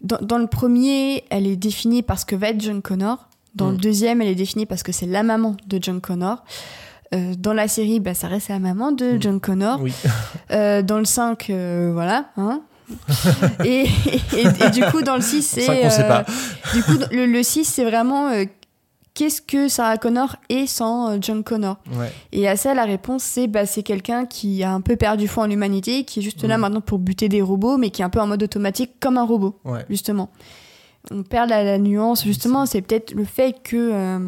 dans, 0.00 0.18
dans 0.20 0.38
le 0.38 0.48
premier, 0.48 1.22
elle 1.30 1.46
est 1.46 1.54
définie 1.56 2.02
parce 2.02 2.24
que 2.24 2.34
va 2.34 2.48
être 2.48 2.60
John 2.60 2.82
Connor. 2.82 3.28
Dans 3.54 3.68
le 3.68 3.74
Mm. 3.76 3.80
deuxième, 3.80 4.20
elle 4.22 4.28
est 4.28 4.34
définie 4.34 4.66
parce 4.66 4.82
que 4.82 4.90
c'est 4.90 5.06
la 5.06 5.22
maman 5.22 5.56
de 5.68 5.78
John 5.80 6.00
Connor. 6.00 6.42
Euh, 7.14 7.34
dans 7.38 7.52
la 7.52 7.68
série, 7.68 8.00
bah, 8.00 8.14
ça 8.14 8.26
reste 8.26 8.48
la 8.48 8.58
maman 8.58 8.90
de 8.90 9.12
Mm. 9.12 9.22
John 9.22 9.40
Connor. 9.40 9.78
Oui. 9.80 9.92
Euh, 10.50 10.82
dans 10.82 10.98
le 10.98 11.04
5, 11.04 11.50
euh, 11.50 11.90
voilà. 11.92 12.30
Hein 12.36 12.62
et, 13.64 13.84
et, 14.36 14.42
et 14.66 14.70
du 14.70 14.82
coup, 14.90 15.02
dans 15.02 15.16
le 15.16 15.22
6, 15.22 15.42
c'est. 15.42 15.66
Pas. 16.08 16.24
Du 16.74 16.82
coup, 16.82 16.92
le, 17.12 17.26
le 17.26 17.42
6, 17.42 17.64
c'est 17.64 17.84
vraiment. 17.84 18.28
euh, 18.28 18.44
Qu'est-ce 19.14 19.40
que 19.40 19.68
Sarah 19.68 19.96
Connor 19.96 20.34
est 20.48 20.66
sans 20.66 21.10
euh, 21.12 21.18
John 21.20 21.44
Connor 21.44 21.76
Ouais. 21.96 22.10
Et 22.32 22.48
à 22.48 22.56
ça, 22.56 22.74
la 22.74 22.84
réponse, 22.84 23.22
c'est 23.22 23.46
bah, 23.46 23.64
c'est 23.64 23.84
quelqu'un 23.84 24.26
qui 24.26 24.64
a 24.64 24.72
un 24.72 24.80
peu 24.80 24.96
perdu 24.96 25.28
foi 25.28 25.44
en 25.44 25.46
l'humanité, 25.46 26.02
qui 26.04 26.18
est 26.18 26.22
juste 26.22 26.42
là 26.42 26.58
Mm. 26.58 26.60
maintenant 26.60 26.80
pour 26.80 26.98
buter 26.98 27.28
des 27.28 27.40
robots, 27.40 27.76
mais 27.76 27.90
qui 27.90 28.02
est 28.02 28.04
un 28.04 28.10
peu 28.10 28.20
en 28.20 28.26
mode 28.26 28.42
automatique 28.42 28.90
comme 28.98 29.16
un 29.16 29.24
robot, 29.24 29.56
Ouais. 29.64 29.84
justement. 29.88 30.30
On 31.12 31.22
perd 31.22 31.48
la, 31.50 31.62
la 31.62 31.78
nuance, 31.78 32.24
justement, 32.24 32.66
c'est 32.66 32.82
peut-être 32.82 33.12
le 33.12 33.24
fait 33.24 33.54
que 33.62 33.76
euh, 33.92 34.18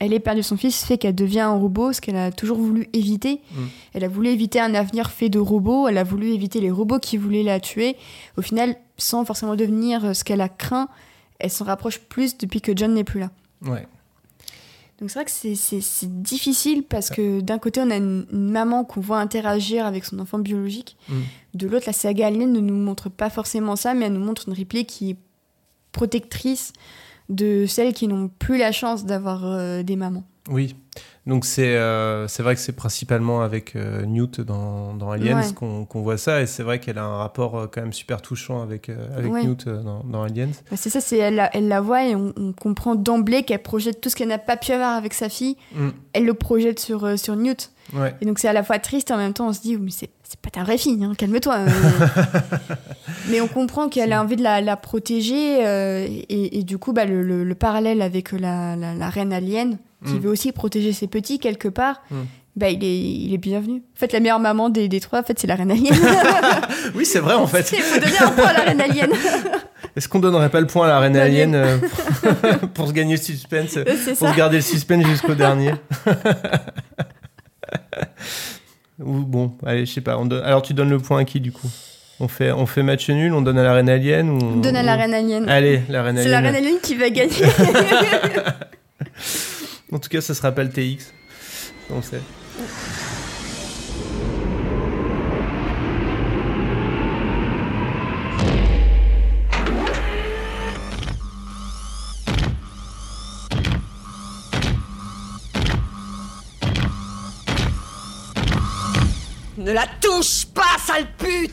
elle 0.00 0.12
ait 0.12 0.18
perdu 0.20 0.42
son 0.42 0.56
fils 0.56 0.84
fait 0.84 0.98
qu'elle 0.98 1.14
devient 1.14 1.40
un 1.40 1.54
robot, 1.54 1.92
ce 1.92 2.00
qu'elle 2.00 2.16
a 2.16 2.32
toujours 2.32 2.58
voulu 2.58 2.88
éviter. 2.94 3.40
Mm. 3.52 3.58
Elle 3.94 4.04
a 4.04 4.08
voulu 4.08 4.28
éviter 4.30 4.58
un 4.58 4.74
avenir 4.74 5.10
fait 5.10 5.28
de 5.28 5.38
robots, 5.38 5.86
elle 5.88 5.98
a 5.98 6.04
voulu 6.04 6.32
éviter 6.32 6.60
les 6.60 6.70
robots 6.70 6.98
qui 6.98 7.16
voulaient 7.18 7.42
la 7.42 7.60
tuer. 7.60 7.96
Au 8.36 8.42
final, 8.42 8.76
sans 8.96 9.24
forcément 9.24 9.54
devenir 9.56 10.16
ce 10.16 10.24
qu'elle 10.24 10.40
a 10.40 10.48
craint, 10.48 10.88
elle 11.38 11.50
s'en 11.50 11.64
rapproche 11.66 11.98
plus 12.00 12.36
depuis 12.38 12.60
que 12.60 12.72
John 12.76 12.92
n'est 12.94 13.04
plus 13.04 13.20
là. 13.20 13.30
Ouais. 13.62 13.86
Donc 15.00 15.08
c'est 15.10 15.18
vrai 15.18 15.24
que 15.24 15.30
c'est- 15.30 16.06
difficile 16.22 16.82
parce 16.82 17.08
que 17.08 17.40
d'un 17.40 17.58
côté 17.58 17.80
on 17.80 17.90
a 17.90 17.96
une, 17.96 18.26
une 18.32 18.50
maman 18.50 18.84
qu'on 18.84 19.00
voit 19.00 19.18
interagir 19.18 19.86
avec 19.86 20.04
son 20.04 20.18
enfant 20.18 20.38
biologique, 20.38 20.96
Mm. 21.08 21.14
de 21.54 21.66
l'autre 21.68 21.84
la 21.86 21.92
saga 21.94 22.26
Alien 22.26 22.52
ne 22.52 22.60
nous 22.60 22.74
montre 22.74 23.08
pas 23.08 23.30
forcément 23.30 23.76
ça, 23.76 23.94
mais 23.94 24.06
elle 24.06 24.12
nous 24.14 24.24
montre 24.24 24.48
une 24.48 24.52
Ripley 24.54 24.84
qui 24.84 25.10
est 25.12 25.16
protectrice 25.92 26.72
de 27.30 27.64
celles 27.66 27.94
qui 27.94 28.06
n'ont 28.08 28.28
plus 28.28 28.58
la 28.58 28.72
chance 28.72 29.06
d'avoir 29.06 29.44
euh, 29.46 29.82
des 29.82 29.96
mamans. 29.96 30.24
Oui. 30.50 30.76
Donc 31.26 31.44
c'est 31.44 31.76
euh, 31.76 32.26
c'est 32.28 32.42
vrai 32.42 32.54
que 32.54 32.60
c'est 32.60 32.72
principalement 32.72 33.42
avec 33.42 33.76
euh, 33.76 34.04
Newt 34.06 34.40
dans, 34.40 34.94
dans 34.94 35.10
Aliens 35.10 35.38
Ouais. 35.38 35.52
qu'on 35.54 36.00
voit 36.02 36.16
ça 36.16 36.40
et 36.40 36.46
c'est 36.46 36.62
vrai 36.62 36.80
qu'elle 36.80 36.96
a 36.98 37.04
un 37.04 37.18
rapport 37.18 37.68
quand 37.70 37.82
même 37.82 37.92
super 37.92 38.20
touchant 38.22 38.62
avec, 38.62 38.88
avec 38.88 39.30
Ouais. 39.30 39.44
Newt 39.44 39.68
dans, 39.68 40.02
dans 40.02 40.22
Aliens. 40.22 40.48
Bah, 40.70 40.76
c'est 40.76 40.88
ça, 40.90 41.00
c'est 41.00 41.18
elle, 41.18 41.34
la- 41.36 41.54
elle 41.54 41.68
la 41.68 41.80
voit 41.82 42.04
et 42.06 42.16
on, 42.16 42.32
on 42.36 42.52
comprend 42.52 42.94
d'emblée 42.94 43.42
qu'elle 43.44 43.62
projette 43.62 44.00
tout 44.00 44.08
ce 44.08 44.16
qu'elle 44.16 44.28
n'a 44.28 44.38
pas 44.38 44.56
pu 44.56 44.72
avoir 44.72 44.96
avec 44.96 45.12
sa 45.14 45.28
fille, 45.28 45.56
Mm. 45.74 45.88
elle 46.14 46.24
le 46.24 46.34
projette 46.34 46.80
sur, 46.80 47.18
sur 47.18 47.36
Newt. 47.36 47.70
Ouais. 47.92 48.14
Et 48.20 48.24
donc 48.26 48.38
c'est 48.38 48.48
à 48.48 48.52
la 48.54 48.62
fois 48.64 48.78
triste 48.78 49.10
et 49.10 49.14
en 49.14 49.18
même 49.18 49.34
temps 49.34 49.48
on 49.48 49.52
se 49.52 49.60
dit 49.60 49.76
mais 49.76 49.90
c'est 49.90 50.10
c'est 50.32 50.38
pas 50.40 50.50
ta 50.50 50.62
vraie 50.62 50.78
fille, 50.78 51.02
hein, 51.02 51.12
calme-toi. 51.18 51.56
euh. 51.56 51.68
mais 53.30 53.40
on 53.40 53.48
comprend 53.48 53.88
qu'elle 53.88 54.12
a 54.12 54.22
envie 54.22 54.36
de 54.36 54.42
la, 54.44 54.60
la 54.60 54.76
protéger 54.76 55.66
euh, 55.66 56.06
et, 56.08 56.58
et 56.58 56.62
du 56.62 56.78
coup 56.78 56.92
bah, 56.92 57.04
le, 57.04 57.22
le- 57.24 57.42
le 57.42 57.54
parallèle 57.56 58.00
avec 58.00 58.30
la, 58.30 58.76
la- 58.76 58.94
la 58.94 59.10
reine 59.10 59.32
alien 59.32 59.78
qui 60.06 60.14
Mm. 60.14 60.18
veut 60.20 60.30
aussi 60.30 60.52
protéger 60.52 60.92
ses 60.92 61.08
petits 61.08 61.38
quelque 61.40 61.66
part, 61.68 62.00
Mm. 62.12 62.16
bah, 62.54 62.70
il, 62.70 62.82
est, 62.84 62.98
il 63.00 63.34
est 63.34 63.38
bienvenu. 63.38 63.82
En 63.96 63.98
fait 63.98 64.12
la 64.12 64.20
meilleure 64.20 64.38
maman 64.38 64.68
des, 64.70 64.86
des 64.88 65.00
trois 65.00 65.18
en 65.18 65.22
fait 65.24 65.36
c'est 65.38 65.48
la 65.48 65.56
reine 65.56 65.72
alien. 65.72 65.94
Oui, 66.94 67.04
c'est 67.04 67.18
vrai 67.18 67.34
en 67.34 67.46
fait. 67.48 67.72
Il 67.76 67.82
faut 67.82 67.98
donner 68.00 68.18
un 68.20 68.30
point 68.30 68.46
à 68.46 68.52
la 68.52 68.60
reine 68.60 68.80
alien. 68.80 69.10
Est-ce 69.96 70.08
qu'on 70.08 70.20
donnerait 70.20 70.48
pas 70.50 70.60
le 70.60 70.68
point 70.68 70.86
à 70.86 70.88
la 70.90 71.00
reine 71.00 71.16
Alien. 71.16 71.54
alien 71.56 71.80
euh, 71.82 72.32
pour, 72.60 72.68
pour 72.70 72.86
se 72.88 72.92
gagner 72.92 73.16
le 73.16 73.20
suspense 73.20 73.76
Pour 74.18 74.28
se 74.30 74.36
garder 74.36 74.56
le 74.58 74.62
suspense 74.62 75.04
jusqu'au 75.04 75.34
dernier? 75.34 75.72
Ou 79.00 79.20
bon, 79.20 79.52
allez, 79.64 79.86
je 79.86 79.92
sais 79.92 80.00
pas. 80.00 80.18
on 80.18 80.26
donne- 80.26 80.44
Alors 80.44 80.62
tu 80.62 80.74
donnes 80.74 80.90
le 80.90 80.98
point 80.98 81.20
à 81.20 81.24
qui 81.24 81.40
du 81.40 81.52
coup? 81.52 81.68
On 82.22 82.28
fait, 82.28 82.52
on 82.52 82.66
fait 82.66 82.82
match 82.82 83.08
nul, 83.08 83.32
on 83.32 83.40
donne 83.40 83.56
à 83.58 83.62
la 83.62 83.72
reine 83.72 83.88
alien 83.88 84.28
ou 84.28 84.38
On 84.42 84.56
donne 84.56 84.76
à 84.76 84.82
la 84.82 84.94
reine 84.96 85.14
alien. 85.14 85.48
Allez, 85.48 85.80
la 85.88 86.02
reine 86.02 86.16
C'est 86.18 86.22
alien. 86.32 86.42
la 86.44 86.50
reine 86.50 86.56
alien 86.66 86.78
qui 86.82 86.94
va 86.96 87.08
gagner. 87.10 87.32
En 89.92 89.98
tout 89.98 90.08
cas, 90.08 90.20
ça 90.20 90.34
se 90.34 90.42
rappelle 90.42 90.70
TX. 90.70 91.12
On 91.90 92.00
sait. 92.00 92.20
Touche 110.20 110.46
pas, 110.52 110.76
sale 110.86 111.06
pute 111.16 111.50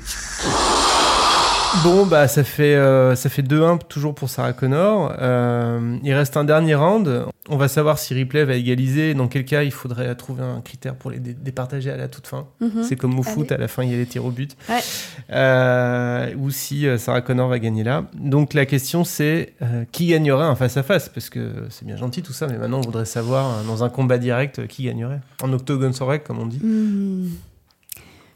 Bon, 1.84 2.06
bah 2.06 2.28
ça 2.28 2.44
fait, 2.44 2.76
euh, 2.76 3.16
ça 3.16 3.30
fait 3.30 3.42
2-1 3.44 3.78
toujours 3.88 4.16
pour 4.16 4.30
Sarah 4.30 4.54
Connor. 4.54 5.14
Euh, 5.20 5.98
il 6.04 6.14
reste 6.14 6.36
un 6.38 6.44
dernier 6.44 6.76
round. 6.76 7.26
On 7.50 7.58
va 7.58 7.68
savoir 7.68 8.00
si 8.00 8.14
Ripley 8.14 8.46
va 8.46 8.56
égaliser. 8.56 9.14
Dans 9.14 9.28
quel 9.28 9.46
cas, 9.46 9.64
il 9.64 9.72
faudrait 9.72 10.14
trouver 10.16 10.44
un 10.44 10.62
critère 10.62 10.96
pour 10.96 11.12
les 11.12 11.20
dé- 11.20 11.34
départager 11.40 11.92
à 11.92 11.98
la 11.98 12.08
toute 12.08 12.26
fin. 12.26 12.48
Mhm. 12.62 12.84
C'est 12.84 12.96
comme 12.96 13.20
au 13.20 13.24
foot, 13.24 13.52
Allez. 13.52 13.56
à 13.56 13.62
la 13.62 13.68
fin, 13.68 13.84
il 13.84 13.92
y 13.92 13.94
a 13.94 13.98
les 13.98 14.06
tirs 14.08 14.26
au 14.26 14.32
but. 14.32 14.56
Ouais. 14.70 14.80
Euh, 15.32 16.34
ou 16.38 16.50
si 16.50 16.88
euh, 16.88 16.98
Sarah 16.98 17.22
Connor 17.22 17.48
va 17.50 17.60
gagner 17.60 17.84
là. 17.84 18.06
Donc 18.16 18.54
la 18.54 18.66
question, 18.66 19.04
c'est 19.04 19.54
euh, 19.62 19.84
qui 19.92 20.08
gagnerait 20.08 20.46
un 20.46 20.56
face-à-face 20.56 21.10
Parce 21.10 21.30
que 21.30 21.68
c'est 21.70 21.86
bien 21.86 21.98
gentil 21.98 22.24
tout 22.24 22.34
ça, 22.34 22.48
mais 22.48 22.58
maintenant, 22.58 22.80
on 22.80 22.82
voudrait 22.82 23.06
savoir, 23.06 23.46
euh, 23.60 23.64
dans 23.68 23.84
un 23.84 23.90
combat 23.90 24.18
direct, 24.18 24.60
euh, 24.60 24.68
qui 24.68 24.84
gagnerait. 24.84 25.20
En 25.44 25.54
octogone 25.54 25.94
règle, 26.02 26.24
comme 26.24 26.40
on 26.40 26.48
dit. 26.48 26.60
Hmm. 26.64 27.28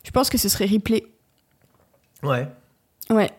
Je 0.03 0.11
pense 0.11 0.29
que 0.29 0.37
ce 0.37 0.49
serait 0.49 0.65
Ripley. 0.65 1.03
Ouais. 2.23 2.47
Ouais. 3.09 3.31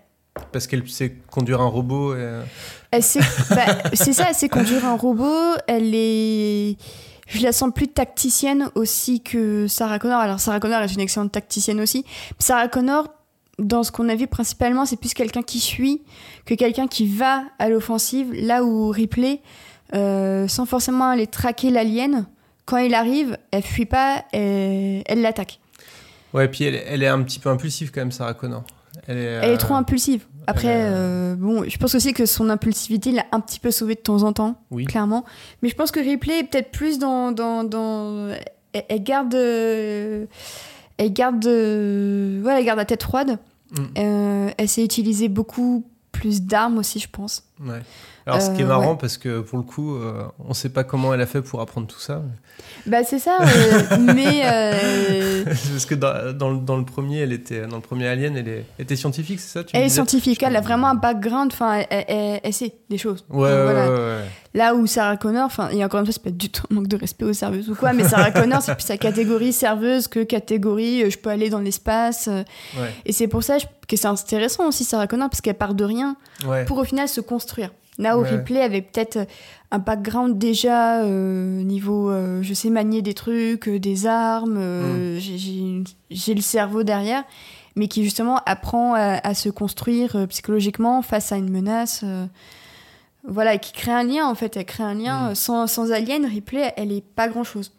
Parce 0.50 0.66
qu'elle 0.66 0.88
sait 0.88 1.16
conduire 1.30 1.60
un 1.60 1.66
robot. 1.66 2.14
et, 2.14 2.18
euh, 2.18 2.42
Elle 2.90 3.02
sait, 3.02 3.20
bah, 3.50 3.66
c'est 3.94 4.12
ça, 4.12 4.26
elle 4.28 4.34
sait 4.34 4.48
conduire 4.48 4.84
un 4.86 4.96
robot. 4.96 5.54
Elle 5.66 5.94
est. 5.94 6.76
Je 7.28 7.42
la 7.42 7.52
sens 7.52 7.70
plus 7.74 7.88
tacticienne 7.88 8.70
aussi 8.74 9.20
que 9.22 9.66
Sarah 9.66 9.98
Connor. 9.98 10.20
Alors, 10.20 10.40
Sarah 10.40 10.60
Connor 10.60 10.82
est 10.82 10.92
une 10.92 11.00
excellente 11.00 11.32
tacticienne 11.32 11.80
aussi. 11.80 12.04
Sarah 12.38 12.68
Connor, 12.68 13.08
dans 13.58 13.82
ce 13.82 13.92
qu'on 13.92 14.08
a 14.08 14.14
vu 14.14 14.26
principalement, 14.26 14.84
c'est 14.84 14.96
plus 14.96 15.14
quelqu'un 15.14 15.42
qui 15.42 15.60
suit 15.60 16.02
que 16.44 16.54
quelqu'un 16.54 16.88
qui 16.88 17.06
va 17.06 17.44
à 17.58 17.68
l'offensive. 17.68 18.32
Là 18.34 18.64
où 18.64 18.90
Ripley, 18.90 19.40
euh, 19.94 20.48
sans 20.48 20.66
forcément 20.66 21.08
aller 21.10 21.26
traquer 21.26 21.70
l'alien, 21.70 22.26
quand 22.66 22.78
il 22.78 22.94
arrive, 22.94 23.38
elle 23.50 23.62
fuit 23.62 23.86
pas, 23.86 24.24
elle 24.32 25.02
elle 25.06 25.22
l'attaque. 25.22 25.60
Ouais, 26.34 26.48
puis 26.48 26.64
elle, 26.64 26.74
elle 26.86 27.02
est 27.02 27.08
un 27.08 27.22
petit 27.22 27.38
peu 27.38 27.48
impulsive 27.50 27.90
quand 27.92 28.00
même, 28.00 28.12
Sarah 28.12 28.34
Connor. 28.34 28.64
Elle 29.06 29.18
est, 29.18 29.22
Elle 29.22 29.50
euh, 29.50 29.54
est 29.54 29.58
trop 29.58 29.74
impulsive. 29.74 30.26
Après, 30.46 30.68
elle, 30.68 30.92
euh, 30.94 31.34
bon, 31.36 31.64
je 31.68 31.76
pense 31.78 31.94
aussi 31.94 32.12
que 32.12 32.26
son 32.26 32.50
impulsivité 32.50 33.12
l'a 33.12 33.24
un 33.32 33.40
petit 33.40 33.60
peu 33.60 33.70
sauvée 33.70 33.94
de 33.94 34.00
temps 34.00 34.22
en 34.22 34.32
temps, 34.32 34.60
Oui. 34.70 34.84
clairement. 34.84 35.24
Mais 35.62 35.68
je 35.68 35.74
pense 35.74 35.90
que 35.90 36.00
Ripley 36.00 36.40
est 36.40 36.44
peut-être 36.44 36.70
plus 36.72 36.98
dans. 36.98 37.32
dans, 37.32 37.64
dans... 37.64 38.28
Elle, 38.72 38.84
elle 38.88 39.02
garde. 39.02 39.34
euh, 39.34 40.26
Elle 40.98 41.12
garde. 41.12 41.46
euh, 41.46 42.42
Ouais, 42.42 42.58
elle 42.58 42.64
garde 42.64 42.78
la 42.78 42.84
tête 42.84 43.02
froide. 43.02 43.38
Mm. 43.70 43.82
Euh, 43.98 44.50
elle 44.58 44.68
sait 44.68 44.84
utiliser 44.84 45.28
beaucoup 45.28 45.84
plus 46.12 46.42
d'armes 46.42 46.78
aussi, 46.78 46.98
je 46.98 47.08
pense. 47.08 47.44
Ouais. 47.64 47.80
Alors, 48.26 48.40
ce 48.40 48.50
qui 48.52 48.60
est 48.60 48.64
Euh, 48.64 48.68
marrant, 48.68 48.92
ouais. 48.92 48.98
parce 49.00 49.18
que 49.18 49.40
pour 49.40 49.58
le 49.58 49.64
coup, 49.64 49.96
euh, 49.96 50.22
on 50.48 50.54
sait 50.54 50.68
pas 50.68 50.84
comment 50.84 51.12
elle 51.12 51.20
a 51.20 51.26
fait 51.26 51.42
pour 51.42 51.60
apprendre 51.60 51.86
tout 51.88 51.98
ça. 51.98 52.22
Bah, 52.86 53.02
c'est 53.04 53.18
ça, 53.18 53.38
euh, 53.40 53.96
mais. 53.98 54.42
parce 55.44 55.86
que 55.86 55.94
dans, 55.94 56.32
dans 56.32 56.50
le, 56.50 56.58
dans 56.58 56.76
le 56.76 56.84
premier, 56.84 57.20
elle 57.20 57.32
était 57.32 57.66
dans 57.66 57.76
le 57.76 57.82
premier 57.82 58.06
Alien, 58.06 58.36
elle 58.36 58.48
est- 58.48 58.64
était 58.78 58.94
scientifique, 58.96 59.40
c'est 59.40 59.58
ça 59.58 59.64
tu 59.64 59.76
Elle 59.76 59.84
est 59.84 59.88
scientifique, 59.88 60.42
elle 60.42 60.54
a 60.56 60.60
vraiment 60.60 60.88
un 60.88 60.94
background, 60.94 61.50
enfin, 61.52 61.82
elle, 61.90 62.04
elle- 62.08 62.40
elle 62.44 62.52
sait 62.52 62.74
des 62.90 62.98
choses. 62.98 63.24
Ouais, 63.28 63.48
Donc, 63.50 63.58
ouais, 63.58 63.62
voilà. 63.64 63.90
ouais, 63.90 63.96
ouais. 63.96 64.24
Là 64.54 64.74
où 64.74 64.86
Sarah 64.86 65.16
Connor, 65.16 65.46
enfin, 65.46 65.70
et 65.70 65.82
encore 65.84 66.00
une 66.00 66.06
fois, 66.06 66.12
c'est 66.12 66.22
pas 66.22 66.30
du 66.30 66.50
tout 66.50 66.64
un 66.70 66.74
manque 66.74 66.88
de 66.88 66.96
respect 66.96 67.24
aux 67.24 67.32
serveuses 67.32 67.70
ou 67.70 67.74
quoi, 67.74 67.92
mais 67.92 68.04
Sarah 68.04 68.30
Connor, 68.30 68.60
c'est 68.62 68.74
plus 68.74 68.84
sa 68.86 68.98
catégorie 68.98 69.52
serveuse 69.52 70.08
que 70.08 70.22
catégorie 70.22 71.10
je 71.10 71.18
peux 71.18 71.30
aller 71.30 71.48
dans 71.50 71.58
l'espace. 71.60 72.26
Ouais, 72.28 72.92
Et 73.06 73.12
c'est 73.12 73.28
pour 73.28 73.42
ça 73.42 73.56
que 73.88 73.96
c'est 73.96 74.06
intéressant 74.06 74.68
aussi, 74.68 74.84
Sarah 74.84 75.06
Connor, 75.06 75.28
parce 75.30 75.40
qu'elle 75.40 75.54
part 75.56 75.74
de 75.74 75.84
rien 75.84 76.16
ouais. 76.46 76.64
pour 76.66 76.78
au 76.78 76.84
final 76.84 77.08
se 77.08 77.20
construire. 77.20 77.70
Là 78.02 78.18
où 78.18 78.22
Ouais. 78.22 78.30
Ripley 78.30 78.60
avait 78.60 78.82
peut-être 78.82 79.26
un 79.70 79.78
background 79.78 80.36
déjà 80.38 81.02
euh, 81.02 81.62
niveau 81.62 82.10
euh, 82.10 82.42
je 82.42 82.52
sais 82.54 82.68
manier 82.70 83.00
des 83.02 83.14
trucs, 83.14 83.68
euh, 83.68 83.78
des 83.78 84.06
armes, 84.06 84.54
Mm. 84.54 84.58
euh, 84.58 85.18
j'ai- 85.18 86.34
le 86.34 86.40
cerveau 86.42 86.82
derrière, 86.82 87.24
mais 87.76 87.88
qui 87.88 88.04
justement 88.04 88.40
apprend 88.44 88.94
à, 88.94 89.18
à 89.26 89.34
se 89.34 89.48
construire 89.48 90.16
euh, 90.16 90.26
psychologiquement 90.26 91.00
face 91.02 91.32
à 91.32 91.36
une 91.36 91.50
menace. 91.50 92.02
euh, 92.04 92.26
voilà, 93.26 93.54
et 93.54 93.58
qui 93.60 93.72
crée 93.72 93.92
un 93.92 94.02
lien 94.04 94.26
en 94.26 94.34
fait. 94.34 94.56
Elle 94.56 94.64
crée 94.66 94.82
un 94.82 94.94
lien. 94.94 95.28
Mm. 95.28 95.30
euh, 95.30 95.34
Sans, 95.34 95.66
sans 95.66 95.92
Alien, 95.92 96.26
Ripley, 96.26 96.72
elle 96.76 96.92
est 96.92 97.04
pas 97.04 97.28
grand 97.28 97.44
chose. 97.44 97.72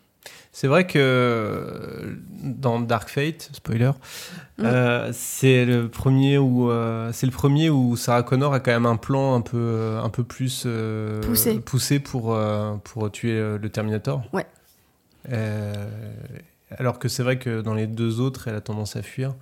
C'est 0.54 0.68
vrai 0.68 0.86
que 0.88 1.00
euh, 1.00 2.16
dans 2.44 2.80
Dark 2.80 3.10
Fate, 3.10 3.50
spoiler, 3.54 3.92
Mm. 4.60 4.66
euh, 4.66 5.10
c'est 5.14 5.66
le 5.66 5.90
premier 5.90 6.38
où 6.38 6.70
euh, 6.70 7.10
c'est 7.12 7.26
le 7.26 7.32
premier 7.32 7.72
où 7.72 7.96
Sarah 7.96 8.22
Connor 8.22 8.54
a 8.54 8.60
quand 8.60 8.72
même 8.72 8.86
un 8.86 8.98
plan 8.98 9.34
un 9.36 9.42
peu 9.42 9.98
un 10.02 10.10
peu 10.10 10.24
plus 10.24 10.64
euh, 10.68 11.22
Poussé. 11.22 11.60
poussé 11.60 12.00
pour 12.00 12.38
pour 12.84 13.12
tuer 13.12 13.58
le 13.58 13.70
Terminator. 13.70 14.22
Ouais. 14.32 14.46
Alors 16.78 17.00
que 17.00 17.08
c'est 17.08 17.24
vrai 17.24 17.38
que 17.40 17.62
dans 17.62 17.74
les 17.74 17.88
deux 17.88 18.20
autres, 18.20 18.48
elle 18.48 18.56
a 18.56 18.62
tendance 18.62 18.96
à 18.96 19.02
fuir. 19.04 19.34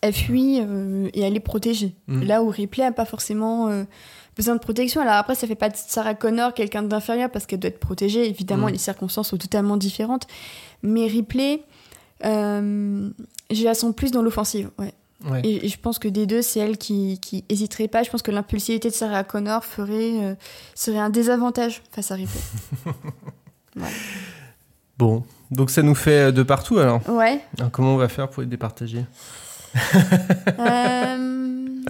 elle 0.00 0.12
fuit 0.14 0.58
et 0.58 1.20
elle 1.22 1.36
est 1.36 1.40
protégée. 1.40 1.94
Mm. 2.08 2.22
Là 2.24 2.42
où 2.42 2.48
Ripley 2.48 2.84
a 2.84 2.92
pas 2.92 3.04
forcément 3.06 3.70
besoin 4.36 4.54
de 4.54 4.60
protection. 4.60 5.00
Alors 5.00 5.14
après, 5.14 5.34
ça 5.34 5.46
fait 5.46 5.54
pas 5.54 5.68
de 5.70 5.76
Sarah 5.76 6.14
Connor 6.14 6.52
quelqu'un 6.54 6.82
d'inférieur 6.82 7.30
parce 7.30 7.46
qu'elle 7.46 7.60
doit 7.60 7.68
être 7.70 7.80
protégée. 7.80 8.28
Évidemment, 8.28 8.66
Mm. 8.68 8.72
les 8.72 8.78
circonstances 8.78 9.28
sont 9.28 9.38
totalement 9.38 9.76
différentes. 9.76 10.26
Mais 10.82 11.06
Ripley, 11.06 11.62
euh, 12.24 13.10
je 13.50 13.64
la 13.64 13.74
sens 13.74 13.94
plus 13.94 14.10
dans 14.10 14.22
l'offensive. 14.22 14.70
Ouais. 14.78 14.92
Ouais. 15.30 15.40
Et, 15.42 15.64
et 15.64 15.68
je 15.68 15.78
pense 15.78 15.98
que 15.98 16.08
des 16.08 16.26
deux, 16.26 16.42
c'est 16.42 16.60
elle 16.60 16.76
qui, 16.76 17.18
qui 17.20 17.44
hésiterait 17.48 17.88
pas. 17.88 18.02
Je 18.02 18.10
pense 18.10 18.20
que 18.20 18.30
l'impulsivité 18.30 18.90
de 18.90 18.94
Sarah 18.94 19.24
Connor 19.24 19.64
ferait, 19.64 20.22
euh, 20.22 20.34
serait 20.74 20.98
un 20.98 21.08
désavantage 21.08 21.82
face 21.90 22.10
à 22.10 22.14
Ripley. 22.16 22.40
Bon, 24.96 25.24
donc 25.50 25.70
ça 25.70 25.82
nous 25.82 25.96
fait 25.96 26.28
euh, 26.28 26.32
de 26.32 26.42
partout 26.44 26.78
alors. 26.78 27.00
Ouais. 27.08 27.40
Alors, 27.58 27.70
comment 27.72 27.94
on 27.94 27.96
va 27.96 28.08
faire 28.08 28.28
pour 28.30 28.42
les 28.42 28.48
départager? 28.48 29.04
Euh, 30.60 31.82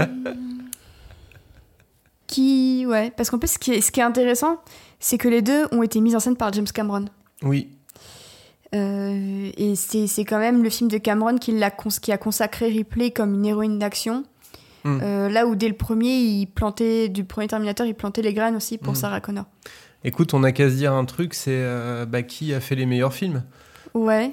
qui, 2.27 2.87
ouais, 2.87 3.13
parce 3.15 3.29
qu'en 3.29 3.39
plus, 3.39 3.53
ce 3.53 3.59
qui 3.59 3.73
est, 3.73 3.81
ce 3.83 3.93
qui 3.93 4.01
est 4.01 4.05
intéressant, 4.05 4.59
c'est 5.01 5.19
que 5.19 5.29
les 5.29 5.43
deux 5.43 5.67
ont 5.71 5.83
été 5.83 6.01
mis 6.01 6.17
en 6.17 6.21
scène 6.21 6.37
par 6.37 6.51
James 6.55 6.67
Cameron. 6.73 7.05
Oui. 7.43 7.69
Euh, 8.75 9.51
et 9.57 9.75
c'est 9.77 10.25
quand 10.25 10.39
même 10.39 10.63
le 10.63 10.71
film 10.71 10.91
de 10.91 10.99
Cameron 10.99 11.37
qui, 11.39 11.55
cons- 11.77 11.89
qui 12.03 12.11
a 12.13 12.19
consacré 12.19 12.67
Ripley 12.69 13.11
comme 13.13 13.35
une 13.35 13.47
héroïne 13.47 13.79
d'action. 13.79 14.25
Mm. 14.85 14.99
Euh, 15.03 15.29
là 15.29 15.47
où 15.47 15.55
dès 15.55 15.69
le 15.69 15.75
premier, 15.75 16.17
il 16.17 16.47
plantait, 16.47 17.09
du 17.09 17.25
premier 17.25 17.47
Terminator, 17.49 17.87
il 17.87 17.95
plantait 17.95 18.23
les 18.23 18.35
graines 18.35 18.57
aussi 18.57 18.77
pour 18.79 18.93
Mm. 18.95 18.97
Sarah 18.97 19.21
Connor. 19.21 19.45
Écoute, 20.03 20.35
on 20.35 20.43
a 20.45 20.53
qu'à 20.53 20.69
se 20.69 20.75
dire 20.75 20.93
un 20.93 21.05
truc, 21.05 21.33
c'est 21.35 21.51
euh, 21.53 22.05
bah, 22.05 22.23
qui 22.23 22.53
a 22.53 22.61
fait 22.61 22.75
les 22.75 22.85
meilleurs 22.87 23.15
films? 23.15 23.43
Ouais. 23.95 24.33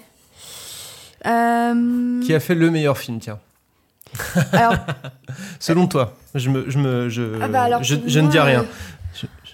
Qui 1.23 2.33
a 2.33 2.39
fait 2.39 2.55
le 2.55 2.71
meilleur 2.71 2.97
film, 2.97 3.19
tiens 3.19 3.39
Alors, 4.53 4.73
Selon 5.59 5.87
toi, 5.87 6.15
je 6.35 6.49
me, 6.49 6.69
je 6.69 6.77
me, 6.79 7.09
je, 7.09 7.39
Ah 7.41 7.47
bah 7.47 7.61
alors, 7.63 7.83
je, 7.83 7.95
ne 8.19 8.27
dis 8.29 8.39
rien. 8.39 8.65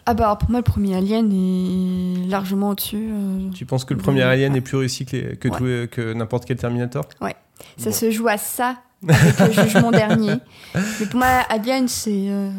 Euh, 0.07 0.11
ah 0.11 0.13
bah 0.13 0.23
alors 0.25 0.37
pour 0.37 0.49
moi, 0.49 0.59
le 0.59 0.63
premier 0.63 0.95
Alien 0.95 1.31
est 1.31 2.27
largement 2.29 2.69
au-dessus. 2.69 3.09
euh, 3.11 3.49
Tu 3.53 3.65
penses 3.65 3.85
que 3.85 3.93
le 3.93 3.99
de- 3.99 4.03
premier 4.03 4.21
Alien 4.23 4.53
ouais. 4.53 4.57
est 4.59 4.61
plus 4.61 4.77
réussi 4.77 5.05
que, 5.05 5.15
les- 5.17 5.37
que, 5.37 6.01
Ouais. 6.01 6.13
n'importe 6.15 6.45
quel 6.45 6.57
Terminator? 6.57 7.05
Ça 7.77 7.89
Bon. 7.89 7.91
se 7.91 8.11
joue 8.11 8.27
à 8.27 8.37
ça 8.37 8.77
avec 9.07 9.39
le 9.57 9.63
jugement 9.63 9.91
dernier. 9.91 10.33
Mais 10.99 11.05
pour 11.05 11.19
moi, 11.19 11.27
Alien, 11.49 11.87
c'est 11.87 12.27
euh, 12.29 12.49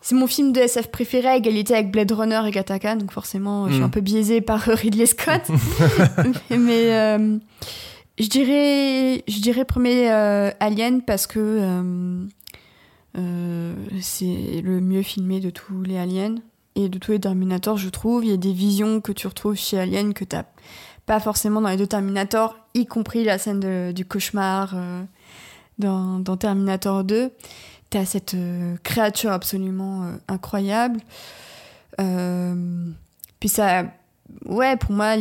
c'est 0.00 0.14
mon 0.14 0.26
film 0.26 0.52
de 0.52 0.60
SF 0.60 0.88
préféré 0.90 1.28
à 1.28 1.36
égalité 1.36 1.74
avec 1.74 1.90
Blade 1.90 2.12
Runner 2.12 2.40
et 2.46 2.50
Gattaca, 2.50 2.94
donc 2.96 3.10
forcément, 3.12 3.66
je 3.68 3.72
suis 3.72 3.80
Mm. 3.82 3.86
un 3.86 3.88
peu 3.88 4.00
biaisée 4.00 4.40
par 4.40 4.68
euh, 4.68 4.74
Ridley 4.74 5.06
Scott. 5.06 5.42
Mais 6.50 6.92
euh, 6.94 7.36
je 8.18 8.28
dirais, 8.28 9.22
je 9.28 9.40
dirais 9.40 9.64
premier 9.64 10.10
euh, 10.10 10.50
Alien 10.60 11.02
parce 11.02 11.26
que 11.26 11.38
euh, 11.38 11.62
euh, 11.82 12.24
c'est 14.00 14.60
le 14.62 14.80
mieux 14.80 15.02
filmé 15.02 15.40
de 15.40 15.50
tous 15.50 15.82
les 15.82 15.96
Aliens 15.98 16.36
et 16.74 16.88
de 16.88 16.98
tous 16.98 17.12
les 17.12 17.20
Terminators, 17.20 17.76
je 17.76 17.88
trouve. 17.88 18.24
Il 18.24 18.30
y 18.30 18.34
a 18.34 18.36
des 18.36 18.52
visions 18.52 19.00
que 19.00 19.12
tu 19.12 19.26
retrouves 19.26 19.56
chez 19.56 19.78
Alien 19.78 20.14
que 20.14 20.24
tu 20.24 20.36
pas 21.06 21.20
forcément 21.20 21.60
dans 21.62 21.70
les 21.70 21.76
deux 21.78 21.86
Terminator, 21.86 22.54
y 22.74 22.84
compris 22.84 23.24
la 23.24 23.38
scène 23.38 23.60
de- 23.60 23.92
du 23.92 24.04
cauchemar 24.04 24.72
euh, 24.74 25.02
dans, 25.78 26.18
dans 26.18 26.36
Terminator 26.36 27.02
2. 27.02 27.30
T'as 27.88 28.04
cette 28.04 28.34
euh, 28.34 28.76
créature 28.82 29.32
absolument 29.32 30.02
euh, 30.04 30.12
incroyable. 30.28 31.00
Puis 33.40 33.48
ça, 33.48 33.84
ouais, 34.44 34.76
pour 34.76 34.92
moi, 34.92 35.14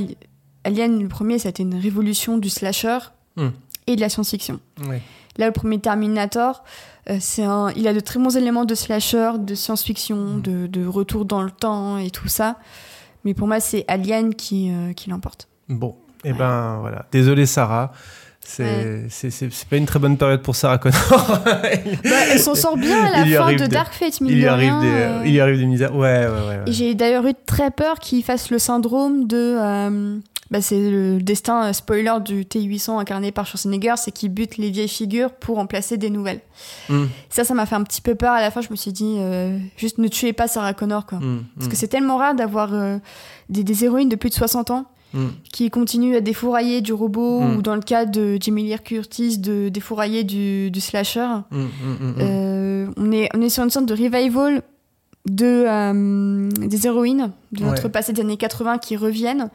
Alien, 0.64 1.02
le 1.02 1.08
premier, 1.08 1.40
ça 1.40 1.48
a 1.48 1.52
été 1.52 1.64
une 1.64 1.76
révolution 1.80 2.38
du 2.38 2.50
slasher 2.50 3.00
Hmm. 3.38 3.50
et 3.86 3.96
de 3.96 4.02
la 4.02 4.10
science-fiction. 4.10 4.60
Là, 5.38 5.46
le 5.48 5.52
premier 5.52 5.80
Terminator, 5.80 6.64
euh, 7.10 7.18
c'est 7.20 7.44
un, 7.44 7.70
il 7.76 7.88
a 7.88 7.94
de 7.94 8.00
très 8.00 8.20
bons 8.20 8.36
éléments 8.36 8.66
de 8.66 8.76
slasher, 8.76 9.32
de 9.40 9.56
science-fiction, 9.56 10.38
de, 10.38 10.68
de 10.68 10.86
retour 10.86 11.26
dans 11.26 11.42
le 11.42 11.52
temps 11.52 11.98
et 11.98 12.10
tout 12.10 12.28
ça. 12.28 12.58
Mais 13.24 13.34
pour 13.34 13.48
moi, 13.48 13.60
c'est 13.60 13.86
Alien 13.88 14.34
qui, 14.36 14.72
euh, 14.72 14.94
qui 14.94 15.10
l'emporte. 15.10 15.48
Bon, 15.70 15.96
et 16.24 16.34
ben 16.34 16.78
voilà. 16.82 17.06
Désolé 17.12 17.46
Sarah. 17.46 17.92
C'est 18.40 18.64
Ouais. 18.64 19.06
c'est- 19.10 19.30
c'est- 19.30 19.52
c'est 19.52 19.68
pas 19.68 19.76
une 19.76 19.86
très 19.86 20.00
bonne 20.00 20.16
période 20.16 20.42
pour 20.42 20.56
Sarah 20.56 20.78
Connor. 20.78 20.98
Bah, 21.46 21.70
elle 22.32 22.40
s'en 22.40 22.56
sort 22.56 22.78
bien 22.78 23.04
à 23.04 23.10
la 23.26 23.26
fin 23.44 23.52
de 23.52 23.58
des- 23.58 23.68
Dark 23.68 23.94
Fate, 23.94 24.22
il, 24.22 24.28
lui 24.36 24.42
de 24.44 24.48
arrive 24.48 24.70
rien, 24.72 24.82
des, 24.82 24.88
euh. 24.88 25.22
il 25.26 25.32
lui 25.34 25.40
arrive 25.42 25.58
des 25.58 25.66
misères. 25.66 25.94
Ouais, 25.94 26.26
ouais, 26.26 26.48
ouais. 26.48 26.60
j'ai 26.68 26.96
d'ailleurs 26.96 27.28
eu 27.28 27.34
très 27.46 27.72
peur 27.72 28.00
qu'il 28.00 28.24
fasse 28.24 28.50
le 28.50 28.58
syndrome 28.60 29.28
de. 29.28 29.58
Bah, 30.52 30.62
c'est 30.62 30.90
le 30.90 31.20
destin 31.22 31.66
euh, 31.66 31.74
spoiler 31.74 32.14
du 32.24 32.44
T800 32.44 33.00
incarné 33.00 33.32
par 33.32 33.46
Schwarzenegger, 33.46 33.96
c'est 33.98 34.12
qu'il 34.12 34.30
bute 34.30 34.58
les 34.58 34.70
vieilles 34.70 34.88
figures 34.88 35.32
pour 35.34 35.60
en 35.60 35.66
placer 35.68 35.98
des 35.98 36.10
nouvelles. 36.10 36.42
Mm, 36.90 37.06
Ça, 37.30 37.44
ça 37.44 37.54
m'a 37.54 37.66
fait 37.66 37.76
un 37.76 37.84
petit 37.84 38.02
peu 38.02 38.16
peur. 38.16 38.32
À 38.34 38.42
la 38.42 38.50
fin, 38.52 38.62
je 38.62 38.70
me 38.72 38.76
suis 38.76 38.92
dit, 38.94 39.16
euh, 39.18 39.58
juste 39.78 39.98
ne 39.98 40.08
tuez 40.08 40.34
pas 40.34 40.48
Sarah 40.48 40.74
Connor, 40.74 41.06
quoi. 41.06 41.20
mm, 41.20 41.44
Parce 41.58 41.68
que 41.68 41.76
c'est 41.76 41.88
tellement 41.90 42.18
rare 42.18 42.36
d'avoir 42.36 42.74
euh, 42.74 42.98
des, 43.50 43.64
des 43.64 43.84
héroïnes 43.86 44.10
de 44.10 44.16
plus 44.16 44.30
de 44.30 44.36
60 44.36 44.72
ans 44.72 44.86
qui 45.52 45.70
continuent 45.72 46.16
à 46.16 46.22
défourailler 46.22 46.82
du 46.82 46.94
robot, 46.94 47.42
ou 47.42 47.62
dans 47.64 47.74
le 47.76 47.82
cas 47.82 48.06
de 48.06 48.38
Jimmy 48.40 48.64
Lee 48.64 48.76
Curtis, 48.84 49.40
de 49.40 49.70
défourailler 49.70 50.24
du, 50.24 50.70
du 50.70 50.80
slasher. 50.80 51.26
Euh, 52.20 52.88
on, 52.98 53.12
est, 53.12 53.30
on 53.36 53.42
est 53.42 53.50
sur 53.50 53.64
une 53.64 53.70
sorte 53.70 53.86
de 53.88 53.94
revival 53.94 54.62
de, 55.26 56.68
des 56.68 56.86
héroïnes 56.88 57.32
de 57.52 57.64
notre 57.64 57.84
Ouais. 57.86 57.90
passé 57.90 58.14
des 58.14 58.22
années 58.22 58.38
80 58.38 58.78
qui 58.78 58.96
reviennent. 58.96 59.50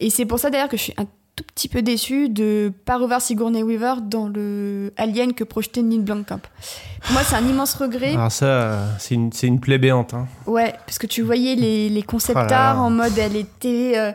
Et 0.00 0.10
c'est 0.10 0.24
pour 0.26 0.38
ça 0.38 0.50
d'ailleurs 0.50 0.68
que 0.68 0.76
je 0.76 0.82
suis 0.82 0.94
un 0.96 1.06
tout 1.36 1.44
petit 1.54 1.68
peu 1.68 1.80
déçue 1.80 2.28
de 2.28 2.72
pas 2.84 2.98
revoir 2.98 3.20
Sigourney 3.22 3.62
Weaver 3.62 3.94
dans 4.02 4.28
le 4.28 4.92
Alien 4.96 5.32
que 5.32 5.44
projetait 5.44 5.82
Neil 5.82 6.00
Blomkamp. 6.00 6.40
Pour 7.02 7.12
moi, 7.12 7.22
c'est 7.22 7.36
un 7.36 7.46
immense 7.46 7.74
regret. 7.74 8.14
Alors 8.14 8.32
ça, 8.32 8.46
euh, 8.46 8.86
c'est 8.98 9.14
une, 9.14 9.30
une 9.42 9.60
plaie 9.60 9.78
béante. 9.78 10.12
Hein. 10.12 10.26
Ouais, 10.46 10.74
parce 10.86 10.98
que 10.98 11.06
tu 11.06 11.22
voyais 11.22 11.54
les, 11.54 11.88
les 11.88 12.02
concept 12.02 12.36
Oh 12.38 12.42
là 12.42 12.48
là. 12.50 12.70
art 12.70 12.82
en 12.82 12.90
mode 12.90 13.16
elle 13.16 13.36
était 13.36 13.92
euh, 13.96 14.12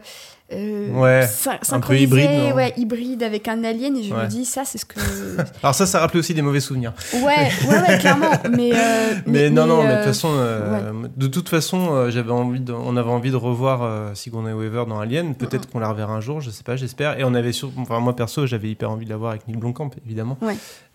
euh, 0.54 0.92
Ouais, 0.92 1.28
un 1.72 1.80
peu 1.80 1.98
hybride, 1.98 2.54
ouais, 2.56 2.72
hybride 2.78 3.24
avec 3.24 3.48
un 3.48 3.64
alien 3.64 3.98
et 3.98 4.04
je 4.04 4.14
Ouais. 4.14 4.24
me 4.26 4.28
dis 4.28 4.46
ça 4.46 4.64
c'est 4.64 4.78
ce 4.78 4.86
que 4.86 5.00
Alors 5.64 5.74
ça, 5.74 5.86
ça 5.88 6.00
rappelait 6.00 6.20
aussi 6.20 6.34
des 6.36 6.44
mauvais 6.44 6.60
souvenirs. 6.60 6.94
ouais 7.14 7.20
ouais 7.22 7.80
ouais 7.82 7.98
clairement 8.00 8.30
mais 8.52 8.72
euh, 8.74 9.14
Mais, 9.26 9.50
non, 9.50 9.66
non, 9.66 9.82
mais 9.84 9.90
de 9.90 9.94
euh, 9.94 9.98
toute 9.98 10.06
façon, 10.06 10.30
euh, 10.34 10.92
de 11.18 11.28
toute 11.28 11.50
façon, 11.50 11.88
euh, 11.96 12.10
j'avais 12.12 12.32
envie 12.32 12.60
de, 12.60 12.72
on 12.74 12.96
avait 12.96 13.10
envie 13.10 13.32
de 13.32 13.36
revoir 13.36 13.82
euh, 13.82 14.14
Sigourney 14.14 14.54
Weaver 14.54 14.86
dans 14.88 15.00
Alien. 15.00 15.34
Peut-être 15.34 15.68
qu'on 15.70 15.80
la 15.80 15.90
reverra 15.90 16.14
un 16.14 16.22
jour, 16.22 16.42
je 16.42 16.52
sais 16.52 16.64
pas, 16.64 16.76
j'espère. 16.76 17.20
Et 17.20 17.24
on 17.24 17.34
avait 17.34 17.52
sur, 17.52 17.72
enfin 17.78 18.00
moi 18.00 18.16
perso, 18.16 18.46
j'avais 18.46 18.70
hyper 18.70 18.92
envie 18.92 19.06
de 19.06 19.10
la 19.10 19.18
voir 19.18 19.32
avec 19.32 19.48
Neil 19.48 19.58
Blomkamp, 19.58 19.90
évidemment. 20.06 20.38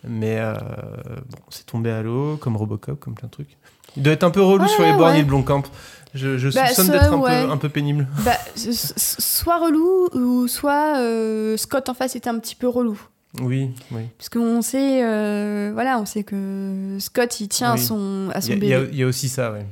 Mais 0.07 0.37
euh, 0.39 0.55
bon, 0.55 1.39
c'est 1.51 1.67
tombé 1.67 1.91
à 1.91 2.03
l'eau, 2.03 2.37
comme 2.41 2.57
Robocop, 2.57 3.01
comme 3.01 3.15
plein 3.15 3.27
de 3.27 3.33
trucs. 3.33 3.57
Il 3.97 4.05
doit 4.05 4.13
être 4.13 4.23
un 4.23 4.31
peu 4.31 4.41
relou 4.41 4.69
sur 4.69 4.85
les 4.85 4.93
bords 4.93 5.09
ouais. 5.09 5.15
Neil 5.15 5.25
Blomkamp. 5.25 5.65
Je, 6.15 6.39
je 6.39 6.49
Bah, 6.51 6.67
soupçonne 6.67 6.91
d'être 6.93 7.13
un, 7.13 7.19
ouais. 7.19 7.45
peu, 7.47 7.51
un 7.53 7.57
peu 7.57 7.69
pénible. 7.69 8.07
bah, 8.25 8.37
soit 8.57 9.59
relou 9.59 10.09
ou 10.15 10.49
soit 10.49 10.99
euh, 10.99 11.57
Scott 11.57 11.89
en 11.89 11.95
face 11.95 12.17
était 12.17 12.29
un 12.31 12.39
petit 12.39 12.55
peu 12.57 12.69
relou 12.69 13.01
Oui, 13.41 13.71
oui. 13.93 14.03
parce 14.19 14.29
qu'on 14.29 14.61
sait 14.63 15.05
euh, 15.05 15.71
voilà 15.73 15.99
on 16.01 16.07
sait 16.07 16.25
que 16.25 16.97
Scott 16.99 17.41
il 17.41 17.49
tient 17.49 17.75
Oui. 17.75 17.81
à 17.81 17.85
son 17.85 18.29
à 18.35 18.41
son 18.41 18.49
il 18.53 18.55
bébé 18.55 18.69
y 18.69 18.75
a- 18.75 18.83
il 18.83 18.97
y 18.97 19.03
a 19.03 19.07
aussi 19.07 19.29
ça, 19.29 19.53
ouais. 19.53 19.65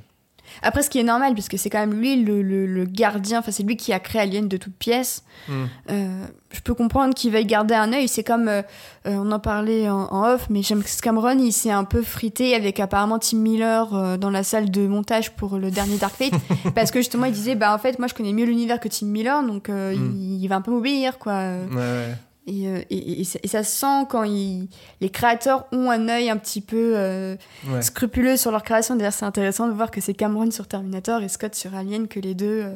Après 0.63 0.83
ce 0.83 0.91
qui 0.91 0.99
est 0.99 1.03
normal 1.05 1.33
puisque 1.35 1.59
c'est 1.59 1.71
quand 1.71 1.79
même 1.81 1.95
lui 1.95 2.23
le, 2.25 2.43
le- 2.43 2.67
le 2.67 2.85
gardien 2.85 3.39
enfin 3.41 3.51
c'est 3.51 3.63
lui 3.63 3.77
qui 3.77 3.93
a 3.93 3.99
créé 4.01 4.23
Alien 4.23 4.49
de 4.49 4.57
toute 4.57 4.75
pièce 4.77 5.23
Mm. 5.49 5.65
Euh, 5.91 6.25
je 6.53 6.61
peux 6.61 6.75
comprendre 6.75 7.15
qu'il 7.15 7.31
veuille 7.31 7.47
garder 7.47 7.73
un 7.75 7.93
œil. 7.93 8.09
C'est 8.09 8.25
comme, 8.25 8.49
euh, 8.49 8.61
euh, 9.07 9.15
on 9.15 9.31
en 9.31 9.39
parlait 9.39 9.89
en, 9.89 10.01
en 10.11 10.35
off, 10.35 10.49
mais 10.51 10.63
James 10.63 10.83
Cameron, 11.01 11.39
il 11.39 11.53
s'est 11.53 11.71
un 11.71 11.85
peu 11.85 12.03
frité 12.03 12.57
avec 12.57 12.81
apparemment 12.81 13.19
Tim 13.21 13.39
Miller 13.39 13.95
euh, 13.95 14.17
dans 14.17 14.31
la 14.31 14.43
salle 14.43 14.69
de 14.71 14.87
montage 14.89 15.31
pour 15.37 15.57
le 15.57 15.71
dernier 15.71 15.97
Dark 15.97 16.15
Fate, 16.17 16.33
parce 16.75 16.91
que 16.91 16.99
justement 16.99 17.27
il 17.27 17.33
disait, 17.33 17.55
bah 17.55 17.73
en 17.73 17.79
fait 17.79 17.99
moi 18.01 18.09
je 18.09 18.15
connais 18.15 18.33
mieux 18.33 18.45
l'univers 18.47 18.81
que 18.81 18.89
Tim 18.89 19.07
Miller, 19.07 19.43
donc 19.47 19.69
euh, 19.69 19.95
Mm. 19.95 20.13
il, 20.17 20.43
il 20.43 20.49
va 20.49 20.57
un 20.57 20.61
peu 20.61 20.73
m'obéir 20.73 21.19
quoi. 21.19 21.35
Ouais, 21.35 21.77
ouais. 21.77 22.15
Et, 22.49 22.67
euh, 22.67 22.81
et, 22.89 23.21
et 23.21 23.25
ça, 23.25 23.39
et 23.43 23.47
ça 23.49 23.63
se 23.63 23.71
sent 23.79 24.07
quand 24.09 24.23
il- 24.25 24.69
les 25.03 25.11
créateurs 25.11 25.67
ont 25.71 25.91
un 25.91 26.09
œil 26.09 26.31
un 26.31 26.37
petit 26.39 26.63
peu 26.63 26.93
euh, 26.97 27.37
Ouais. 27.69 27.83
scrupuleux 27.83 28.37
sur 28.39 28.51
leur 28.51 28.63
création. 28.63 28.97
D'ailleurs 28.97 29.13
c'est 29.13 29.27
intéressant 29.27 29.69
de 29.69 29.73
voir 29.75 29.91
que 29.91 30.01
c'est 30.01 30.15
Cameron 30.15 30.51
sur 30.51 30.67
Terminator 30.67 31.23
et 31.23 31.29
Scott 31.29 31.55
sur 31.55 31.75
Alien 31.75 32.09
que 32.09 32.21
les 32.21 32.35
deux, 32.35 32.63
euh, 32.65 32.71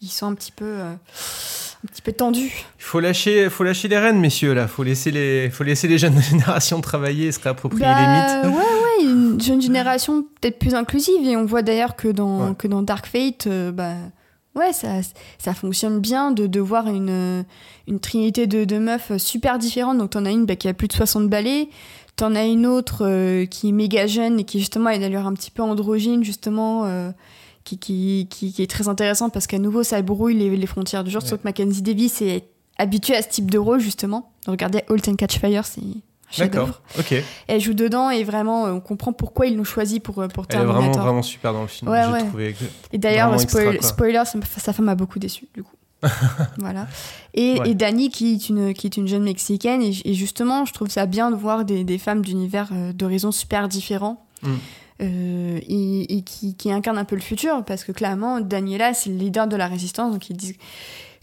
ils 0.00 0.08
sont 0.08 0.26
un 0.26 0.34
petit 0.34 0.52
peu, 0.52 0.64
euh, 0.64 0.92
un 0.94 1.86
petit 1.92 2.00
peu 2.02 2.12
tendus. 2.12 2.64
Il 2.78 2.84
faut 2.84 3.00
lâcher, 3.00 3.50
faut 3.50 3.64
lâcher 3.64 3.88
les 3.88 3.98
rênes, 3.98 4.18
messieurs, 4.18 4.54
là. 4.54 4.66
Faut 4.66 4.82
laisser 4.82 5.10
les, 5.10 5.50
faut 5.50 5.64
laisser 5.64 5.88
les 5.88 5.98
jeunes 5.98 6.20
générations 6.22 6.80
travailler, 6.80 7.30
se 7.32 7.40
réapproprier 7.40 7.84
les 7.84 7.90
mythes. 7.90 8.42
Bah, 8.42 8.48
Ouais, 8.48 8.54
ouais, 8.56 9.04
une 9.10 9.40
jeune 9.40 9.60
génération 9.60 10.22
peut-être 10.40 10.58
plus 10.58 10.74
inclusive. 10.74 11.26
Et 11.26 11.36
on 11.36 11.44
voit 11.44 11.62
d'ailleurs 11.62 11.96
que 11.96 12.08
dans, 12.08 12.48
Ouais. 12.48 12.54
que 12.56 12.66
dans 12.66 12.82
Dark 12.82 13.06
Fate, 13.06 13.46
bah, 13.74 13.94
ouais, 14.58 14.72
ça, 14.72 14.88
ça 15.38 15.54
fonctionne 15.54 16.00
bien 16.00 16.32
de, 16.32 16.46
de 16.46 16.60
voir 16.60 16.88
une, 16.88 17.44
une 17.86 18.00
trinité 18.00 18.46
de, 18.46 18.64
de 18.64 18.78
meufs 18.78 19.16
super 19.16 19.58
différentes. 19.58 19.98
Donc, 19.98 20.10
t'en 20.10 20.24
as 20.24 20.30
une 20.30 20.44
bah, 20.46 20.56
qui 20.56 20.68
a 20.68 20.74
plus 20.74 20.88
de 20.88 20.92
60 20.92 21.28
balais. 21.28 21.68
T'en 22.16 22.34
as 22.34 22.44
une 22.46 22.66
autre 22.66 23.06
euh, 23.06 23.46
qui 23.46 23.68
est 23.68 23.72
méga 23.72 24.06
jeune 24.06 24.40
et 24.40 24.44
qui, 24.44 24.58
justement, 24.58 24.90
a 24.90 24.94
une 24.96 25.04
allure 25.04 25.26
un 25.26 25.34
petit 25.34 25.50
peu 25.50 25.62
androgyne, 25.62 26.24
justement. 26.24 26.84
euh, 26.86 27.10
qui, 27.64 27.78
qui, 27.78 28.26
qui, 28.30 28.52
qui 28.52 28.62
est 28.62 28.70
très 28.70 28.88
intéressant 28.88 29.28
parce 29.28 29.46
qu'à 29.46 29.58
nouveau, 29.58 29.82
ça 29.82 30.00
brouille 30.02 30.34
les, 30.34 30.56
les 30.56 30.66
frontières 30.66 31.04
du 31.04 31.10
genre. 31.10 31.22
Ouais. 31.22 31.28
Sauf 31.28 31.38
que 31.40 31.44
Mackenzie 31.44 31.82
Davis 31.82 32.22
est 32.22 32.48
habituée 32.78 33.14
à 33.14 33.22
ce 33.22 33.28
type 33.28 33.50
de 33.50 33.58
rôle, 33.58 33.78
justement. 33.80 34.32
Regardez 34.46 34.80
Halt 34.88 35.06
and 35.08 35.16
Catch 35.16 35.38
Fire, 35.38 35.66
c'est 35.66 35.82
D'accord. 36.36 36.82
Ok. 36.98 37.14
Elle 37.46 37.60
joue 37.60 37.72
dedans 37.74 38.10
et 38.10 38.22
vraiment, 38.24 38.64
on 38.64 38.80
comprend 38.80 39.12
pourquoi 39.12 39.46
ils 39.46 39.56
l'ont 39.56 39.64
choisi 39.64 39.98
pour, 40.00 40.18
euh, 40.20 40.28
pour 40.28 40.44
Elle 40.48 40.56
est 40.56 40.58
Terminator. 40.58 40.90
vraiment, 40.90 41.02
vraiment 41.04 41.22
super 41.22 41.52
dans 41.52 41.62
le 41.62 41.68
film. 41.68 41.90
Ouais, 41.90 42.02
J'ai 42.06 42.12
ouais. 42.12 42.18
trouvé 42.26 42.56
Et 42.92 42.98
d'ailleurs, 42.98 43.38
spoil- 43.40 43.82
spoiler, 43.82 44.22
sa 44.58 44.72
femme 44.72 44.84
m'a 44.86 44.94
beaucoup 44.94 45.18
déçu, 45.18 45.48
du 45.54 45.62
coup. 45.62 45.72
voilà. 46.58 46.86
Et, 47.34 47.58
Ouais. 47.58 47.70
et 47.70 47.74
Dani, 47.74 48.10
qui 48.10 48.34
est, 48.34 48.48
une, 48.48 48.72
qui 48.74 48.86
est 48.86 48.96
une 48.96 49.08
jeune 49.08 49.22
mexicaine, 49.24 49.82
et, 49.82 49.92
et 50.04 50.14
justement, 50.14 50.64
je 50.64 50.72
trouve 50.72 50.88
ça 50.90 51.06
bien 51.06 51.30
de 51.30 51.36
voir 51.36 51.64
des, 51.64 51.82
des 51.84 51.98
femmes 51.98 52.22
d'univers 52.22 52.68
euh, 52.72 52.92
d'horizons 52.92 53.32
super 53.32 53.68
différents. 53.68 54.24
Mm. 54.42 54.48
euh, 55.00 55.58
et, 55.66 56.16
et 56.18 56.22
qui, 56.22 56.54
qui 56.54 56.70
incarnent 56.70 56.98
un 56.98 57.04
peu 57.04 57.16
le 57.16 57.22
futur, 57.22 57.64
parce 57.64 57.82
que 57.84 57.90
clairement, 57.92 58.40
Daniela, 58.40 58.94
c'est 58.94 59.10
le 59.10 59.16
leader 59.16 59.46
de 59.48 59.56
la 59.56 59.66
résistance, 59.66 60.12
donc 60.12 60.28
ils 60.30 60.36
disent. 60.36 60.56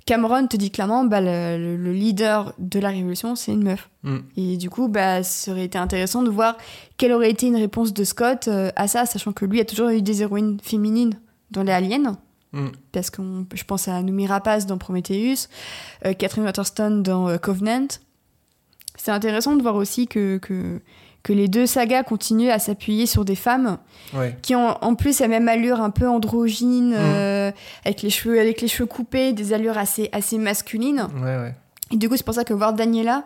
Cameron 0.06 0.45
te 0.47 0.56
dit 0.56 0.70
clairement, 0.70 1.03
bah, 1.03 1.20
le, 1.20 1.58
le- 1.58 1.78
le 1.78 1.91
leader 1.91 2.53
de 2.60 2.80
la 2.80 2.89
révolution, 2.89 3.36
c'est 3.36 3.51
une 3.53 3.64
meuf. 3.64 3.89
Mm. 4.03 4.18
Et 4.38 4.58
du 4.58 4.70
coup, 4.70 4.88
bah, 4.88 5.24
ça 5.24 5.51
aurait 5.51 5.66
été 5.66 5.78
intéressant 5.80 6.22
de 6.22 6.30
voir 6.30 6.58
quelle 6.97 7.12
aurait 7.12 7.32
été 7.32 7.47
une 7.47 7.56
réponse 7.56 7.91
de 7.93 8.03
Scott 8.03 8.47
euh, 8.47 8.70
à 8.76 8.88
ça, 8.88 9.06
sachant 9.08 9.34
que 9.34 9.45
lui 9.45 9.60
a 9.60 9.66
toujours 9.66 9.89
eu 9.89 10.01
des 10.03 10.22
héroïnes 10.22 10.60
féminines 10.62 11.20
dans 11.49 11.64
les 11.64 11.72
aliens. 11.72 12.18
Mm. 12.53 12.68
Parce 12.91 13.10
que 13.10 13.22
je 13.56 13.64
pense 13.64 13.88
à 13.88 14.01
Noomi 14.03 14.28
Rapace 14.28 14.68
dans 14.68 14.78
Prometheus, 14.78 15.47
euh, 16.06 16.14
Catherine 16.14 16.43
Waterston 16.43 17.01
dans 17.03 17.28
euh, 17.28 17.38
Covenant. 17.38 17.88
C'est 18.97 19.12
intéressant 19.12 19.56
de 19.56 19.62
voir 19.64 19.76
aussi 19.76 20.08
que, 20.08 20.38
que, 20.38 20.80
que 21.26 21.34
les 21.34 21.47
deux 21.47 21.65
sagas 21.65 22.03
continuent 22.03 22.51
à 22.51 22.59
s'appuyer 22.59 23.07
sur 23.07 23.26
des 23.26 23.36
femmes 23.36 23.80
Ouais. 24.13 24.38
qui 24.43 24.53
ont 24.55 24.78
en 24.82 24.93
plus 24.93 25.19
la 25.19 25.28
même 25.28 25.47
allure 25.49 25.82
un 25.82 25.89
peu 25.89 26.07
androgyne, 26.07 26.91
Mm. 26.91 26.95
euh, 26.97 27.51
avec, 27.84 28.03
les 28.03 28.11
cheveux, 28.11 28.39
avec 28.39 28.61
les 28.61 28.67
cheveux 28.67 28.86
coupés, 28.86 29.34
des 29.34 29.51
allures 29.51 29.78
assez, 29.78 30.07
assez 30.11 30.38
masculines. 30.38 31.07
Ouais, 31.17 31.36
ouais. 31.38 31.53
Et 31.91 31.97
du 31.97 32.07
coup, 32.09 32.15
c'est 32.15 32.23
pour 32.26 32.36
ça 32.36 32.43
que 32.43 32.53
voir 32.53 32.73
Daniela 32.73 33.23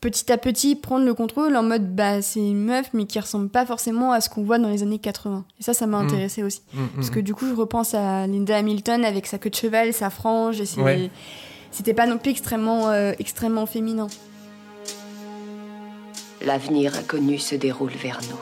petit 0.00 0.30
à 0.32 0.36
petit 0.38 0.74
prendre 0.76 1.04
le 1.04 1.12
contrôle 1.14 1.56
en 1.56 1.62
mode 1.64 1.94
bah 1.96 2.22
c'est 2.22 2.38
une 2.38 2.64
meuf 2.64 2.88
mais 2.92 3.04
qui 3.06 3.18
ressemble 3.18 3.48
pas 3.48 3.66
forcément 3.66 4.12
à 4.12 4.20
ce 4.20 4.28
qu'on 4.30 4.44
voit 4.44 4.58
dans 4.58 4.68
les 4.68 4.82
années 4.84 4.98
80. 5.00 5.44
Et 5.58 5.62
ça 5.62 5.74
ça 5.74 5.86
m'a 5.88 6.00
Mm. 6.02 6.06
intéressé 6.06 6.42
aussi 6.44 6.62
mm, 6.74 6.78
parce 6.96 7.10
que 7.10 7.20
du 7.20 7.34
coup, 7.34 7.46
je 7.48 7.54
repense 7.54 7.94
à 7.94 8.26
Linda 8.26 8.56
Hamilton 8.56 9.04
avec 9.04 9.26
sa 9.26 9.38
queue 9.38 9.50
de 9.50 9.54
cheval, 9.56 9.92
sa 9.92 10.10
frange 10.10 10.60
et 10.60 10.66
c'était 11.70 11.94
pas 11.94 12.06
non 12.06 12.18
plus 12.18 12.30
extrêmement 12.32 12.88
euh, 12.90 13.12
extrêmement 13.20 13.66
féminin. 13.66 14.06
L'avenir 16.40 16.96
inconnu 16.96 17.38
se 17.38 17.56
déroule 17.56 17.90
vers 17.90 18.20
nous. 18.30 18.38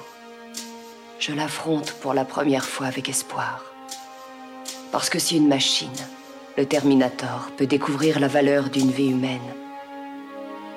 Je 1.18 1.32
l'affronte 1.32 1.92
pour 1.92 2.12
la 2.12 2.24
première 2.24 2.66
fois 2.66 2.86
avec 2.86 3.09
espoir. 3.09 3.64
Parce 4.92 5.09
que 5.09 5.18
si 5.18 5.38
une 5.38 5.49
machine, 5.49 5.88
le 6.59 6.66
Terminator, 6.66 7.51
peut 7.57 7.66
découvrir 7.66 8.20
la 8.20 8.28
valeur 8.28 8.68
d'une 8.68 8.90
vie 8.90 9.11
humaine, 9.11 9.55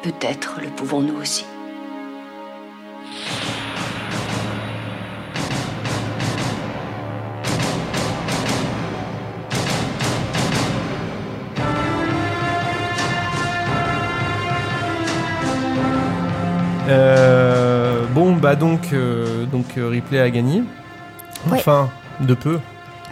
peut-être 0.01 0.61
le 0.61 0.69
pouvons-nous 0.69 1.19
aussi. 1.19 1.45
Euh, 16.89 18.05
bon, 18.13 18.33
bah 18.33 18.55
donc, 18.55 18.89
euh, 18.93 19.45
donc 19.45 19.65
euh, 19.77 19.87
Ripley 19.89 20.19
a 20.19 20.29
gagné. 20.29 20.63
Ouais. 21.49 21.57
Enfin, 21.57 21.89
de 22.21 22.33
peu. 22.33 22.59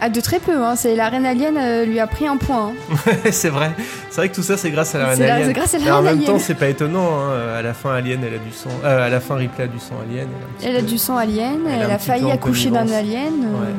Ah 0.00 0.10
de 0.10 0.20
très 0.20 0.38
peu 0.38 0.62
hein, 0.62 0.76
c'est 0.76 0.94
la 0.94 1.08
reine 1.08 1.26
alien 1.26 1.56
euh, 1.56 1.84
lui 1.84 1.98
a 1.98 2.06
pris 2.06 2.24
un 2.28 2.36
point. 2.36 2.70
hein. 2.70 3.12
c'est 3.32 3.48
vrai. 3.48 3.72
C'est 4.10 4.20
vrai 4.20 4.28
que 4.28 4.34
tout 4.36 4.42
ça, 4.44 4.56
c'est 4.56 4.70
grâce 4.70 4.94
à 4.94 4.98
la 4.98 5.06
reine 5.08 5.18
la- 5.18 5.34
alien. 5.34 5.46
c'est 5.48 5.52
grâce 5.54 5.74
à 5.74 5.78
la 5.78 5.84
Mais 5.86 5.90
en 5.90 6.02
même 6.02 6.18
alien. 6.18 6.24
temps, 6.26 6.38
c'est 6.38 6.54
pas 6.54 6.68
étonnant. 6.68 7.08
hein. 7.20 7.56
À 7.58 7.62
la 7.62 7.74
fin, 7.74 7.94
Alien, 7.94 8.20
elle 8.24 8.34
a 8.34 8.38
du 8.38 8.52
sang. 8.52 8.70
euh, 8.84 9.06
à 9.06 9.08
la 9.08 9.18
fin, 9.18 9.34
Ripley 9.34 9.64
a 9.64 9.66
du 9.66 9.80
sang 9.80 9.96
alien. 10.08 10.28
Elle 10.62 10.76
a, 10.76 10.82
du 10.82 10.98
sang 10.98 11.16
alien, 11.16 11.58
Elle 11.68 11.90
a 11.90 11.98
failli 11.98 12.30
accoucher 12.30 12.70
d'un 12.70 12.88
alien. 12.92 13.32
euh, 13.44 13.60
Ouais. 13.60 13.74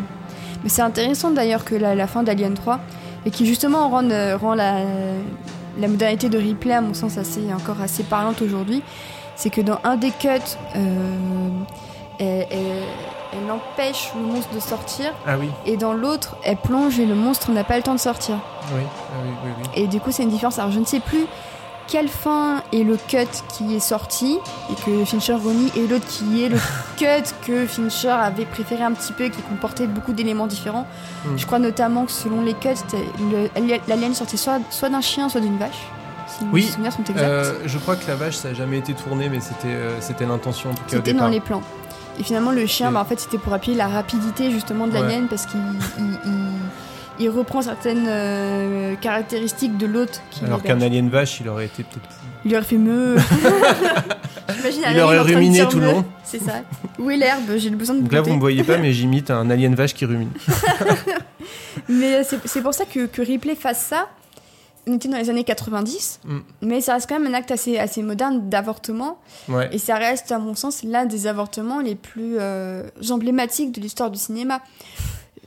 Mais 0.64 0.70
c'est 0.70 0.82
intéressant 0.82 1.32
d'ailleurs 1.32 1.64
que 1.64 1.76
la, 1.76 1.96
la 1.96 2.06
fin 2.08 2.22
d'Alien 2.22 2.54
3 2.54 2.82
et 3.26 3.32
qui 3.32 3.46
justement 3.46 3.88
rend, 3.88 4.04
rend 4.42 4.56
la, 4.56 4.80
la 5.80 5.88
modalité 5.88 6.28
de 6.28 6.38
replay 6.38 6.74
à 6.74 6.82
mon 6.82 6.94
sens 6.94 7.18
assez 7.18 7.40
encore 7.56 7.78
assez 7.82 8.04
parlante 8.04 8.42
aujourd'hui. 8.42 8.84
C'est 9.42 9.50
que 9.50 9.62
dans 9.62 9.80
un 9.86 9.96
des 9.96 10.12
cuts, 10.12 10.28
euh, 10.76 11.50
elle, 12.20 12.46
elle- 12.52 12.84
elle 13.32 13.50
empêche 13.52 14.12
le 14.16 14.22
monstre 14.22 14.54
de 14.54 14.60
sortir 14.60 15.14
Ah 15.26 15.36
oui, 15.40 15.50
et 15.66 15.78
dans 15.78 15.94
l'autre, 15.94 16.36
elle 16.44 16.58
plonge 16.58 17.00
et 17.00 17.06
le 17.06 17.16
monstre 17.16 17.50
n'a 17.52 17.64
pas 17.64 17.78
le 17.78 17.84
temps 17.84 17.94
de 17.94 18.00
sortir. 18.00 18.36
oui, 18.76 18.82
ah 18.84 19.14
oui, 19.24 19.30
oui, 19.46 19.52
oui. 19.58 19.82
Et 19.82 19.88
du 19.88 20.02
coup, 20.02 20.12
c'est 20.12 20.24
une 20.24 20.30
différence. 20.30 20.60
Alors, 20.60 20.72
je 20.72 20.80
ne 20.80 20.86
sais 20.86 21.00
plus 21.00 21.26
quelle 21.88 22.10
fin 22.10 22.62
est 22.74 22.84
le 22.84 22.98
cut 23.08 23.18
qui 23.56 23.76
est 23.76 23.80
sorti 23.80 24.38
et 24.72 24.76
que 24.86 25.06
Fincher 25.06 25.36
renie, 25.36 25.72
et 25.78 25.88
l'autre 25.88 26.06
qui 26.08 26.44
est 26.44 26.50
le 26.50 26.58
cut 26.98 27.06
que 27.48 27.66
Fincher 27.66 28.10
avait 28.10 28.46
préféré 28.46 28.84
un 28.84 28.92
petit 28.92 29.14
peu 29.14 29.24
et 29.26 29.30
qui 29.30 29.42
comportait 29.44 29.88
beaucoup 29.88 30.12
d'éléments 30.12 30.48
différents. 30.48 30.86
Mm. 31.26 31.38
Je 31.38 31.46
crois 31.46 31.60
notamment 31.60 32.06
que 32.06 32.12
selon 32.12 32.42
les 32.42 32.56
cuts, 32.56 32.76
l'alien 33.88 34.14
sortait 34.14 34.38
soit, 34.38 34.60
soit 34.70 34.90
d'un 34.90 35.02
chien, 35.02 35.30
soit 35.30 35.42
d'une 35.42 35.58
vache. 35.58 35.88
Si 36.38 36.46
Oui, 36.52 36.66
mes 36.66 36.72
souvenirs 36.72 36.94
sont 36.94 37.04
exacts. 37.04 37.20
Euh, 37.20 37.54
je 37.66 37.78
crois 37.78 37.96
que 37.96 38.08
la 38.08 38.16
vache, 38.16 38.36
ça 38.36 38.50
a 38.50 38.54
jamais 38.54 38.78
été 38.78 38.94
tourné, 38.94 39.30
mais 39.30 39.40
c'était 39.40 39.68
euh, 39.68 40.00
c'était 40.00 40.26
l'intention 40.26 40.72
en 40.72 40.74
tout 40.74 40.84
cas 40.84 40.98
C'était 40.98 41.14
dans 41.14 41.28
les 41.28 41.40
plans. 41.40 41.62
Et 42.20 42.24
finalement, 42.24 42.52
le 42.52 42.66
chien, 42.66 42.92
bah, 42.92 43.00
en 43.02 43.06
fait, 43.06 43.20
c'était 43.20 43.38
pour 43.38 43.54
appuyer 43.54 43.78
la 43.78 43.88
rapidité 43.88 44.52
justement 44.52 44.88
de 44.88 44.94
Ouais. 44.94 45.02
l'alien 45.02 45.28
parce 45.28 45.46
qu'il 45.46 45.60
il- 45.98 46.20
il- 46.26 47.26
il 47.26 47.30
reprend 47.30 47.62
certaines 47.62 48.06
euh, 48.08 48.96
caractéristiques 48.96 49.78
de 49.78 49.86
l'autre. 49.86 50.22
qui 50.32 50.46
Alors 50.46 50.62
qu'un 50.64 50.80
alien 50.82 51.10
vache, 51.10 51.40
il 51.42 51.50
aurait 51.50 51.66
été 51.66 51.84
peut-être. 51.84 52.16
Il 52.46 52.56
aurait 52.56 52.64
fait 52.64 52.78
me. 52.78 53.16
J'imagine 54.56 54.86
un 54.86 54.92
Il 54.94 55.00
aurait 55.02 55.20
ruminé 55.20 55.66
tout 55.70 55.80
le 55.80 55.86
long. 55.88 56.06
C'est 56.24 56.42
ça. 56.42 56.62
Où 56.98 57.10
est 57.12 57.18
l'herbe? 57.18 57.42
J'ai 57.58 57.70
besoin 57.72 57.96
de 57.96 58.02
Donc 58.02 58.12
là, 58.14 58.20
vous 58.20 58.26
goûter. 58.26 58.36
me 58.36 58.40
voyez 58.42 58.64
pas, 58.64 58.78
mais 58.78 58.94
j'imite 58.94 59.32
un 59.32 59.50
alien 59.50 59.76
vache 59.76 59.94
qui 59.94 60.06
rumine. 60.06 60.32
Mais 61.88 62.24
c'est 62.24 62.40
c'est 62.46 62.62
pour 62.62 62.74
ça 62.74 62.86
que, 62.86 63.06
que 63.06 63.22
Ripley 63.22 63.56
fasse 63.56 63.82
ça. 63.86 64.08
On 64.90 64.96
était 64.96 65.08
dans 65.08 65.18
les 65.18 65.30
années 65.30 65.44
90, 65.44 66.20
Mm. 66.26 66.38
mais 66.64 66.82
ça 66.82 66.94
reste 66.94 67.08
quand 67.08 67.20
même 67.20 67.32
un 67.32 67.38
acte 67.38 67.52
assez, 67.52 67.78
assez 67.78 68.02
moderne 68.02 68.50
d'avortement. 68.50 69.20
Ouais. 69.48 69.70
Et 69.72 69.78
ça 69.78 69.96
reste, 69.96 70.32
à 70.32 70.40
mon 70.40 70.56
sens, 70.56 70.84
l'un 70.84 71.06
des 71.06 71.28
avortements 71.28 71.80
les 71.80 71.96
plus 71.96 72.38
euh, 72.40 72.84
emblématiques 73.12 73.72
de 73.72 73.82
l'histoire 73.82 74.10
du 74.10 74.18
cinéma. 74.20 74.62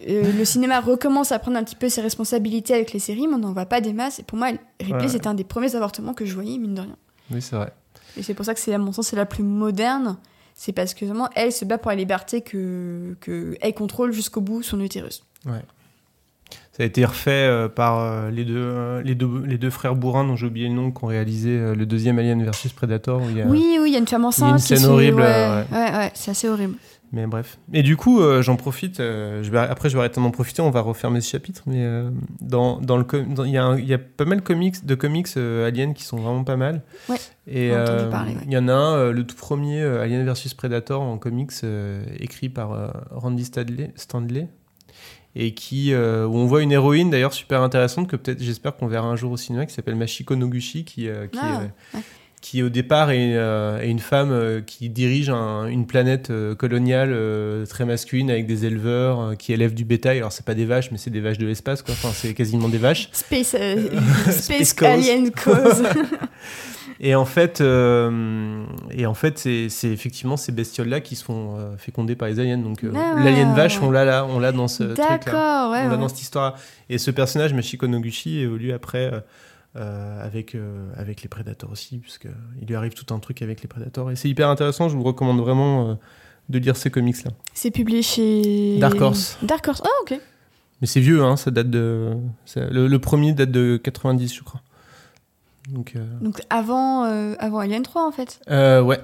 Euh, 0.08 0.30
le 0.38 0.44
cinéma 0.44 0.80
recommence 0.80 1.32
à 1.32 1.38
prendre 1.38 1.56
un 1.56 1.64
petit 1.64 1.76
peu 1.76 1.88
ses 1.88 2.00
responsabilités 2.02 2.74
avec 2.74 2.92
les 2.92 2.98
séries, 3.00 3.26
mais 3.26 3.34
on 3.34 3.38
n'en 3.38 3.52
voit 3.52 3.66
pas 3.66 3.80
des 3.80 3.92
masses. 3.92 4.20
Et 4.20 4.22
pour 4.22 4.38
moi, 4.38 4.48
Ripley, 4.80 5.02
Ouais. 5.02 5.08
c'était 5.08 5.26
un 5.26 5.34
des 5.34 5.44
premiers 5.44 5.74
avortements 5.74 6.14
que 6.14 6.24
je 6.24 6.34
voyais, 6.34 6.58
mine 6.58 6.74
de 6.74 6.80
rien. 6.82 6.96
Oui, 7.30 7.42
c'est 7.42 7.56
vrai. 7.56 7.72
Et 8.16 8.22
c'est 8.22 8.34
pour 8.34 8.44
ça 8.44 8.54
que 8.54 8.60
c'est, 8.60 8.74
à 8.74 8.78
mon 8.78 8.92
sens, 8.92 9.08
c'est 9.08 9.16
la 9.16 9.26
plus 9.26 9.42
moderne. 9.42 10.18
C'est 10.54 10.72
parce 10.72 10.92
que 10.94 11.04
vraiment, 11.06 11.28
elle 11.34 11.50
se 11.50 11.64
bat 11.64 11.78
pour 11.78 11.90
la 11.90 11.96
liberté 11.96 12.42
que, 12.42 13.16
que 13.20 13.56
elle 13.60 13.74
contrôle 13.74 14.12
jusqu'au 14.12 14.40
bout 14.42 14.62
son 14.62 14.80
utérus. 14.80 15.24
Ça 16.72 16.82
a 16.82 16.86
été 16.86 17.04
refait 17.04 17.30
euh, 17.30 17.68
par 17.68 17.98
euh, 17.98 18.30
les, 18.30 18.44
deux, 18.44 18.56
euh, 18.56 19.02
les, 19.02 19.14
deux, 19.14 19.42
les 19.46 19.58
deux 19.58 19.68
frères 19.70 19.94
bourrins 19.94 20.24
dont 20.24 20.36
j'ai 20.36 20.46
oublié 20.46 20.68
le 20.68 20.74
nom 20.74 20.90
qui 20.90 21.04
ont 21.04 21.08
réalisé 21.08 21.74
le 21.74 21.84
deuxième 21.86 22.18
Alien 22.18 22.42
versus 22.42 22.72
Predator. 22.72 23.20
Où 23.20 23.28
il 23.30 23.36
y 23.36 23.42
a... 23.42 23.46
Oui, 23.46 23.76
oui, 23.80 23.90
il 23.90 23.92
y 23.92 23.96
a 23.96 23.98
une 23.98 24.06
femme 24.08 24.24
enceinte. 24.24 24.52
une 24.52 24.58
scène 24.58 24.86
horrible, 24.86 25.20
Ouais, 25.20 25.64
ouais, 25.70 25.92
ouais, 25.96 26.10
c'est 26.14 26.30
assez 26.30 26.48
horrible. 26.48 26.74
Mais 27.14 27.26
bref. 27.26 27.58
Et 27.74 27.82
du 27.82 27.98
coup, 27.98 28.22
euh, 28.22 28.40
j'en 28.40 28.56
profite. 28.56 28.98
euh, 28.98 29.42
je 29.42 29.50
vais, 29.50 29.58
après, 29.58 29.90
je 29.90 29.94
vais 29.94 30.00
arrêter 30.00 30.18
d'en 30.18 30.30
profiter. 30.30 30.62
On 30.62 30.70
va 30.70 30.80
refermer 30.80 31.20
ce 31.20 31.28
chapitre. 31.28 31.60
Mais 31.66 31.84
euh, 31.84 32.08
dans, 32.40 32.80
dans 32.80 32.96
le, 32.96 33.04
il 33.44 33.48
y, 33.50 33.86
y 33.86 33.92
a 33.94 33.98
pas 33.98 34.24
mal 34.24 34.38
de 34.38 34.42
comics, 34.42 34.86
de 34.86 34.94
comics 34.94 35.26
euh, 35.36 35.68
Alien 35.68 35.92
qui 35.92 36.04
sont 36.04 36.16
vraiment 36.16 36.42
pas 36.42 36.56
mal. 36.56 36.80
Ouais, 37.10 37.16
Et 37.46 37.70
ouais. 37.70 37.84
il 38.46 38.50
y 38.52 38.56
en 38.56 38.66
a 38.66 38.72
un, 38.72 39.10
le 39.12 39.24
tout 39.24 39.36
premier 39.36 39.82
Alien 39.82 40.24
versus 40.24 40.54
Predator 40.54 41.02
en 41.02 41.18
comics, 41.18 41.52
écrit 42.18 42.48
par 42.48 42.94
Randy 43.10 43.44
Stanley 43.44 44.48
et 45.34 45.54
qui 45.54 45.92
euh, 45.94 46.26
où 46.26 46.36
on 46.36 46.46
voit 46.46 46.62
une 46.62 46.72
héroïne 46.72 47.10
d'ailleurs 47.10 47.32
super 47.32 47.62
intéressante 47.62 48.06
que 48.08 48.16
peut-être 48.16 48.42
j'espère 48.42 48.76
qu'on 48.76 48.86
verra 48.86 49.06
un 49.08 49.16
jour 49.16 49.32
au 49.32 49.36
cinéma 49.36 49.64
qui 49.66 49.72
s'appelle 49.74 49.96
Machiko 49.96 50.36
Noguchi 50.36 50.84
qui 50.84 51.08
euh, 51.08 51.26
qui, 51.26 51.38
Ah, 51.40 51.60
euh, 51.62 51.96
ouais. 51.96 52.02
qui 52.42 52.62
au 52.62 52.68
départ 52.68 53.10
est, 53.12 53.34
euh, 53.36 53.80
est 53.80 53.88
une 53.88 53.98
femme 54.00 54.62
qui 54.66 54.88
dirige 54.90 55.30
un- 55.30 55.66
une 55.68 55.86
planète 55.86 56.30
coloniale 56.58 57.16
très 57.68 57.84
masculine 57.86 58.30
avec 58.30 58.46
des 58.46 58.66
éleveurs 58.66 59.36
qui 59.38 59.52
élèvent 59.52 59.74
du 59.74 59.84
bétail 59.84 60.18
alors 60.18 60.32
c'est 60.32 60.44
pas 60.44 60.54
des 60.54 60.66
vaches 60.66 60.90
mais 60.90 60.98
c'est 60.98 61.10
des 61.10 61.20
vaches 61.20 61.38
de 61.38 61.46
l'espace 61.46 61.82
quoi 61.82 61.94
enfin 61.94 62.10
c'est 62.12 62.34
quasiment 62.34 62.68
des 62.68 62.78
vaches 62.78 63.08
Space, 63.12 63.56
Space 64.30 64.68
Space. 64.70 64.82
Alien 64.82 65.30
Cause. 65.30 65.82
Et 67.04 67.16
en 67.16 67.24
fait, 67.24 67.60
euh, 67.60 68.64
et 68.92 69.06
en 69.06 69.14
fait, 69.14 69.36
c'est 69.36 69.90
effectivement 69.90 70.36
ces 70.36 70.52
bestioles-là 70.52 71.00
qui 71.00 71.16
se 71.16 71.24
font 71.24 71.56
euh, 71.58 71.76
féconder 71.76 72.14
par 72.14 72.28
les 72.28 72.38
aliens. 72.38 72.58
Donc 72.58 72.84
euh, 72.84 72.92
Ah, 72.94 73.20
l'alien 73.20 73.52
vache, 73.54 73.80
ouais. 73.80 73.86
on 73.86 73.90
l'a 73.90 74.04
là, 74.04 74.24
on 74.24 74.38
l'a 74.38 74.52
dans 74.52 74.68
ce 74.68 74.84
truc-là. 74.84 75.70
Ouais. 75.72 75.82
on 75.84 75.88
l'a 75.88 75.96
dans 75.96 76.06
cette 76.06 76.22
histoire. 76.22 76.56
Et 76.88 76.98
ce 76.98 77.10
personnage, 77.10 77.54
Machiko 77.54 77.88
Noguchi, 77.88 78.38
évolue 78.38 78.72
après 78.72 79.12
euh, 79.12 79.20
euh, 79.74 80.24
avec 80.24 80.56
avec 80.96 81.22
les 81.22 81.28
prédateurs 81.28 81.72
aussi, 81.72 81.98
puisque 81.98 82.28
il 82.60 82.68
lui 82.68 82.76
arrive 82.76 82.94
tout 82.94 83.12
un 83.12 83.18
truc 83.18 83.42
avec 83.42 83.62
les 83.62 83.68
prédateurs. 83.68 84.08
Et 84.12 84.14
c'est 84.16 84.28
hyper 84.28 84.48
intéressant. 84.48 84.88
Je 84.88 84.96
vous 84.96 85.02
recommande 85.02 85.40
vraiment 85.40 85.98
de 86.50 86.58
lire 86.60 86.76
ces 86.76 86.90
comics-là. 86.90 87.32
C'est 87.52 87.72
publié 87.72 88.02
chez. 88.02 88.78
Dark 88.78 89.00
Horse. 89.00 89.38
Dark 89.42 89.66
Horse, 89.66 89.82
ah, 89.84 89.88
ok. 90.02 90.20
Mais 90.80 90.86
c'est 90.86 91.00
vieux, 91.00 91.24
hein, 91.24 91.36
ça 91.36 91.50
date 91.50 91.70
de 91.70 92.10
le 92.56 92.98
premier 92.98 93.32
date 93.32 93.50
de 93.50 93.76
90, 93.82 94.32
je 94.34 94.42
crois. 94.44 94.60
Donc, 95.70 95.92
euh, 95.96 96.04
Donc 96.20 96.40
avant, 96.50 97.04
euh, 97.04 97.34
avant 97.38 97.58
Alien 97.60 97.82
3 97.82 98.06
en 98.06 98.12
fait. 98.12 98.40
euh, 98.50 98.82
ouais. 98.82 98.98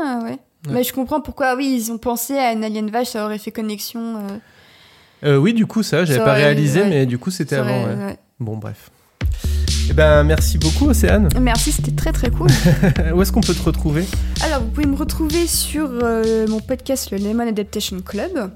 Ah 0.00 0.20
ouais. 0.24 0.38
Mais 0.70 0.82
je 0.84 0.92
comprends 0.92 1.20
pourquoi, 1.20 1.54
oui, 1.56 1.72
ils 1.80 1.92
ont 1.92 1.98
pensé 1.98 2.36
à 2.36 2.52
une 2.52 2.62
Alien 2.64 2.90
vache, 2.90 3.08
ça 3.08 3.24
aurait 3.24 3.38
fait 3.38 3.52
connexion. 3.52 4.18
euh, 5.24 5.36
oui, 5.36 5.54
du 5.54 5.66
coup, 5.66 5.82
ça, 5.82 6.04
j'avais 6.04 6.18
pas 6.18 6.32
aurait- 6.32 6.44
réalisé, 6.44 6.82
ouais. 6.82 6.88
mais 6.90 7.06
du 7.06 7.18
coup, 7.18 7.30
c'était 7.30 7.56
avant. 7.56 7.82
aurait- 7.84 7.94
ouais. 7.96 8.04
ouais. 8.06 8.16
Bon, 8.40 8.56
bref. 8.56 8.90
Eh 9.90 9.94
ben, 9.94 10.22
merci 10.24 10.58
beaucoup, 10.58 10.86
Océane. 10.86 11.28
Merci, 11.40 11.72
c'était 11.72 11.92
très 11.92 12.12
très 12.12 12.30
cool. 12.30 12.48
Où 13.14 13.22
est-ce 13.22 13.32
qu'on 13.32 13.40
peut 13.40 13.54
te 13.54 13.62
retrouver? 13.62 14.04
Alors, 14.44 14.60
vous 14.60 14.68
pouvez 14.68 14.86
me 14.86 14.96
retrouver 14.96 15.46
sur 15.46 15.88
euh, 15.90 16.46
mon 16.46 16.60
podcast, 16.60 17.10
le 17.10 17.16
Lemon 17.18 17.48
Adaptation 17.48 18.00
Club. 18.02 18.50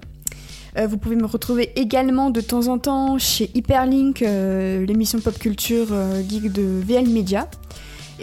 Euh, 0.78 0.86
vous 0.86 0.96
pouvez 0.96 1.16
me 1.16 1.26
retrouver 1.26 1.70
également 1.76 2.30
de 2.30 2.40
temps 2.40 2.68
en 2.68 2.78
temps 2.78 3.18
chez 3.18 3.50
Hyperlink, 3.54 4.22
euh, 4.22 4.86
l'émission 4.86 5.20
pop 5.20 5.38
culture 5.38 5.88
euh, 5.90 6.22
geek 6.26 6.50
de 6.50 6.62
VL 6.62 7.08
Media. 7.08 7.48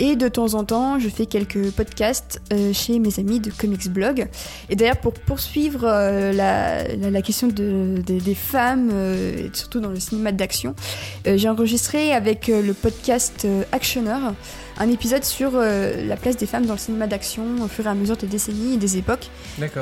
Et 0.02 0.16
de 0.16 0.28
temps 0.30 0.54
en 0.54 0.64
temps, 0.64 0.98
je 0.98 1.10
fais 1.10 1.26
quelques 1.26 1.72
podcasts 1.72 2.42
euh, 2.54 2.72
chez 2.74 3.00
mes 3.00 3.20
amis 3.20 3.40
de 3.42 3.52
Comics 3.52 3.90
Blog. 3.90 4.28
Et 4.70 4.76
d'ailleurs, 4.78 4.98
pour 4.98 5.14
poursuivre 5.14 5.82
euh, 5.84 6.32
la, 6.32 6.88
la- 6.96 7.12
la 7.12 7.22
question 7.22 7.48
de- 7.48 8.02
des- 8.06 8.22
des 8.22 8.34
femmes, 8.36 8.90
euh, 8.94 9.38
et 9.38 9.52
surtout 9.54 9.82
dans 9.82 9.90
le 9.90 10.00
cinéma 10.00 10.32
d'action, 10.32 10.74
j'ai 11.26 11.50
enregistré 11.50 12.14
avec 12.14 12.48
le 12.48 12.74
podcast 12.74 13.46
Actionneur 13.74 14.34
un 14.82 14.90
épisode 14.90 15.26
sur 15.26 15.52
la 15.58 16.16
place 16.16 16.38
des 16.38 16.46
femmes 16.46 16.66
dans 16.66 16.74
le 16.74 16.80
cinéma 16.80 17.06
d'action 17.06 17.44
au 17.62 17.68
fur 17.68 17.86
et 17.86 17.90
à 17.90 17.94
mesure 17.94 18.16
des 18.16 18.28
décennies 18.28 18.76
et 18.76 18.78
des 18.78 18.98
époques. 18.98 19.30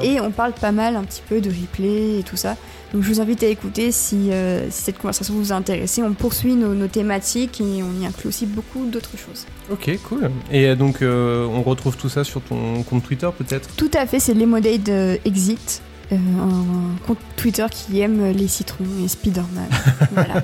Et 0.03 0.19
on 0.19 0.31
parle 0.31 0.53
pas 0.53 0.71
mal 0.71 0.95
un 0.95 1.03
petit 1.03 1.21
peu 1.29 1.39
de 1.39 1.49
replay 1.49 2.19
et 2.19 2.23
tout 2.23 2.35
ça. 2.37 2.55
Donc 2.93 3.03
je 3.03 3.09
vous 3.09 3.19
invite 3.19 3.43
à 3.43 3.47
écouter 3.47 3.91
si, 3.91 4.31
euh, 4.31 4.69
si 4.69 4.83
cette 4.83 4.97
conversation 4.97 5.33
vous 5.33 5.51
a 5.51 5.55
intéressé. 5.55 6.01
On 6.03 6.13
poursuit 6.13 6.55
nos, 6.55 6.73
nos 6.73 6.87
thématiques 6.87 7.59
et 7.59 7.83
on 7.83 8.01
y 8.01 8.05
inclut 8.05 8.29
aussi 8.29 8.45
beaucoup 8.45 8.85
d'autres 8.85 9.17
choses. 9.17 9.45
Ok, 9.69 9.99
cool. 10.03 10.31
Et 10.51 10.67
euh, 10.67 10.75
donc, 10.75 11.01
euh, 11.01 11.45
on 11.45 11.63
retrouve 11.63 11.97
tout 11.97 12.09
ça 12.09 12.23
sur 12.23 12.41
ton 12.41 12.83
compte 12.83 13.03
Twitter, 13.03 13.29
peut-être? 13.37 13.69
Tout 13.75 13.91
à 13.93 14.05
fait, 14.05 14.19
c'est 14.19 14.33
Lemonade 14.33 14.89
Exit, 15.25 15.81
euh, 16.11 16.15
un 16.15 16.95
compte 17.05 17.19
Twitter 17.35 17.65
qui 17.69 17.99
aime 17.99 18.31
les 18.31 18.47
citrons 18.47 18.85
et 19.03 19.07
Spider-Man. 19.07 19.69
voilà. 20.13 20.43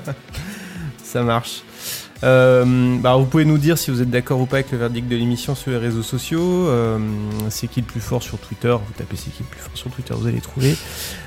Ça 1.02 1.24
marche. 1.24 1.64
Euh, 2.24 2.98
bah, 3.00 3.16
vous 3.18 3.26
pouvez 3.26 3.44
nous 3.44 3.58
dire 3.58 3.78
si 3.78 3.92
vous 3.92 4.02
êtes 4.02 4.10
d'accord 4.10 4.40
ou 4.40 4.46
pas 4.46 4.58
avec 4.58 4.72
le 4.72 4.78
verdict 4.78 5.10
de 5.10 5.16
l'émission 5.16 5.56
sur 5.56 5.72
les 5.72 5.78
réseaux 5.78 6.04
sociaux. 6.04 6.68
Euh, 6.68 6.98
c'est 7.50 7.68
qui 7.68 7.82
le 7.82 7.86
plus 7.86 8.00
fort 8.00 8.24
sur 8.24 8.38
Twitter? 8.38 8.70
Vous 8.70 8.94
tapez 8.98 9.18
c'est 9.18 9.32
qui 9.32 9.44
le 9.44 9.50
plus 9.50 9.60
fort 9.60 9.76
sur 9.76 9.92
Twitter, 9.92 10.14
vous 10.18 10.28
allez 10.28 10.40
trouver. 10.40 10.76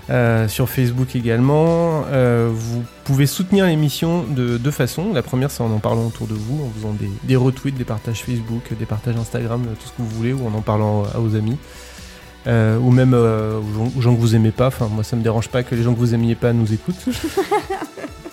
Euh, 0.08 0.46
sur 0.46 0.68
Facebook 0.68 1.16
également. 1.16 2.04
Euh, 2.12 2.48
vous 2.52 2.84
pouvez 3.04 3.26
soutenir 3.26 3.66
l'émission 3.66 4.22
de 4.22 4.56
deux 4.56 4.70
façons. 4.70 5.12
La 5.12 5.22
première, 5.22 5.50
c'est 5.50 5.62
en 5.62 5.70
en 5.72 5.78
parlant 5.78 6.06
autour 6.06 6.28
de 6.28 6.34
vous, 6.34 6.64
en 6.64 6.70
faisant 6.70 6.92
des, 6.92 7.10
des 7.24 7.36
retweets, 7.36 7.76
des 7.76 7.84
partages 7.84 8.22
Facebook, 8.22 8.72
des 8.78 8.86
partages 8.86 9.16
Instagram, 9.16 9.62
tout 9.80 9.88
ce 9.88 9.92
que 9.92 10.02
vous 10.02 10.08
voulez, 10.08 10.32
ou 10.32 10.46
en 10.46 10.54
en 10.54 10.62
parlant 10.62 11.04
à 11.12 11.18
vos 11.18 11.34
amis. 11.34 11.58
Euh, 12.46 12.78
ou 12.78 12.92
même 12.92 13.12
euh, 13.12 13.58
aux, 13.58 13.74
gens, 13.74 13.92
aux 13.96 14.00
gens 14.00 14.14
que 14.14 14.20
vous 14.20 14.36
aimez 14.36 14.52
pas. 14.52 14.68
Enfin, 14.68 14.88
moi, 14.88 15.02
ça 15.02 15.16
me 15.16 15.22
dérange 15.22 15.48
pas 15.48 15.64
que 15.64 15.74
les 15.74 15.82
gens 15.82 15.92
que 15.92 15.98
vous 15.98 16.14
aimiez 16.14 16.36
pas 16.36 16.52
nous 16.52 16.72
écoutent. 16.72 17.04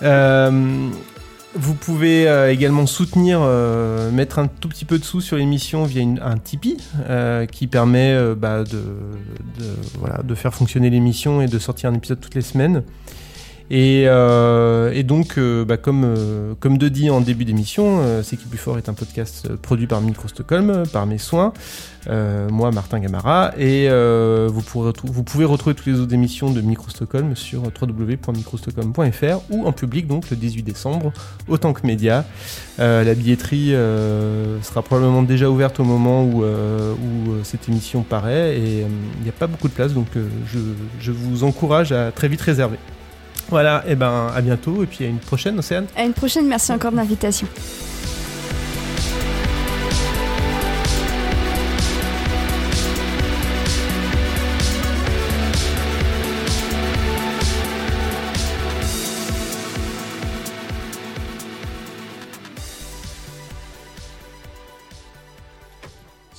Vous 1.56 1.74
pouvez 1.74 2.26
euh, 2.28 2.50
également 2.52 2.84
soutenir, 2.86 3.38
euh, 3.42 4.10
mettre 4.10 4.40
un 4.40 4.48
tout 4.48 4.68
petit 4.68 4.84
peu 4.84 4.98
de 4.98 5.04
sous 5.04 5.20
sur 5.20 5.36
l'émission 5.36 5.84
via 5.84 6.02
une- 6.02 6.18
un 6.20 6.36
Tipeee 6.36 6.78
euh, 7.08 7.46
qui 7.46 7.68
permet 7.68 8.12
euh, 8.12 8.34
bah, 8.34 8.64
de, 8.64 8.72
de- 8.72 9.76
voilà, 10.00 10.20
de 10.24 10.34
faire 10.34 10.52
fonctionner 10.52 10.90
l'émission 10.90 11.40
et 11.42 11.46
de 11.46 11.58
sortir 11.60 11.90
un 11.90 11.94
épisode 11.94 12.20
toutes 12.20 12.34
les 12.34 12.40
semaines. 12.42 12.82
Et, 13.70 14.04
euh, 14.06 14.92
et 14.92 15.04
donc, 15.04 15.38
euh, 15.38 15.64
bah, 15.64 15.78
comme, 15.78 16.04
euh, 16.04 16.54
comme 16.60 16.76
de 16.76 16.88
dit 16.88 17.08
en 17.08 17.20
début 17.20 17.44
d'émission, 17.44 18.02
C'est 18.22 18.36
qui 18.36 18.46
plus 18.46 18.58
fort 18.58 18.78
est 18.78 18.88
un 18.88 18.94
podcast 18.94 19.56
produit 19.56 19.86
par 19.86 20.00
Micro 20.00 20.28
Stockholm, 20.28 20.84
par 20.92 21.06
mes 21.06 21.18
soins, 21.18 21.52
moi 22.08 22.70
Martin 22.70 23.00
Gamara, 23.00 23.52
et 23.58 23.88
vous, 23.88 24.62
pouvez 24.62 25.44
retrouver 25.44 25.74
toutes 25.74 25.86
les 25.86 26.00
autres 26.00 26.14
émissions 26.14 26.50
de 26.50 26.60
Micro 26.60 26.90
Stockholm 26.90 27.34
sur 27.34 27.62
www.microstockholm.fr 27.62 29.40
ou 29.50 29.66
en 29.66 29.72
public 29.72 30.06
donc 30.06 30.30
le 30.30 30.36
18 30.36 30.62
décembre, 30.62 31.12
autant 31.48 31.72
que 31.72 31.86
média. 31.86 32.24
La 32.78 33.14
billetterie 33.14 33.70
sera 34.62 34.82
probablement 34.82 35.22
déjà 35.22 35.48
ouverte 35.48 35.80
au 35.80 35.84
moment 35.84 36.24
où, 36.24 36.44
cette 37.42 37.68
émission 37.68 38.02
paraît 38.02 38.56
et 38.56 38.80
il 38.80 39.22
n'y 39.22 39.28
a 39.28 39.32
pas 39.32 39.46
beaucoup 39.46 39.68
de 39.68 39.74
place 39.74 39.92
donc 39.92 40.08
je 41.00 41.10
vous 41.10 41.44
encourage 41.44 41.92
à 41.92 42.12
très 42.12 42.28
vite 42.28 42.40
réserver. 42.40 42.78
Voilà, 43.48 43.84
et 43.86 43.94
ben 43.94 44.32
à 44.34 44.40
bientôt 44.40 44.82
et 44.82 44.86
puis 44.86 45.04
à 45.04 45.08
une 45.08 45.18
prochaine 45.18 45.58
Océane. 45.58 45.86
À 45.96 46.04
une 46.04 46.14
prochaine, 46.14 46.46
merci 46.46 46.72
encore 46.72 46.92
de 46.92 46.96
l'invitation. 46.96 47.46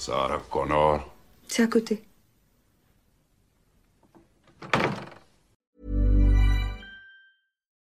Sarah 0.06 0.40
Connor. 0.52 1.00
C'est 1.48 1.64
à 1.64 1.68
côté. 1.68 2.04